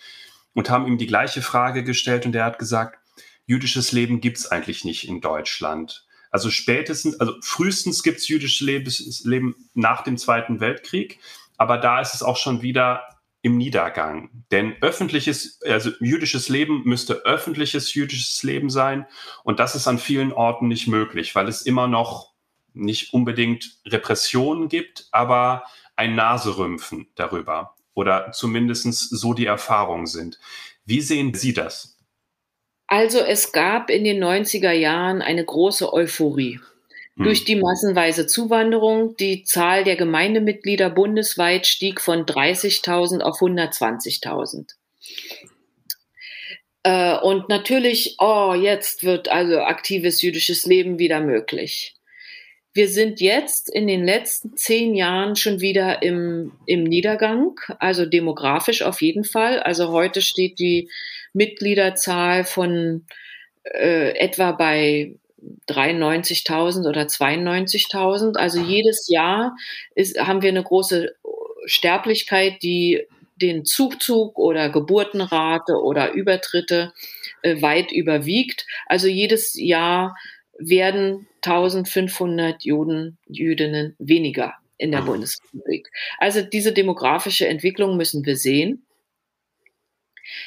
und 0.54 0.70
haben 0.70 0.86
ihm 0.86 0.98
die 0.98 1.06
gleiche 1.06 1.42
Frage 1.42 1.84
gestellt 1.84 2.26
und 2.26 2.34
er 2.34 2.44
hat 2.44 2.58
gesagt, 2.58 2.98
jüdisches 3.46 3.92
Leben 3.92 4.20
gibt's 4.20 4.46
eigentlich 4.46 4.84
nicht 4.84 5.08
in 5.08 5.20
Deutschland. 5.20 6.06
Also 6.30 6.50
spätestens, 6.50 7.20
also 7.20 7.34
frühestens 7.42 8.02
gibt 8.02 8.18
es 8.18 8.28
jüdisches 8.28 9.24
Leben 9.24 9.54
nach 9.74 10.02
dem 10.02 10.18
Zweiten 10.18 10.60
Weltkrieg, 10.60 11.20
aber 11.56 11.78
da 11.78 12.00
ist 12.00 12.14
es 12.14 12.22
auch 12.22 12.36
schon 12.36 12.62
wieder 12.62 13.04
im 13.42 13.58
Niedergang. 13.58 14.30
Denn 14.50 14.74
öffentliches, 14.80 15.60
also 15.66 15.90
jüdisches 16.00 16.48
Leben 16.48 16.82
müsste 16.84 17.24
öffentliches 17.26 17.92
jüdisches 17.92 18.42
Leben 18.42 18.70
sein. 18.70 19.06
Und 19.44 19.60
das 19.60 19.74
ist 19.74 19.86
an 19.86 19.98
vielen 19.98 20.32
Orten 20.32 20.66
nicht 20.66 20.88
möglich, 20.88 21.34
weil 21.34 21.46
es 21.46 21.62
immer 21.62 21.86
noch 21.86 22.32
nicht 22.72 23.12
unbedingt 23.12 23.78
Repressionen 23.86 24.68
gibt, 24.68 25.08
aber 25.12 25.64
ein 25.96 26.14
Naserümpfen 26.14 27.08
darüber. 27.14 27.74
Oder 27.94 28.32
zumindest 28.32 29.10
so 29.10 29.34
die 29.34 29.46
Erfahrungen 29.46 30.06
sind. 30.06 30.38
Wie 30.84 31.00
sehen 31.00 31.32
Sie 31.34 31.52
das? 31.52 31.96
Also 32.86 33.20
es 33.20 33.52
gab 33.52 33.88
in 33.88 34.04
den 34.04 34.22
90er 34.22 34.72
Jahren 34.72 35.22
eine 35.22 35.44
große 35.44 35.92
Euphorie. 35.92 36.60
Hm. 37.16 37.24
Durch 37.24 37.44
die 37.44 37.56
massenweise 37.56 38.26
Zuwanderung, 38.26 39.16
die 39.16 39.44
Zahl 39.44 39.84
der 39.84 39.96
Gemeindemitglieder 39.96 40.90
bundesweit 40.90 41.66
stieg 41.66 42.00
von 42.00 42.26
30.000 42.26 43.20
auf 43.20 43.40
120.000. 43.40 44.74
Äh, 46.82 47.16
und 47.18 47.48
natürlich, 47.48 48.16
oh, 48.18 48.54
jetzt 48.54 49.04
wird 49.04 49.28
also 49.28 49.60
aktives 49.60 50.20
jüdisches 50.20 50.66
Leben 50.66 50.98
wieder 50.98 51.20
möglich. 51.20 51.94
Wir 52.74 52.88
sind 52.88 53.20
jetzt 53.20 53.72
in 53.72 53.86
den 53.86 54.04
letzten 54.04 54.56
zehn 54.56 54.96
Jahren 54.96 55.36
schon 55.36 55.60
wieder 55.60 56.02
im, 56.02 56.50
im 56.66 56.82
Niedergang, 56.82 57.54
also 57.78 58.04
demografisch 58.04 58.82
auf 58.82 59.00
jeden 59.00 59.22
Fall. 59.22 59.60
Also 59.60 59.92
heute 59.92 60.20
steht 60.20 60.58
die 60.58 60.90
Mitgliederzahl 61.32 62.42
von 62.42 63.06
äh, 63.62 64.18
etwa 64.18 64.50
bei 64.50 65.14
93.000 65.68 66.88
oder 66.88 67.02
92.000. 67.02 68.36
Also 68.36 68.60
jedes 68.60 69.08
Jahr 69.08 69.56
ist, 69.94 70.18
haben 70.18 70.42
wir 70.42 70.48
eine 70.48 70.64
große 70.64 71.14
Sterblichkeit, 71.66 72.60
die 72.64 73.06
den 73.36 73.64
Zugzug 73.64 74.36
oder 74.36 74.68
Geburtenrate 74.68 75.74
oder 75.74 76.12
Übertritte 76.12 76.92
äh, 77.42 77.62
weit 77.62 77.92
überwiegt. 77.92 78.66
Also 78.86 79.06
jedes 79.06 79.54
Jahr 79.54 80.16
werden 80.58 81.26
1500 81.42 82.64
Juden, 82.64 83.18
Jüdinnen 83.26 83.94
weniger 83.98 84.54
in 84.78 84.92
der 84.92 85.02
Bundesrepublik. 85.02 85.88
Also 86.18 86.42
diese 86.42 86.72
demografische 86.72 87.46
Entwicklung 87.46 87.96
müssen 87.96 88.24
wir 88.24 88.36
sehen. 88.36 88.86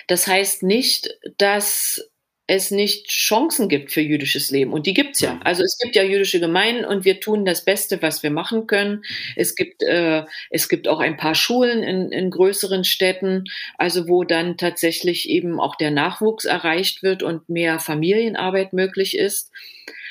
Das 0.07 0.27
heißt 0.27 0.63
nicht, 0.63 1.09
dass 1.37 2.09
es 2.47 2.71
nicht 2.71 3.09
Chancen 3.09 3.67
gibt 3.67 3.91
für 3.91 3.99
jüdisches 3.99 4.49
Leben. 4.51 4.71
Und 4.71 4.87
die 4.87 4.93
gibt's 4.93 5.19
ja. 5.19 5.37
Also 5.43 5.63
es 5.63 5.77
gibt 5.77 5.97
ja 5.97 6.03
jüdische 6.03 6.39
Gemeinden 6.39 6.85
und 6.85 7.03
wir 7.03 7.19
tun 7.19 7.43
das 7.43 7.65
Beste, 7.65 8.01
was 8.01 8.23
wir 8.23 8.31
machen 8.31 8.67
können. 8.67 9.03
Es 9.35 9.55
gibt, 9.55 9.83
äh, 9.83 10.23
es 10.49 10.69
gibt 10.69 10.87
auch 10.87 10.99
ein 10.99 11.17
paar 11.17 11.35
Schulen 11.35 11.83
in, 11.83 12.09
in 12.13 12.31
größeren 12.31 12.85
Städten, 12.85 13.43
also 13.77 14.07
wo 14.07 14.23
dann 14.23 14.55
tatsächlich 14.55 15.29
eben 15.29 15.59
auch 15.59 15.75
der 15.75 15.91
Nachwuchs 15.91 16.45
erreicht 16.45 17.03
wird 17.03 17.21
und 17.21 17.49
mehr 17.49 17.79
Familienarbeit 17.79 18.71
möglich 18.71 19.17
ist. 19.17 19.51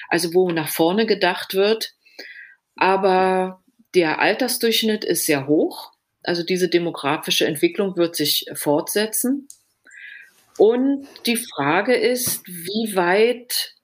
Also 0.08 0.34
wo 0.34 0.50
nach 0.50 0.68
vorne 0.68 1.06
gedacht 1.06 1.54
wird. 1.54 1.94
Aber 2.76 3.62
der 3.94 4.20
Altersdurchschnitt 4.20 5.06
ist 5.06 5.24
sehr 5.24 5.46
hoch. 5.46 5.92
Also 6.22 6.42
diese 6.42 6.68
demografische 6.68 7.46
Entwicklung 7.46 7.96
wird 7.96 8.14
sich 8.14 8.44
fortsetzen. 8.52 9.48
Und 10.58 11.06
die 11.26 11.36
Frage 11.36 11.94
ist, 11.94 12.46
wie 12.46 12.96
weit 12.96 13.74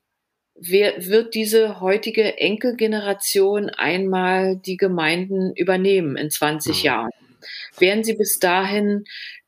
wird 0.54 1.34
diese 1.34 1.80
heutige 1.80 2.38
Enkelgeneration 2.38 3.68
einmal 3.70 4.56
die 4.56 4.76
Gemeinden 4.76 5.52
übernehmen 5.56 6.16
in 6.16 6.30
20 6.30 6.78
mhm. 6.78 6.84
Jahren? 6.84 7.10
Werden 7.78 8.04
sie 8.04 8.14
bis 8.14 8.38
dahin 8.38 9.04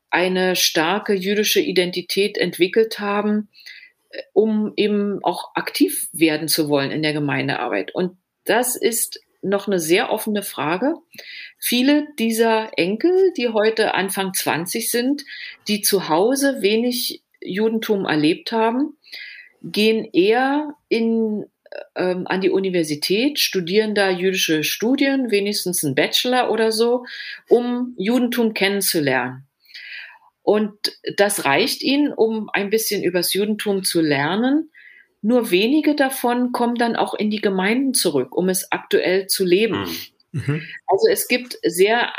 eine 0.09 0.55
starke 0.55 1.13
jüdische 1.13 1.61
Identität 1.61 2.37
entwickelt 2.37 2.99
haben, 2.99 3.49
äh, 4.09 4.21
um 4.33 4.73
eben 4.75 5.23
auch 5.23 5.55
aktiv 5.55 6.09
werden 6.11 6.47
zu 6.47 6.69
wollen 6.69 6.91
in 6.91 7.01
der 7.01 7.13
Gemeindearbeit? 7.13 7.93
Und 7.93 8.17
das 8.43 8.75
ist 8.75 9.19
noch 9.49 9.67
eine 9.67 9.79
sehr 9.79 10.11
offene 10.11 10.43
Frage. 10.43 10.95
Viele 11.59 12.07
dieser 12.19 12.77
Enkel, 12.77 13.33
die 13.37 13.49
heute 13.49 13.93
Anfang 13.93 14.33
20 14.33 14.91
sind, 14.91 15.23
die 15.67 15.81
zu 15.81 16.09
Hause 16.09 16.61
wenig 16.61 17.21
Judentum 17.41 18.05
erlebt 18.05 18.51
haben, 18.51 18.97
gehen 19.61 20.07
eher 20.13 20.75
in, 20.89 21.45
ähm, 21.95 22.27
an 22.27 22.41
die 22.41 22.49
Universität, 22.49 23.39
studieren 23.39 23.95
da 23.95 24.09
jüdische 24.09 24.63
Studien, 24.63 25.31
wenigstens 25.31 25.83
einen 25.83 25.95
Bachelor 25.95 26.51
oder 26.51 26.71
so, 26.71 27.05
um 27.47 27.93
Judentum 27.97 28.53
kennenzulernen. 28.53 29.47
Und 30.43 30.77
das 31.17 31.45
reicht 31.45 31.81
ihnen, 31.81 32.13
um 32.13 32.49
ein 32.53 32.69
bisschen 32.69 33.03
übers 33.03 33.33
Judentum 33.33 33.83
zu 33.83 34.01
lernen. 34.01 34.69
Nur 35.25 35.49
wenige 35.49 35.95
davon 35.95 36.51
kommen 36.51 36.75
dann 36.75 36.95
auch 36.95 37.15
in 37.15 37.31
die 37.31 37.41
Gemeinden 37.41 37.95
zurück, 37.95 38.35
um 38.35 38.47
es 38.47 38.71
aktuell 38.71 39.25
zu 39.25 39.43
leben. 39.43 39.87
Hm. 39.87 39.95
Mhm. 40.33 40.61
Also 40.85 41.07
es 41.09 41.27
gibt 41.27 41.57
sehr, 41.63 42.13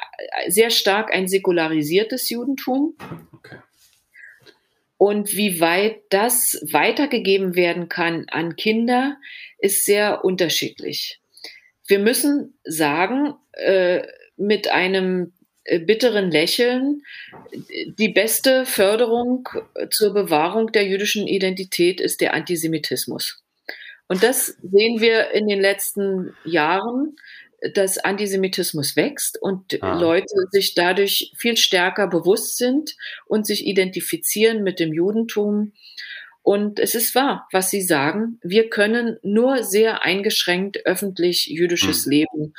sehr 0.48 0.70
stark 0.70 1.14
ein 1.14 1.28
säkularisiertes 1.28 2.28
Judentum. 2.30 2.96
Okay. 3.32 3.58
Und 4.98 5.36
wie 5.36 5.60
weit 5.60 6.02
das 6.10 6.60
weitergegeben 6.68 7.54
werden 7.54 7.88
kann 7.88 8.26
an 8.28 8.56
Kinder, 8.56 9.18
ist 9.58 9.84
sehr 9.84 10.24
unterschiedlich. 10.24 11.20
Wir 11.86 12.00
müssen 12.00 12.58
sagen, 12.64 13.34
äh, 13.52 14.02
mit 14.36 14.66
einem 14.66 15.32
bitteren 15.84 16.30
Lächeln, 16.30 17.02
die 17.98 18.08
beste 18.08 18.66
Förderung 18.66 19.48
zur 19.90 20.12
Bewahrung 20.12 20.72
der 20.72 20.86
jüdischen 20.86 21.26
Identität 21.26 22.00
ist 22.00 22.20
der 22.20 22.34
Antisemitismus. 22.34 23.42
Und 24.08 24.22
das 24.22 24.56
sehen 24.62 25.00
wir 25.00 25.32
in 25.32 25.48
den 25.48 25.60
letzten 25.60 26.34
Jahren 26.44 27.16
dass 27.74 27.98
Antisemitismus 27.98 28.96
wächst 28.96 29.40
und 29.40 29.82
ah. 29.82 29.98
Leute 29.98 30.34
sich 30.50 30.74
dadurch 30.74 31.32
viel 31.36 31.56
stärker 31.56 32.06
bewusst 32.06 32.58
sind 32.58 32.96
und 33.26 33.46
sich 33.46 33.66
identifizieren 33.66 34.62
mit 34.62 34.78
dem 34.78 34.92
Judentum. 34.92 35.72
Und 36.42 36.78
es 36.78 36.94
ist 36.94 37.14
wahr, 37.14 37.48
was 37.50 37.70
Sie 37.70 37.82
sagen. 37.82 38.38
Wir 38.42 38.68
können 38.68 39.18
nur 39.22 39.64
sehr 39.64 40.04
eingeschränkt 40.04 40.84
öffentlich 40.84 41.46
jüdisches 41.46 42.04
hm. 42.04 42.10
Leben 42.10 42.54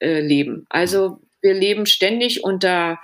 äh, 0.00 0.20
leben. 0.20 0.66
Also 0.68 1.20
wir 1.42 1.54
leben 1.54 1.86
ständig 1.86 2.44
unter 2.44 2.98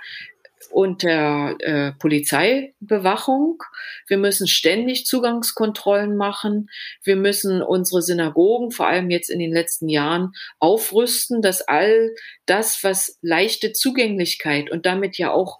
unter 0.69 1.55
äh, 1.59 1.91
Polizeibewachung. 1.93 3.63
Wir 4.07 4.17
müssen 4.17 4.47
ständig 4.47 5.05
Zugangskontrollen 5.05 6.15
machen. 6.15 6.69
Wir 7.03 7.15
müssen 7.15 7.61
unsere 7.61 8.01
Synagogen, 8.01 8.71
vor 8.71 8.87
allem 8.87 9.09
jetzt 9.09 9.29
in 9.29 9.39
den 9.39 9.51
letzten 9.51 9.89
Jahren, 9.89 10.33
aufrüsten, 10.59 11.41
dass 11.41 11.61
all 11.61 12.11
das, 12.45 12.83
was 12.83 13.17
leichte 13.21 13.73
Zugänglichkeit 13.73 14.71
und 14.71 14.85
damit 14.85 15.17
ja 15.17 15.31
auch 15.31 15.59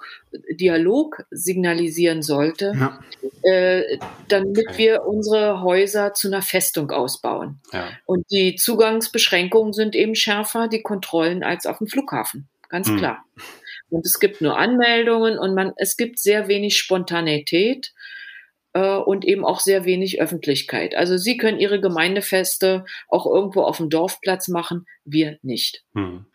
Dialog 0.52 1.24
signalisieren 1.32 2.22
sollte, 2.22 2.74
ja. 2.78 3.00
äh, 3.50 3.98
damit 4.28 4.78
wir 4.78 5.06
unsere 5.06 5.62
Häuser 5.62 6.14
zu 6.14 6.28
einer 6.28 6.42
Festung 6.42 6.92
ausbauen. 6.92 7.60
Ja. 7.72 7.88
Und 8.06 8.30
die 8.30 8.56
Zugangsbeschränkungen 8.56 9.74
sind 9.74 9.96
eben 9.96 10.16
schärfer, 10.16 10.68
die 10.68 10.82
Kontrollen 10.82 11.44
als 11.44 11.66
auf 11.66 11.80
dem 11.80 11.88
Flughafen. 11.88 12.50
Ganz 12.70 12.88
hm. 12.90 12.98
klar. 12.98 13.26
Und 13.90 14.06
es 14.06 14.20
gibt 14.20 14.42
nur 14.42 14.58
Anmeldungen 14.58 15.38
und 15.40 15.56
man, 15.56 15.74
es 15.78 15.96
gibt 15.98 16.20
sehr 16.20 16.48
wenig 16.48 16.78
Spontanität 16.78 17.94
äh, 18.74 18.98
und 18.98 19.26
eben 19.26 19.46
auch 19.46 19.60
sehr 19.60 19.86
wenig 19.86 20.22
Öffentlichkeit. 20.22 20.96
Also 20.96 21.18
Sie 21.18 21.38
können 21.38 21.60
Ihre 21.60 21.80
Gemeindefeste 21.80 22.86
auch 23.08 23.26
irgendwo 23.26 23.64
auf 23.64 23.78
dem 23.78 23.90
Dorfplatz 23.90 24.48
machen, 24.48 24.86
wir 25.06 25.40
nicht. 25.42 25.84
Hm. 25.94 26.26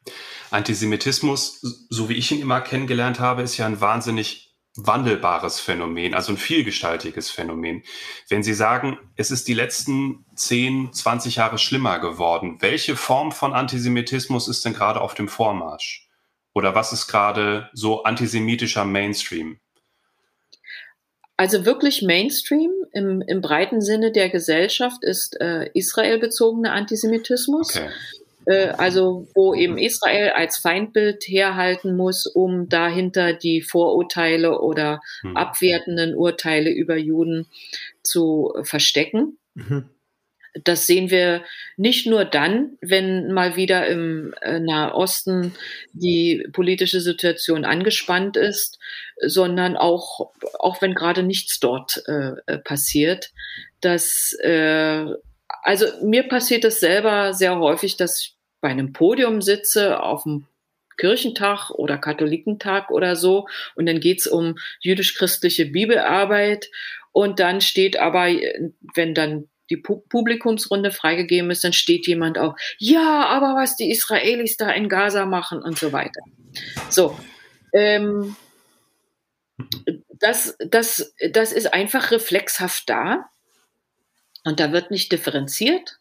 Antisemitismus, 0.50 1.60
so 1.88 2.08
wie 2.08 2.14
ich 2.14 2.32
ihn 2.32 2.40
immer 2.40 2.60
kennengelernt 2.60 3.20
habe, 3.20 3.42
ist 3.42 3.56
ja 3.58 3.66
ein 3.66 3.80
wahnsinnig 3.80 4.52
wandelbares 4.76 5.60
Phänomen, 5.60 6.14
also 6.14 6.32
ein 6.32 6.38
vielgestaltiges 6.38 7.30
Phänomen. 7.30 7.82
Wenn 8.28 8.42
Sie 8.42 8.54
sagen, 8.54 8.98
es 9.16 9.30
ist 9.30 9.46
die 9.46 9.54
letzten 9.54 10.24
10, 10.34 10.94
20 10.94 11.36
Jahre 11.36 11.58
schlimmer 11.58 11.98
geworden, 11.98 12.56
welche 12.60 12.96
Form 12.96 13.32
von 13.32 13.52
Antisemitismus 13.52 14.48
ist 14.48 14.64
denn 14.64 14.72
gerade 14.72 15.00
auf 15.00 15.14
dem 15.14 15.28
Vormarsch? 15.28 16.08
Oder 16.54 16.74
was 16.74 16.92
ist 16.92 17.06
gerade 17.06 17.70
so 17.72 18.02
antisemitischer 18.02 18.84
Mainstream? 18.84 19.58
Also 21.36 21.64
wirklich 21.64 22.02
Mainstream 22.02 22.70
im, 22.92 23.22
im 23.22 23.40
breiten 23.40 23.80
Sinne 23.80 24.12
der 24.12 24.28
Gesellschaft 24.28 25.02
ist 25.02 25.40
äh, 25.40 25.70
israelbezogener 25.74 26.72
Antisemitismus. 26.72 27.76
Okay. 27.76 27.88
Äh, 28.44 28.68
also 28.76 29.26
wo 29.34 29.54
eben 29.54 29.78
Israel 29.78 30.30
als 30.30 30.58
Feindbild 30.58 31.24
herhalten 31.26 31.96
muss, 31.96 32.26
um 32.26 32.68
dahinter 32.68 33.32
die 33.32 33.62
Vorurteile 33.62 34.60
oder 34.60 35.00
hm. 35.22 35.36
abwertenden 35.36 36.14
Urteile 36.14 36.70
über 36.70 36.96
Juden 36.96 37.46
zu 38.02 38.52
verstecken. 38.62 39.38
Mhm. 39.54 39.88
Das 40.54 40.86
sehen 40.86 41.10
wir 41.10 41.42
nicht 41.76 42.06
nur 42.06 42.24
dann, 42.24 42.76
wenn 42.82 43.32
mal 43.32 43.56
wieder 43.56 43.86
im 43.86 44.34
äh, 44.42 44.60
Nahosten 44.60 45.54
die 45.92 46.46
politische 46.52 47.00
Situation 47.00 47.64
angespannt 47.64 48.36
ist, 48.36 48.78
sondern 49.20 49.76
auch, 49.76 50.32
auch 50.58 50.82
wenn 50.82 50.94
gerade 50.94 51.22
nichts 51.22 51.58
dort 51.58 52.02
äh, 52.06 52.32
äh 52.46 52.58
passiert. 52.58 53.32
Dass, 53.80 54.36
äh, 54.42 55.06
also 55.62 55.86
mir 56.02 56.24
passiert 56.24 56.64
es 56.64 56.80
selber 56.80 57.32
sehr 57.32 57.58
häufig, 57.58 57.96
dass 57.96 58.20
ich 58.20 58.36
bei 58.60 58.68
einem 58.68 58.92
Podium 58.92 59.40
sitze, 59.40 60.00
auf 60.00 60.24
dem 60.24 60.46
Kirchentag 60.98 61.70
oder 61.70 61.96
Katholikentag 61.98 62.90
oder 62.90 63.16
so, 63.16 63.48
und 63.74 63.86
dann 63.86 64.00
geht's 64.00 64.26
um 64.26 64.56
jüdisch-christliche 64.80 65.66
Bibelarbeit. 65.66 66.70
Und 67.12 67.40
dann 67.40 67.60
steht 67.60 67.98
aber, 67.98 68.28
wenn 68.94 69.14
dann 69.14 69.48
die 69.72 69.78
Publikumsrunde 69.78 70.90
freigegeben 70.90 71.50
ist, 71.50 71.64
dann 71.64 71.72
steht 71.72 72.06
jemand 72.06 72.36
auch, 72.36 72.54
ja, 72.78 73.26
aber 73.26 73.54
was 73.56 73.76
die 73.76 73.90
Israelis 73.90 74.58
da 74.58 74.70
in 74.70 74.90
Gaza 74.90 75.24
machen 75.24 75.62
und 75.62 75.78
so 75.78 75.92
weiter. 75.92 76.20
So, 76.90 77.18
ähm, 77.72 78.36
das, 80.18 80.56
das, 80.58 81.14
das 81.30 81.52
ist 81.52 81.72
einfach 81.72 82.10
reflexhaft 82.10 82.90
da 82.90 83.30
und 84.44 84.60
da 84.60 84.72
wird 84.72 84.90
nicht 84.90 85.10
differenziert. 85.10 85.98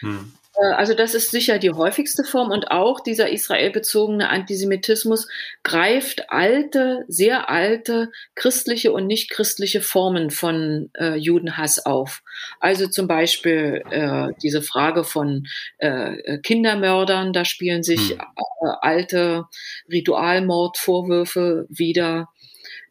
Hm. 0.00 0.32
Äh, 0.54 0.66
also 0.72 0.94
das 0.94 1.14
ist 1.14 1.30
sicher 1.30 1.58
die 1.58 1.70
häufigste 1.70 2.24
Form 2.24 2.50
und 2.50 2.70
auch 2.70 3.00
dieser 3.00 3.30
israelbezogene 3.30 4.28
Antisemitismus 4.28 5.28
greift 5.62 6.30
alte, 6.30 7.04
sehr 7.08 7.48
alte 7.48 8.10
christliche 8.34 8.92
und 8.92 9.06
nicht 9.06 9.30
christliche 9.30 9.80
Formen 9.80 10.30
von 10.30 10.90
äh, 10.94 11.14
Judenhass 11.16 11.84
auf. 11.84 12.22
Also 12.60 12.86
zum 12.88 13.06
Beispiel 13.06 13.82
äh, 13.90 14.28
diese 14.42 14.62
Frage 14.62 15.04
von 15.04 15.46
äh, 15.78 16.38
Kindermördern, 16.38 17.32
da 17.32 17.44
spielen 17.44 17.82
sich 17.82 18.10
hm. 18.10 18.18
Äh, 18.18 18.68
alte 18.80 19.46
Ritualmordvorwürfe 19.90 21.66
wieder 21.68 22.28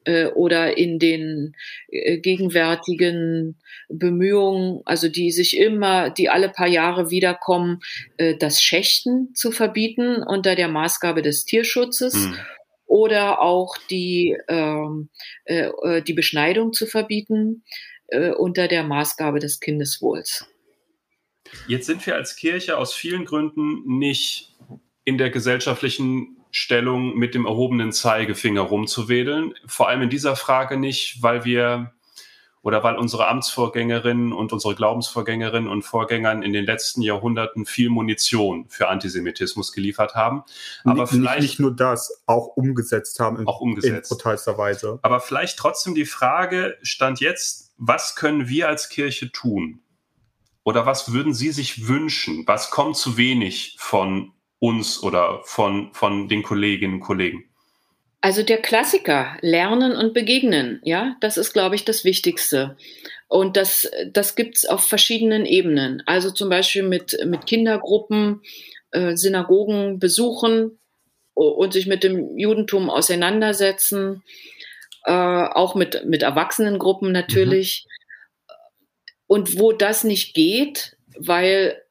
äh, 0.06 0.28
oder 0.28 0.78
in 0.78 1.00
den 1.00 1.56
äh, 1.90 2.18
gegenwärtigen 2.20 3.60
Bemühungen, 3.90 4.82
also 4.86 5.08
die 5.08 5.32
sich 5.32 5.58
immer, 5.58 6.10
die 6.10 6.30
alle 6.30 6.50
paar 6.50 6.68
Jahre 6.68 7.10
wiederkommen, 7.10 7.80
äh, 8.18 8.36
das 8.36 8.62
Schächten 8.62 9.34
zu 9.36 9.52
verbieten 9.52 10.24
unter 10.24 10.56
der 10.56 10.68
Maßgabe 10.68 11.22
des 11.22 11.46
Tierschutzes. 11.46 12.16
Mhm. 12.16 12.38
Oder 12.86 13.42
auch 13.42 13.78
die, 13.90 14.38
ähm, 14.50 15.10
äh, 15.46 16.02
die 16.02 16.14
Beschneidung 16.14 16.74
zu 16.74 16.86
verbieten 16.86 17.64
äh, 18.08 18.32
unter 18.32 18.68
der 18.68 18.84
Maßgabe 18.84 19.40
des 19.40 19.62
Kindeswohls. 19.62 20.46
Jetzt 21.68 21.86
sind 21.86 22.06
wir 22.06 22.16
als 22.16 22.36
Kirche 22.36 22.78
aus 22.78 22.94
vielen 22.94 23.24
Gründen 23.24 23.98
nicht 23.98 24.52
in 25.06 25.18
der 25.18 25.30
gesellschaftlichen 25.30 26.41
Stellung 26.52 27.16
mit 27.18 27.34
dem 27.34 27.46
erhobenen 27.46 27.92
Zeigefinger 27.92 28.62
rumzuwedeln. 28.62 29.54
Vor 29.66 29.88
allem 29.88 30.04
in 30.04 30.10
dieser 30.10 30.36
Frage 30.36 30.78
nicht, 30.78 31.22
weil 31.22 31.46
wir 31.46 31.94
oder 32.64 32.84
weil 32.84 32.96
unsere 32.96 33.28
Amtsvorgängerinnen 33.28 34.34
und 34.34 34.54
unsere 34.54 34.76
Glaubensvorgängerinnen 34.76 35.70
und 35.70 35.82
Vorgängern 35.82 36.44
in 36.44 36.54
den 36.54 36.66
letzten 36.66 37.02
Jahrhunderten 37.02 37.66
viel 37.66 37.90
Munition 37.90 38.68
für 38.70 38.88
Antisemitismus 38.88 39.72
geliefert 39.72 40.14
haben. 40.14 40.44
Aber 40.84 41.02
nicht, 41.02 41.10
vielleicht 41.10 41.42
nicht 41.42 41.60
nur 41.60 41.76
das, 41.76 42.22
auch 42.28 42.48
umgesetzt 42.56 43.20
haben 43.20 43.40
in, 43.40 43.48
auch 43.48 43.62
umgesetzt. 43.62 44.12
in 44.12 44.18
brutalster 44.18 44.58
Weise. 44.58 45.00
Aber 45.02 45.20
vielleicht 45.20 45.58
trotzdem 45.58 45.96
die 45.96 46.06
Frage 46.06 46.78
stand 46.84 47.20
jetzt, 47.20 47.74
was 47.78 48.16
können 48.16 48.48
wir 48.48 48.68
als 48.68 48.90
Kirche 48.90 49.32
tun? 49.32 49.80
Oder 50.64 50.86
was 50.86 51.12
würden 51.12 51.34
Sie 51.34 51.50
sich 51.52 51.88
wünschen? 51.88 52.44
Was 52.46 52.70
kommt 52.70 52.96
zu 52.96 53.18
wenig 53.18 53.76
von 53.80 54.34
uns 54.62 55.02
oder 55.02 55.42
von, 55.44 55.92
von 55.94 56.30
den 56.30 56.44
Kolleginnen 56.44 56.96
und 56.96 57.00
Kollegen? 57.02 57.44
Also 58.22 58.44
der 58.44 58.60
Klassiker, 58.60 59.36
lernen 59.42 59.94
und 59.94 60.14
begegnen, 60.14 60.80
ja, 60.84 61.18
das 61.22 61.38
ist, 61.38 61.54
glaube 61.54 61.74
ich, 61.74 61.84
das 61.84 62.06
Wichtigste. 62.06 62.78
Und 63.28 63.58
das, 63.58 63.90
das 64.14 64.36
gibt's 64.36 64.66
auf 64.66 64.88
verschiedenen 64.88 65.48
Ebenen. 65.48 66.04
Also 66.06 66.30
zum 66.30 66.50
Beispiel 66.50 66.84
mit, 66.84 67.18
mit 67.26 67.48
Kindergruppen, 67.48 68.42
äh, 68.92 69.16
Synagogen 69.16 69.98
besuchen 69.98 70.78
und 71.34 71.74
sich 71.74 71.88
mit 71.88 72.04
dem 72.04 72.38
Judentum 72.38 72.92
auseinandersetzen, 72.92 74.22
äh, 75.06 75.12
auch 75.12 75.74
mit, 75.74 76.06
mit 76.06 76.22
Erwachsenengruppen 76.22 77.12
natürlich. 77.12 77.88
Mhm. 77.88 78.54
Und 79.26 79.60
wo 79.60 79.72
das 79.72 80.04
nicht 80.04 80.36
geht, 80.36 80.98
weil 81.18 81.82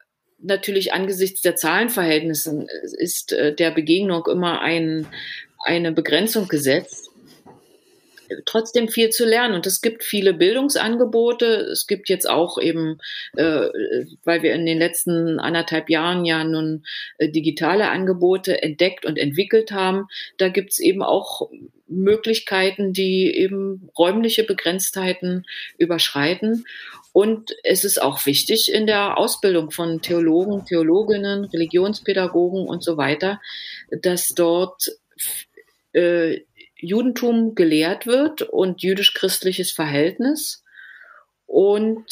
natürlich 0.41 0.93
angesichts 0.93 1.41
der 1.41 1.55
Zahlenverhältnisse 1.55 2.67
ist 2.97 3.33
äh, 3.33 3.53
der 3.53 3.71
Begegnung 3.71 4.25
immer 4.27 4.61
ein, 4.61 5.07
eine 5.65 5.91
Begrenzung 5.91 6.47
gesetzt. 6.47 7.09
Trotzdem 8.45 8.87
viel 8.87 9.09
zu 9.09 9.25
lernen 9.25 9.55
und 9.55 9.67
es 9.67 9.81
gibt 9.81 10.05
viele 10.05 10.33
Bildungsangebote. 10.33 11.45
Es 11.45 11.85
gibt 11.85 12.07
jetzt 12.07 12.29
auch 12.29 12.57
eben, 12.57 12.97
äh, 13.35 13.67
weil 14.23 14.41
wir 14.41 14.53
in 14.53 14.65
den 14.65 14.77
letzten 14.77 15.37
anderthalb 15.37 15.89
Jahren 15.89 16.23
ja 16.23 16.45
nun 16.45 16.85
äh, 17.17 17.27
digitale 17.27 17.89
Angebote 17.89 18.63
entdeckt 18.63 19.05
und 19.05 19.17
entwickelt 19.17 19.71
haben, 19.71 20.07
da 20.37 20.47
gibt 20.47 20.71
es 20.71 20.79
eben 20.79 21.03
auch 21.03 21.49
Möglichkeiten, 21.87 22.93
die 22.93 23.35
eben 23.35 23.89
räumliche 23.97 24.43
Begrenztheiten 24.43 25.45
überschreiten. 25.77 26.65
Und 27.13 27.51
es 27.63 27.83
ist 27.83 28.01
auch 28.01 28.25
wichtig 28.25 28.71
in 28.71 28.87
der 28.87 29.17
Ausbildung 29.17 29.71
von 29.71 30.01
Theologen, 30.01 30.65
Theologinnen, 30.65 31.45
Religionspädagogen 31.45 32.65
und 32.67 32.83
so 32.83 32.97
weiter, 32.97 33.41
dass 33.89 34.29
dort 34.29 34.91
äh, 35.93 36.39
Judentum 36.77 37.53
gelehrt 37.53 38.07
wird 38.07 38.41
und 38.41 38.81
jüdisch-christliches 38.81 39.71
Verhältnis 39.71 40.63
und 41.45 42.05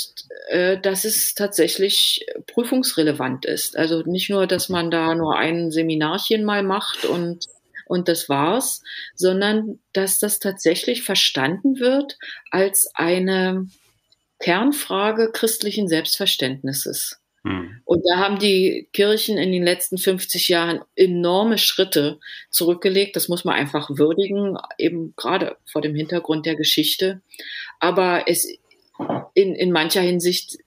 äh, 0.50 0.78
dass 0.78 1.06
es 1.06 1.34
tatsächlich 1.34 2.26
prüfungsrelevant 2.45 3.45
ist. 3.45 3.78
Also 3.78 4.04
nicht 4.04 4.30
nur, 4.30 4.47
dass 4.47 4.68
man 4.68 4.91
da 4.91 5.16
nur 5.16 5.38
ein 5.38 5.72
Seminarchen 5.72 6.43
mal 6.43 6.64
macht 6.64 7.06
und 7.06 7.47
und 7.86 8.08
das 8.08 8.30
war's, 8.30 8.84
sondern 9.16 9.80
dass 9.93 10.20
das 10.20 10.38
tatsächlich 10.38 11.02
verstanden 11.02 11.80
wird 11.80 12.20
als 12.52 12.91
eine 12.93 13.68
Kernfrage 14.40 15.32
christlichen 15.32 15.88
Selbstverständnisses. 15.88 17.20
Hm. 17.44 17.82
Und 17.86 18.04
da 18.10 18.18
haben 18.18 18.40
die 18.40 18.90
Kirchen 18.92 19.38
in 19.38 19.52
den 19.52 19.64
letzten 19.64 19.98
50 19.98 20.50
Jahren 20.50 20.82
enorme 20.96 21.58
Schritte 21.58 22.20
zurückgelegt. 22.50 23.16
Das 23.16 23.30
muss 23.30 23.46
man 23.46 23.56
einfach 23.56 23.90
würdigen, 23.92 24.58
eben 24.78 25.14
gerade 25.16 25.58
vor 25.66 25.82
dem 25.82 25.96
Hintergrund 25.96 26.46
der 26.46 26.56
Geschichte. 26.56 27.22
Aber 27.80 28.24
es 28.28 28.48
in, 29.34 29.56
in 29.56 29.72
mancher 29.72 30.02
Hinsicht 30.02 30.58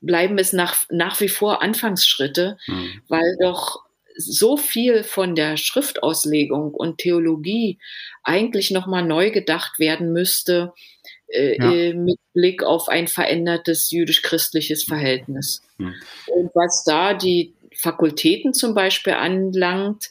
bleiben 0.00 0.38
es 0.38 0.52
nach, 0.52 0.84
nach 0.90 1.20
wie 1.20 1.28
vor 1.28 1.62
Anfangsschritte, 1.62 2.58
hm. 2.66 3.02
weil 3.08 3.36
doch 3.40 3.84
so 4.20 4.56
viel 4.56 5.04
von 5.04 5.36
der 5.36 5.56
Schriftauslegung 5.56 6.74
und 6.74 6.98
Theologie 6.98 7.78
eigentlich 8.24 8.72
nochmal 8.72 9.04
neu 9.04 9.30
gedacht 9.30 9.78
werden 9.78 10.12
müsste, 10.12 10.72
äh, 11.28 11.56
ja. 11.56 11.72
Äh, 11.72 11.94
mit 11.94 12.18
Blick 12.32 12.62
auf 12.62 12.88
ein 12.88 13.08
verändertes 13.08 13.90
jüdisch-christliches 13.90 14.84
Verhältnis. 14.84 15.62
Mhm. 15.78 15.94
Und 16.26 16.50
was 16.54 16.84
da 16.84 17.14
die 17.14 17.54
Fakultäten 17.76 18.54
zum 18.54 18.74
Beispiel 18.74 19.14
anlangt, 19.14 20.10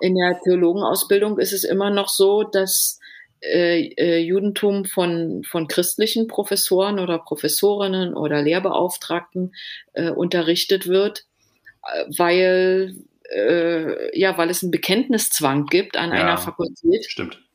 in 0.00 0.14
der 0.14 0.38
Theologenausbildung 0.42 1.38
ist 1.38 1.52
es 1.52 1.64
immer 1.64 1.90
noch 1.90 2.08
so, 2.08 2.42
dass 2.42 3.00
äh, 3.40 3.88
äh, 3.96 4.18
Judentum 4.18 4.84
von, 4.84 5.44
von 5.44 5.68
christlichen 5.68 6.26
Professoren 6.26 6.98
oder 6.98 7.18
Professorinnen 7.18 8.14
oder 8.14 8.42
Lehrbeauftragten 8.42 9.54
äh, 9.92 10.10
unterrichtet 10.10 10.86
wird, 10.86 11.24
äh, 11.82 12.04
weil, 12.16 12.96
äh, 13.30 14.18
ja, 14.18 14.36
weil 14.36 14.50
es 14.50 14.62
einen 14.62 14.70
Bekenntniszwang 14.70 15.66
gibt 15.66 15.96
an 15.96 16.10
ja, 16.10 16.16
einer 16.16 16.38
Fakultät. 16.38 17.06
Stimmt. 17.06 17.45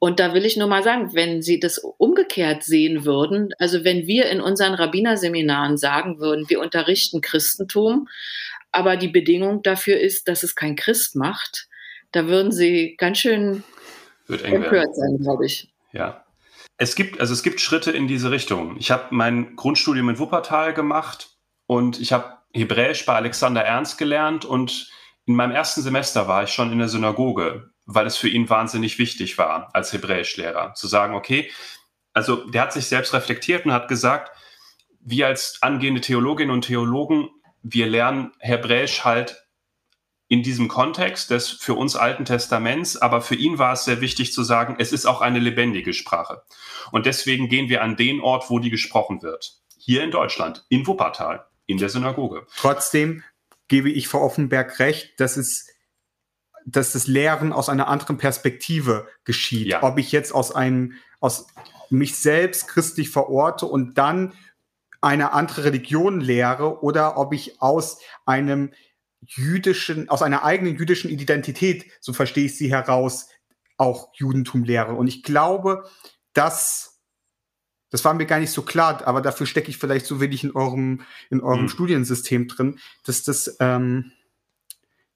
Und 0.00 0.18
da 0.18 0.32
will 0.32 0.46
ich 0.46 0.56
nur 0.56 0.66
mal 0.66 0.82
sagen, 0.82 1.10
wenn 1.12 1.42
Sie 1.42 1.60
das 1.60 1.76
umgekehrt 1.76 2.64
sehen 2.64 3.04
würden, 3.04 3.50
also 3.58 3.84
wenn 3.84 4.06
wir 4.06 4.30
in 4.30 4.40
unseren 4.40 4.72
Rabbinerseminaren 4.72 5.76
sagen 5.76 6.18
würden, 6.18 6.48
wir 6.48 6.60
unterrichten 6.60 7.20
Christentum, 7.20 8.08
aber 8.72 8.96
die 8.96 9.08
Bedingung 9.08 9.62
dafür 9.62 10.00
ist, 10.00 10.26
dass 10.26 10.42
es 10.42 10.54
kein 10.54 10.74
Christ 10.74 11.16
macht, 11.16 11.68
da 12.12 12.26
würden 12.26 12.50
Sie 12.50 12.96
ganz 12.96 13.18
schön 13.18 13.62
empört 14.26 14.96
sein, 14.96 15.18
glaube 15.20 15.44
ich. 15.44 15.70
Ja. 15.92 16.24
Es 16.78 16.94
gibt, 16.94 17.20
also 17.20 17.34
es 17.34 17.42
gibt 17.42 17.60
Schritte 17.60 17.90
in 17.90 18.08
diese 18.08 18.30
Richtung. 18.30 18.78
Ich 18.78 18.90
habe 18.90 19.08
mein 19.10 19.54
Grundstudium 19.54 20.08
in 20.08 20.18
Wuppertal 20.18 20.72
gemacht 20.72 21.36
und 21.66 22.00
ich 22.00 22.14
habe 22.14 22.38
Hebräisch 22.54 23.04
bei 23.04 23.16
Alexander 23.16 23.60
Ernst 23.60 23.98
gelernt 23.98 24.46
und 24.46 24.90
in 25.26 25.34
meinem 25.34 25.52
ersten 25.52 25.82
Semester 25.82 26.26
war 26.26 26.44
ich 26.44 26.50
schon 26.50 26.72
in 26.72 26.78
der 26.78 26.88
Synagoge 26.88 27.70
weil 27.92 28.06
es 28.06 28.16
für 28.16 28.28
ihn 28.28 28.48
wahnsinnig 28.48 28.98
wichtig 28.98 29.36
war 29.36 29.70
als 29.74 29.92
Hebräischlehrer, 29.92 30.74
zu 30.74 30.86
sagen, 30.86 31.14
okay, 31.14 31.50
also 32.12 32.48
der 32.50 32.62
hat 32.62 32.72
sich 32.72 32.86
selbst 32.86 33.12
reflektiert 33.12 33.66
und 33.66 33.72
hat 33.72 33.88
gesagt, 33.88 34.30
wir 35.00 35.26
als 35.26 35.58
angehende 35.60 36.00
Theologinnen 36.00 36.52
und 36.52 36.62
Theologen, 36.62 37.30
wir 37.62 37.86
lernen 37.86 38.32
Hebräisch 38.38 39.04
halt 39.04 39.44
in 40.28 40.44
diesem 40.44 40.68
Kontext 40.68 41.30
des 41.30 41.48
für 41.48 41.74
uns 41.74 41.96
Alten 41.96 42.24
Testaments, 42.24 42.96
aber 42.96 43.20
für 43.20 43.34
ihn 43.34 43.58
war 43.58 43.72
es 43.72 43.84
sehr 43.84 44.00
wichtig 44.00 44.32
zu 44.32 44.44
sagen, 44.44 44.76
es 44.78 44.92
ist 44.92 45.06
auch 45.06 45.20
eine 45.20 45.40
lebendige 45.40 45.92
Sprache. 45.92 46.42
Und 46.92 47.06
deswegen 47.06 47.48
gehen 47.48 47.68
wir 47.68 47.82
an 47.82 47.96
den 47.96 48.20
Ort, 48.20 48.50
wo 48.50 48.60
die 48.60 48.70
gesprochen 48.70 49.22
wird. 49.22 49.54
Hier 49.76 50.04
in 50.04 50.12
Deutschland, 50.12 50.64
in 50.68 50.86
Wuppertal, 50.86 51.46
in 51.66 51.78
der 51.78 51.88
Synagoge. 51.88 52.46
Trotzdem 52.56 53.24
gebe 53.66 53.90
ich 53.90 54.06
Frau 54.06 54.20
Offenberg 54.20 54.78
recht, 54.78 55.18
dass 55.18 55.36
es 55.36 55.66
dass 56.66 56.92
das 56.92 57.06
Lehren 57.06 57.52
aus 57.52 57.68
einer 57.68 57.88
anderen 57.88 58.18
Perspektive 58.18 59.08
geschieht. 59.24 59.68
Ja. 59.68 59.82
Ob 59.82 59.98
ich 59.98 60.12
jetzt 60.12 60.32
aus 60.32 60.54
einem, 60.54 60.94
aus 61.20 61.46
mich 61.90 62.16
selbst 62.16 62.68
christlich 62.68 63.10
verorte 63.10 63.66
und 63.66 63.98
dann 63.98 64.34
eine 65.00 65.32
andere 65.32 65.64
Religion 65.64 66.20
lehre 66.20 66.82
oder 66.82 67.16
ob 67.16 67.32
ich 67.32 67.60
aus 67.60 67.98
einem 68.26 68.72
jüdischen, 69.20 70.08
aus 70.08 70.22
einer 70.22 70.44
eigenen 70.44 70.76
jüdischen 70.76 71.10
Identität, 71.10 71.86
so 72.00 72.12
verstehe 72.12 72.46
ich 72.46 72.56
sie 72.56 72.70
heraus, 72.70 73.28
auch 73.76 74.10
Judentum 74.14 74.64
lehre. 74.64 74.94
Und 74.94 75.08
ich 75.08 75.22
glaube, 75.22 75.88
dass 76.32 76.90
das 77.90 78.04
war 78.04 78.14
mir 78.14 78.26
gar 78.26 78.38
nicht 78.38 78.52
so 78.52 78.62
klar, 78.62 79.06
aber 79.06 79.20
dafür 79.20 79.46
stecke 79.46 79.68
ich 79.68 79.76
vielleicht 79.76 80.06
so 80.06 80.20
wenig 80.20 80.44
in 80.44 80.54
eurem, 80.54 81.02
in 81.28 81.40
eurem 81.40 81.62
mhm. 81.62 81.68
Studiensystem 81.68 82.46
drin, 82.46 82.78
dass 83.04 83.24
das, 83.24 83.56
ähm, 83.58 84.12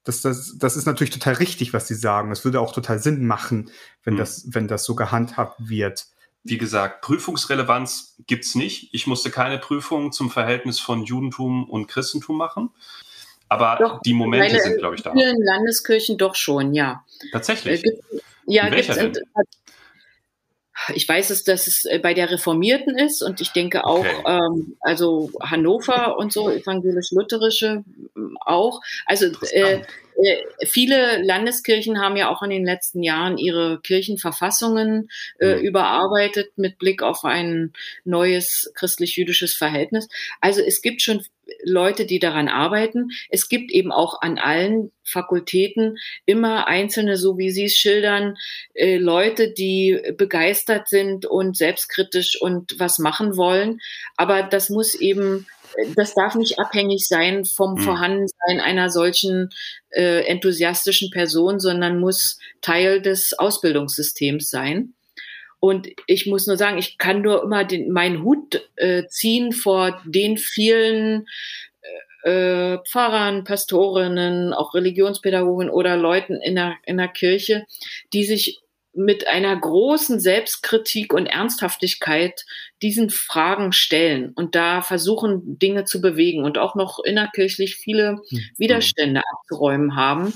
dass 0.05 0.21
das, 0.21 0.57
das 0.57 0.77
ist 0.77 0.85
natürlich 0.85 1.11
total 1.11 1.33
richtig, 1.33 1.73
was 1.73 1.87
Sie 1.87 1.95
sagen. 1.95 2.31
Es 2.31 2.45
würde 2.45 2.61
auch 2.61 2.71
total 2.71 2.99
Sinn 2.99 3.25
machen, 3.25 3.71
wenn 4.03 4.13
mhm. 4.13 4.19
das, 4.19 4.45
wenn 4.47 4.67
das 4.67 4.85
so 4.85 4.95
gehandhabt 4.95 5.67
wird. 5.67 6.05
Wie 6.43 6.59
gesagt, 6.59 7.01
Prüfungsrelevanz 7.01 8.15
gibt's 8.27 8.53
nicht. 8.53 8.93
Ich 8.93 9.07
musste 9.07 9.31
keine 9.31 9.57
Prüfung 9.57 10.11
zum 10.11 10.29
Verhältnis 10.29 10.79
von 10.79 11.03
Judentum 11.03 11.67
und 11.67 11.87
Christentum 11.87 12.37
machen. 12.37 12.69
Aber 13.49 13.77
doch, 13.79 14.01
die 14.01 14.13
Momente 14.13 14.59
sind, 14.59 14.77
glaube 14.77 14.95
ich, 14.95 15.01
da. 15.01 15.11
In 15.11 15.19
vielen 15.19 15.43
Landeskirchen 15.43 16.17
doch 16.17 16.35
schon, 16.35 16.73
ja. 16.73 17.03
Tatsächlich. 17.31 17.83
Äh, 17.83 17.99
ja, 18.45 18.69
gibt 18.69 18.87
es 18.87 18.97
ich 20.93 21.07
weiß 21.07 21.29
es, 21.29 21.43
dass 21.43 21.67
es 21.67 21.85
äh, 21.85 21.99
bei 21.99 22.13
der 22.13 22.31
Reformierten 22.31 22.97
ist 22.97 23.21
und 23.23 23.41
ich 23.41 23.51
denke 23.51 23.85
auch, 23.85 23.99
okay. 23.99 24.23
ähm, 24.27 24.77
also 24.81 25.31
Hannover 25.41 26.17
und 26.17 26.31
so, 26.31 26.49
evangelisch-lutherische 26.49 27.83
auch. 28.45 28.81
Also 29.05 29.27
äh, 29.51 29.81
äh, 30.23 30.65
viele 30.65 31.21
Landeskirchen 31.23 31.99
haben 31.99 32.15
ja 32.15 32.29
auch 32.29 32.41
in 32.41 32.49
den 32.49 32.65
letzten 32.65 33.03
Jahren 33.03 33.37
ihre 33.37 33.81
Kirchenverfassungen 33.81 35.09
äh, 35.39 35.55
mhm. 35.55 35.61
überarbeitet 35.61 36.57
mit 36.57 36.77
Blick 36.77 37.01
auf 37.01 37.25
ein 37.25 37.73
neues 38.03 38.71
christlich-jüdisches 38.75 39.55
Verhältnis. 39.55 40.07
Also 40.41 40.61
es 40.61 40.81
gibt 40.81 41.01
schon 41.01 41.21
Leute, 41.63 42.05
die 42.05 42.19
daran 42.19 42.47
arbeiten. 42.47 43.09
Es 43.29 43.49
gibt 43.49 43.71
eben 43.71 43.91
auch 43.91 44.21
an 44.21 44.37
allen 44.37 44.91
Fakultäten 45.03 45.97
immer 46.25 46.67
einzelne, 46.67 47.17
so 47.17 47.37
wie 47.37 47.51
Sie 47.51 47.65
es 47.65 47.75
schildern, 47.75 48.35
äh, 48.73 48.97
Leute, 48.97 49.51
die 49.51 50.01
begeistert 50.17 50.87
sind 50.89 51.25
und 51.25 51.55
selbstkritisch 51.55 52.41
und 52.41 52.79
was 52.79 52.97
machen 52.97 53.37
wollen. 53.37 53.79
Aber 54.17 54.43
das 54.43 54.69
muss 54.69 54.95
eben, 54.95 55.45
das 55.95 56.13
darf 56.13 56.35
nicht 56.35 56.59
abhängig 56.59 57.07
sein 57.07 57.45
vom 57.45 57.73
mhm. 57.73 57.79
Vorhandensein 57.79 58.59
einer 58.59 58.89
solchen 58.89 59.49
äh, 59.89 60.25
enthusiastischen 60.25 61.09
Person, 61.11 61.59
sondern 61.59 61.99
muss 61.99 62.39
Teil 62.61 63.01
des 63.01 63.37
Ausbildungssystems 63.37 64.49
sein. 64.49 64.93
Und 65.59 65.87
ich 66.05 66.27
muss 66.27 66.47
nur 66.47 66.57
sagen, 66.57 66.77
ich 66.77 66.97
kann 66.97 67.21
nur 67.21 67.43
immer 67.43 67.63
den, 67.63 67.91
meinen 67.91 68.23
Hut 68.23 68.69
äh, 68.75 69.07
ziehen 69.07 69.51
vor 69.51 70.01
den 70.05 70.37
vielen 70.37 71.25
äh, 72.23 72.31
äh, 72.75 72.79
Pfarrern, 72.87 73.43
Pastorinnen, 73.43 74.53
auch 74.53 74.73
Religionspädagogen 74.73 75.69
oder 75.69 75.95
Leuten 75.95 76.41
in 76.41 76.55
der, 76.55 76.75
in 76.83 76.97
der 76.97 77.07
Kirche, 77.07 77.65
die 78.13 78.25
sich 78.25 78.61
mit 78.95 79.27
einer 79.27 79.55
großen 79.55 80.19
Selbstkritik 80.19 81.13
und 81.13 81.27
Ernsthaftigkeit 81.27 82.45
diesen 82.81 83.09
Fragen 83.09 83.71
stellen 83.71 84.31
und 84.35 84.55
da 84.55 84.81
versuchen, 84.81 85.59
Dinge 85.59 85.85
zu 85.85 86.01
bewegen 86.01 86.43
und 86.43 86.57
auch 86.57 86.75
noch 86.75 86.99
innerkirchlich 87.03 87.75
viele 87.75 88.21
hm. 88.29 88.39
Widerstände 88.57 89.21
abzuräumen 89.31 89.95
haben. 89.95 90.33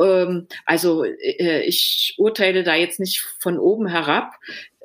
Ähm, 0.00 0.48
also 0.64 1.04
äh, 1.04 1.62
ich 1.62 2.14
urteile 2.18 2.62
da 2.62 2.74
jetzt 2.74 3.00
nicht 3.00 3.20
von 3.40 3.58
oben 3.58 3.86
herab. 3.86 4.34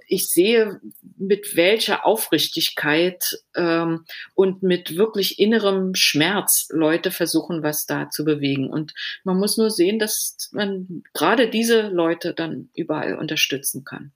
Ich 0.07 0.29
sehe, 0.29 0.81
mit 1.17 1.55
welcher 1.55 2.05
Aufrichtigkeit 2.05 3.37
ähm, 3.55 4.05
und 4.35 4.63
mit 4.63 4.97
wirklich 4.97 5.39
innerem 5.39 5.95
Schmerz 5.95 6.67
Leute 6.69 7.11
versuchen, 7.11 7.63
was 7.63 7.85
da 7.85 8.09
zu 8.09 8.25
bewegen. 8.25 8.69
Und 8.69 8.93
man 9.23 9.37
muss 9.37 9.57
nur 9.57 9.69
sehen, 9.69 9.99
dass 9.99 10.49
man 10.51 11.03
gerade 11.13 11.49
diese 11.49 11.89
Leute 11.89 12.33
dann 12.33 12.69
überall 12.75 13.17
unterstützen 13.17 13.83
kann. 13.83 14.11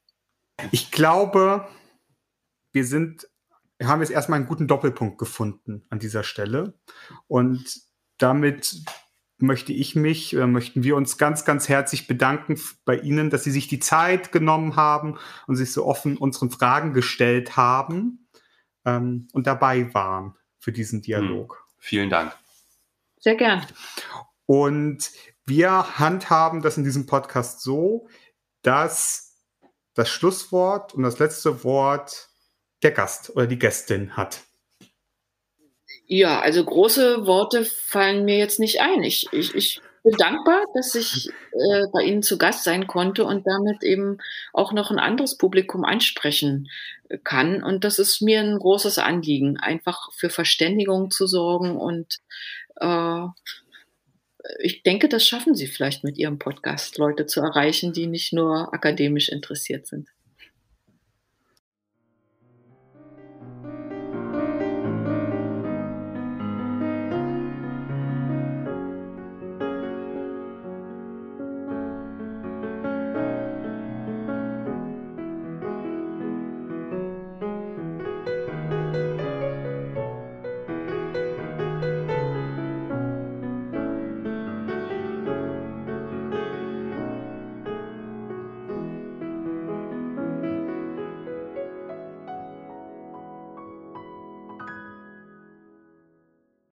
Ich 0.72 0.92
glaube, 0.92 1.68
wir 2.74 2.86
sind, 2.86 3.28
haben 3.82 4.02
jetzt 4.02 4.12
erstmal 4.12 4.40
einen 4.40 4.48
guten 4.48 4.68
Doppelpunkt 4.68 5.18
gefunden 5.18 5.86
an 5.90 6.00
dieser 6.00 6.24
Stelle. 6.24 6.74
Und 7.28 7.82
damit 8.18 8.82
möchte 9.38 9.72
ich 9.72 9.96
mich, 9.96 10.34
äh, 10.34 10.48
möchten 10.48 10.84
wir 10.84 10.96
uns 10.96 11.18
ganz, 11.18 11.46
ganz 11.46 11.70
herzlich 11.70 12.08
bedanken 12.08 12.60
bei 12.86 12.98
Ihnen, 12.98 13.30
dass 13.30 13.44
Sie 13.44 13.52
sich 13.52 13.68
die 13.68 13.80
Zeit 13.80 14.32
genommen 14.32 14.76
haben 14.76 15.18
und 15.46 15.56
sich 15.56 15.72
so 15.72 15.86
offen 15.86 16.18
unseren 16.18 16.50
Fragen 16.50 16.94
gestellt 16.94 17.56
haben 17.56 18.28
ähm, 18.86 19.28
und 19.34 19.48
dabei 19.48 19.94
waren 19.94 20.36
für 20.58 20.72
diesen 20.72 21.02
Dialog. 21.02 21.56
Hm, 21.56 21.76
vielen 21.78 22.10
Dank. 22.10 22.36
Sehr 23.20 23.36
gern. 23.36 23.66
Und 24.46 25.12
wir 25.46 26.00
handhaben 26.00 26.62
das 26.62 26.78
in 26.78 26.84
diesem 26.84 27.06
Podcast 27.06 27.62
so, 27.62 28.08
dass 28.64 29.28
das 29.94 30.10
Schlusswort 30.10 30.94
und 30.94 31.04
das 31.04 31.20
letzte 31.20 31.64
Wort 31.64 32.30
der 32.84 32.92
Gast 32.92 33.32
oder 33.32 33.48
die 33.48 33.60
Gästin 33.60 34.16
hat. 34.16 34.47
Ja, 36.08 36.40
also 36.40 36.64
große 36.64 37.26
Worte 37.28 37.66
fallen 37.66 38.24
mir 38.24 38.38
jetzt 38.38 38.60
nicht 38.60 38.80
ein. 38.80 39.04
Ich, 39.04 39.28
ich, 39.34 39.54
ich 39.56 39.82
bin 40.04 40.14
dankbar, 40.14 40.64
dass 40.74 40.96
ich 40.96 41.28
äh, 41.52 41.88
bei 41.92 42.04
Ihnen 42.04 42.24
zu 42.24 42.38
Gast 42.38 42.64
sein 42.64 42.88
konnte 42.88 43.26
und 43.26 43.46
damit 43.46 43.84
eben 43.84 44.18
auch 44.54 44.72
noch 44.72 44.90
ein 44.90 45.00
anderes 45.00 45.38
Publikum 45.38 45.84
ansprechen 45.84 46.70
äh, 47.10 47.18
kann. 47.18 47.62
Und 47.62 47.84
das 47.84 48.00
ist 48.00 48.22
mir 48.22 48.40
ein 48.40 48.58
großes 48.58 49.00
Anliegen, 49.00 49.58
einfach 49.58 50.10
für 50.14 50.30
Verständigung 50.30 51.12
zu 51.12 51.28
sorgen. 51.28 51.76
Und 51.76 52.20
äh, 52.78 53.26
ich 54.60 54.84
denke, 54.84 55.10
das 55.10 55.28
schaffen 55.28 55.56
Sie 55.56 55.68
vielleicht 55.68 56.06
mit 56.06 56.18
Ihrem 56.18 56.40
Podcast, 56.40 56.98
Leute 56.98 57.26
zu 57.26 57.42
erreichen, 57.42 57.92
die 57.92 58.08
nicht 58.08 58.32
nur 58.32 58.74
akademisch 58.74 59.28
interessiert 59.28 59.88
sind. 59.88 60.08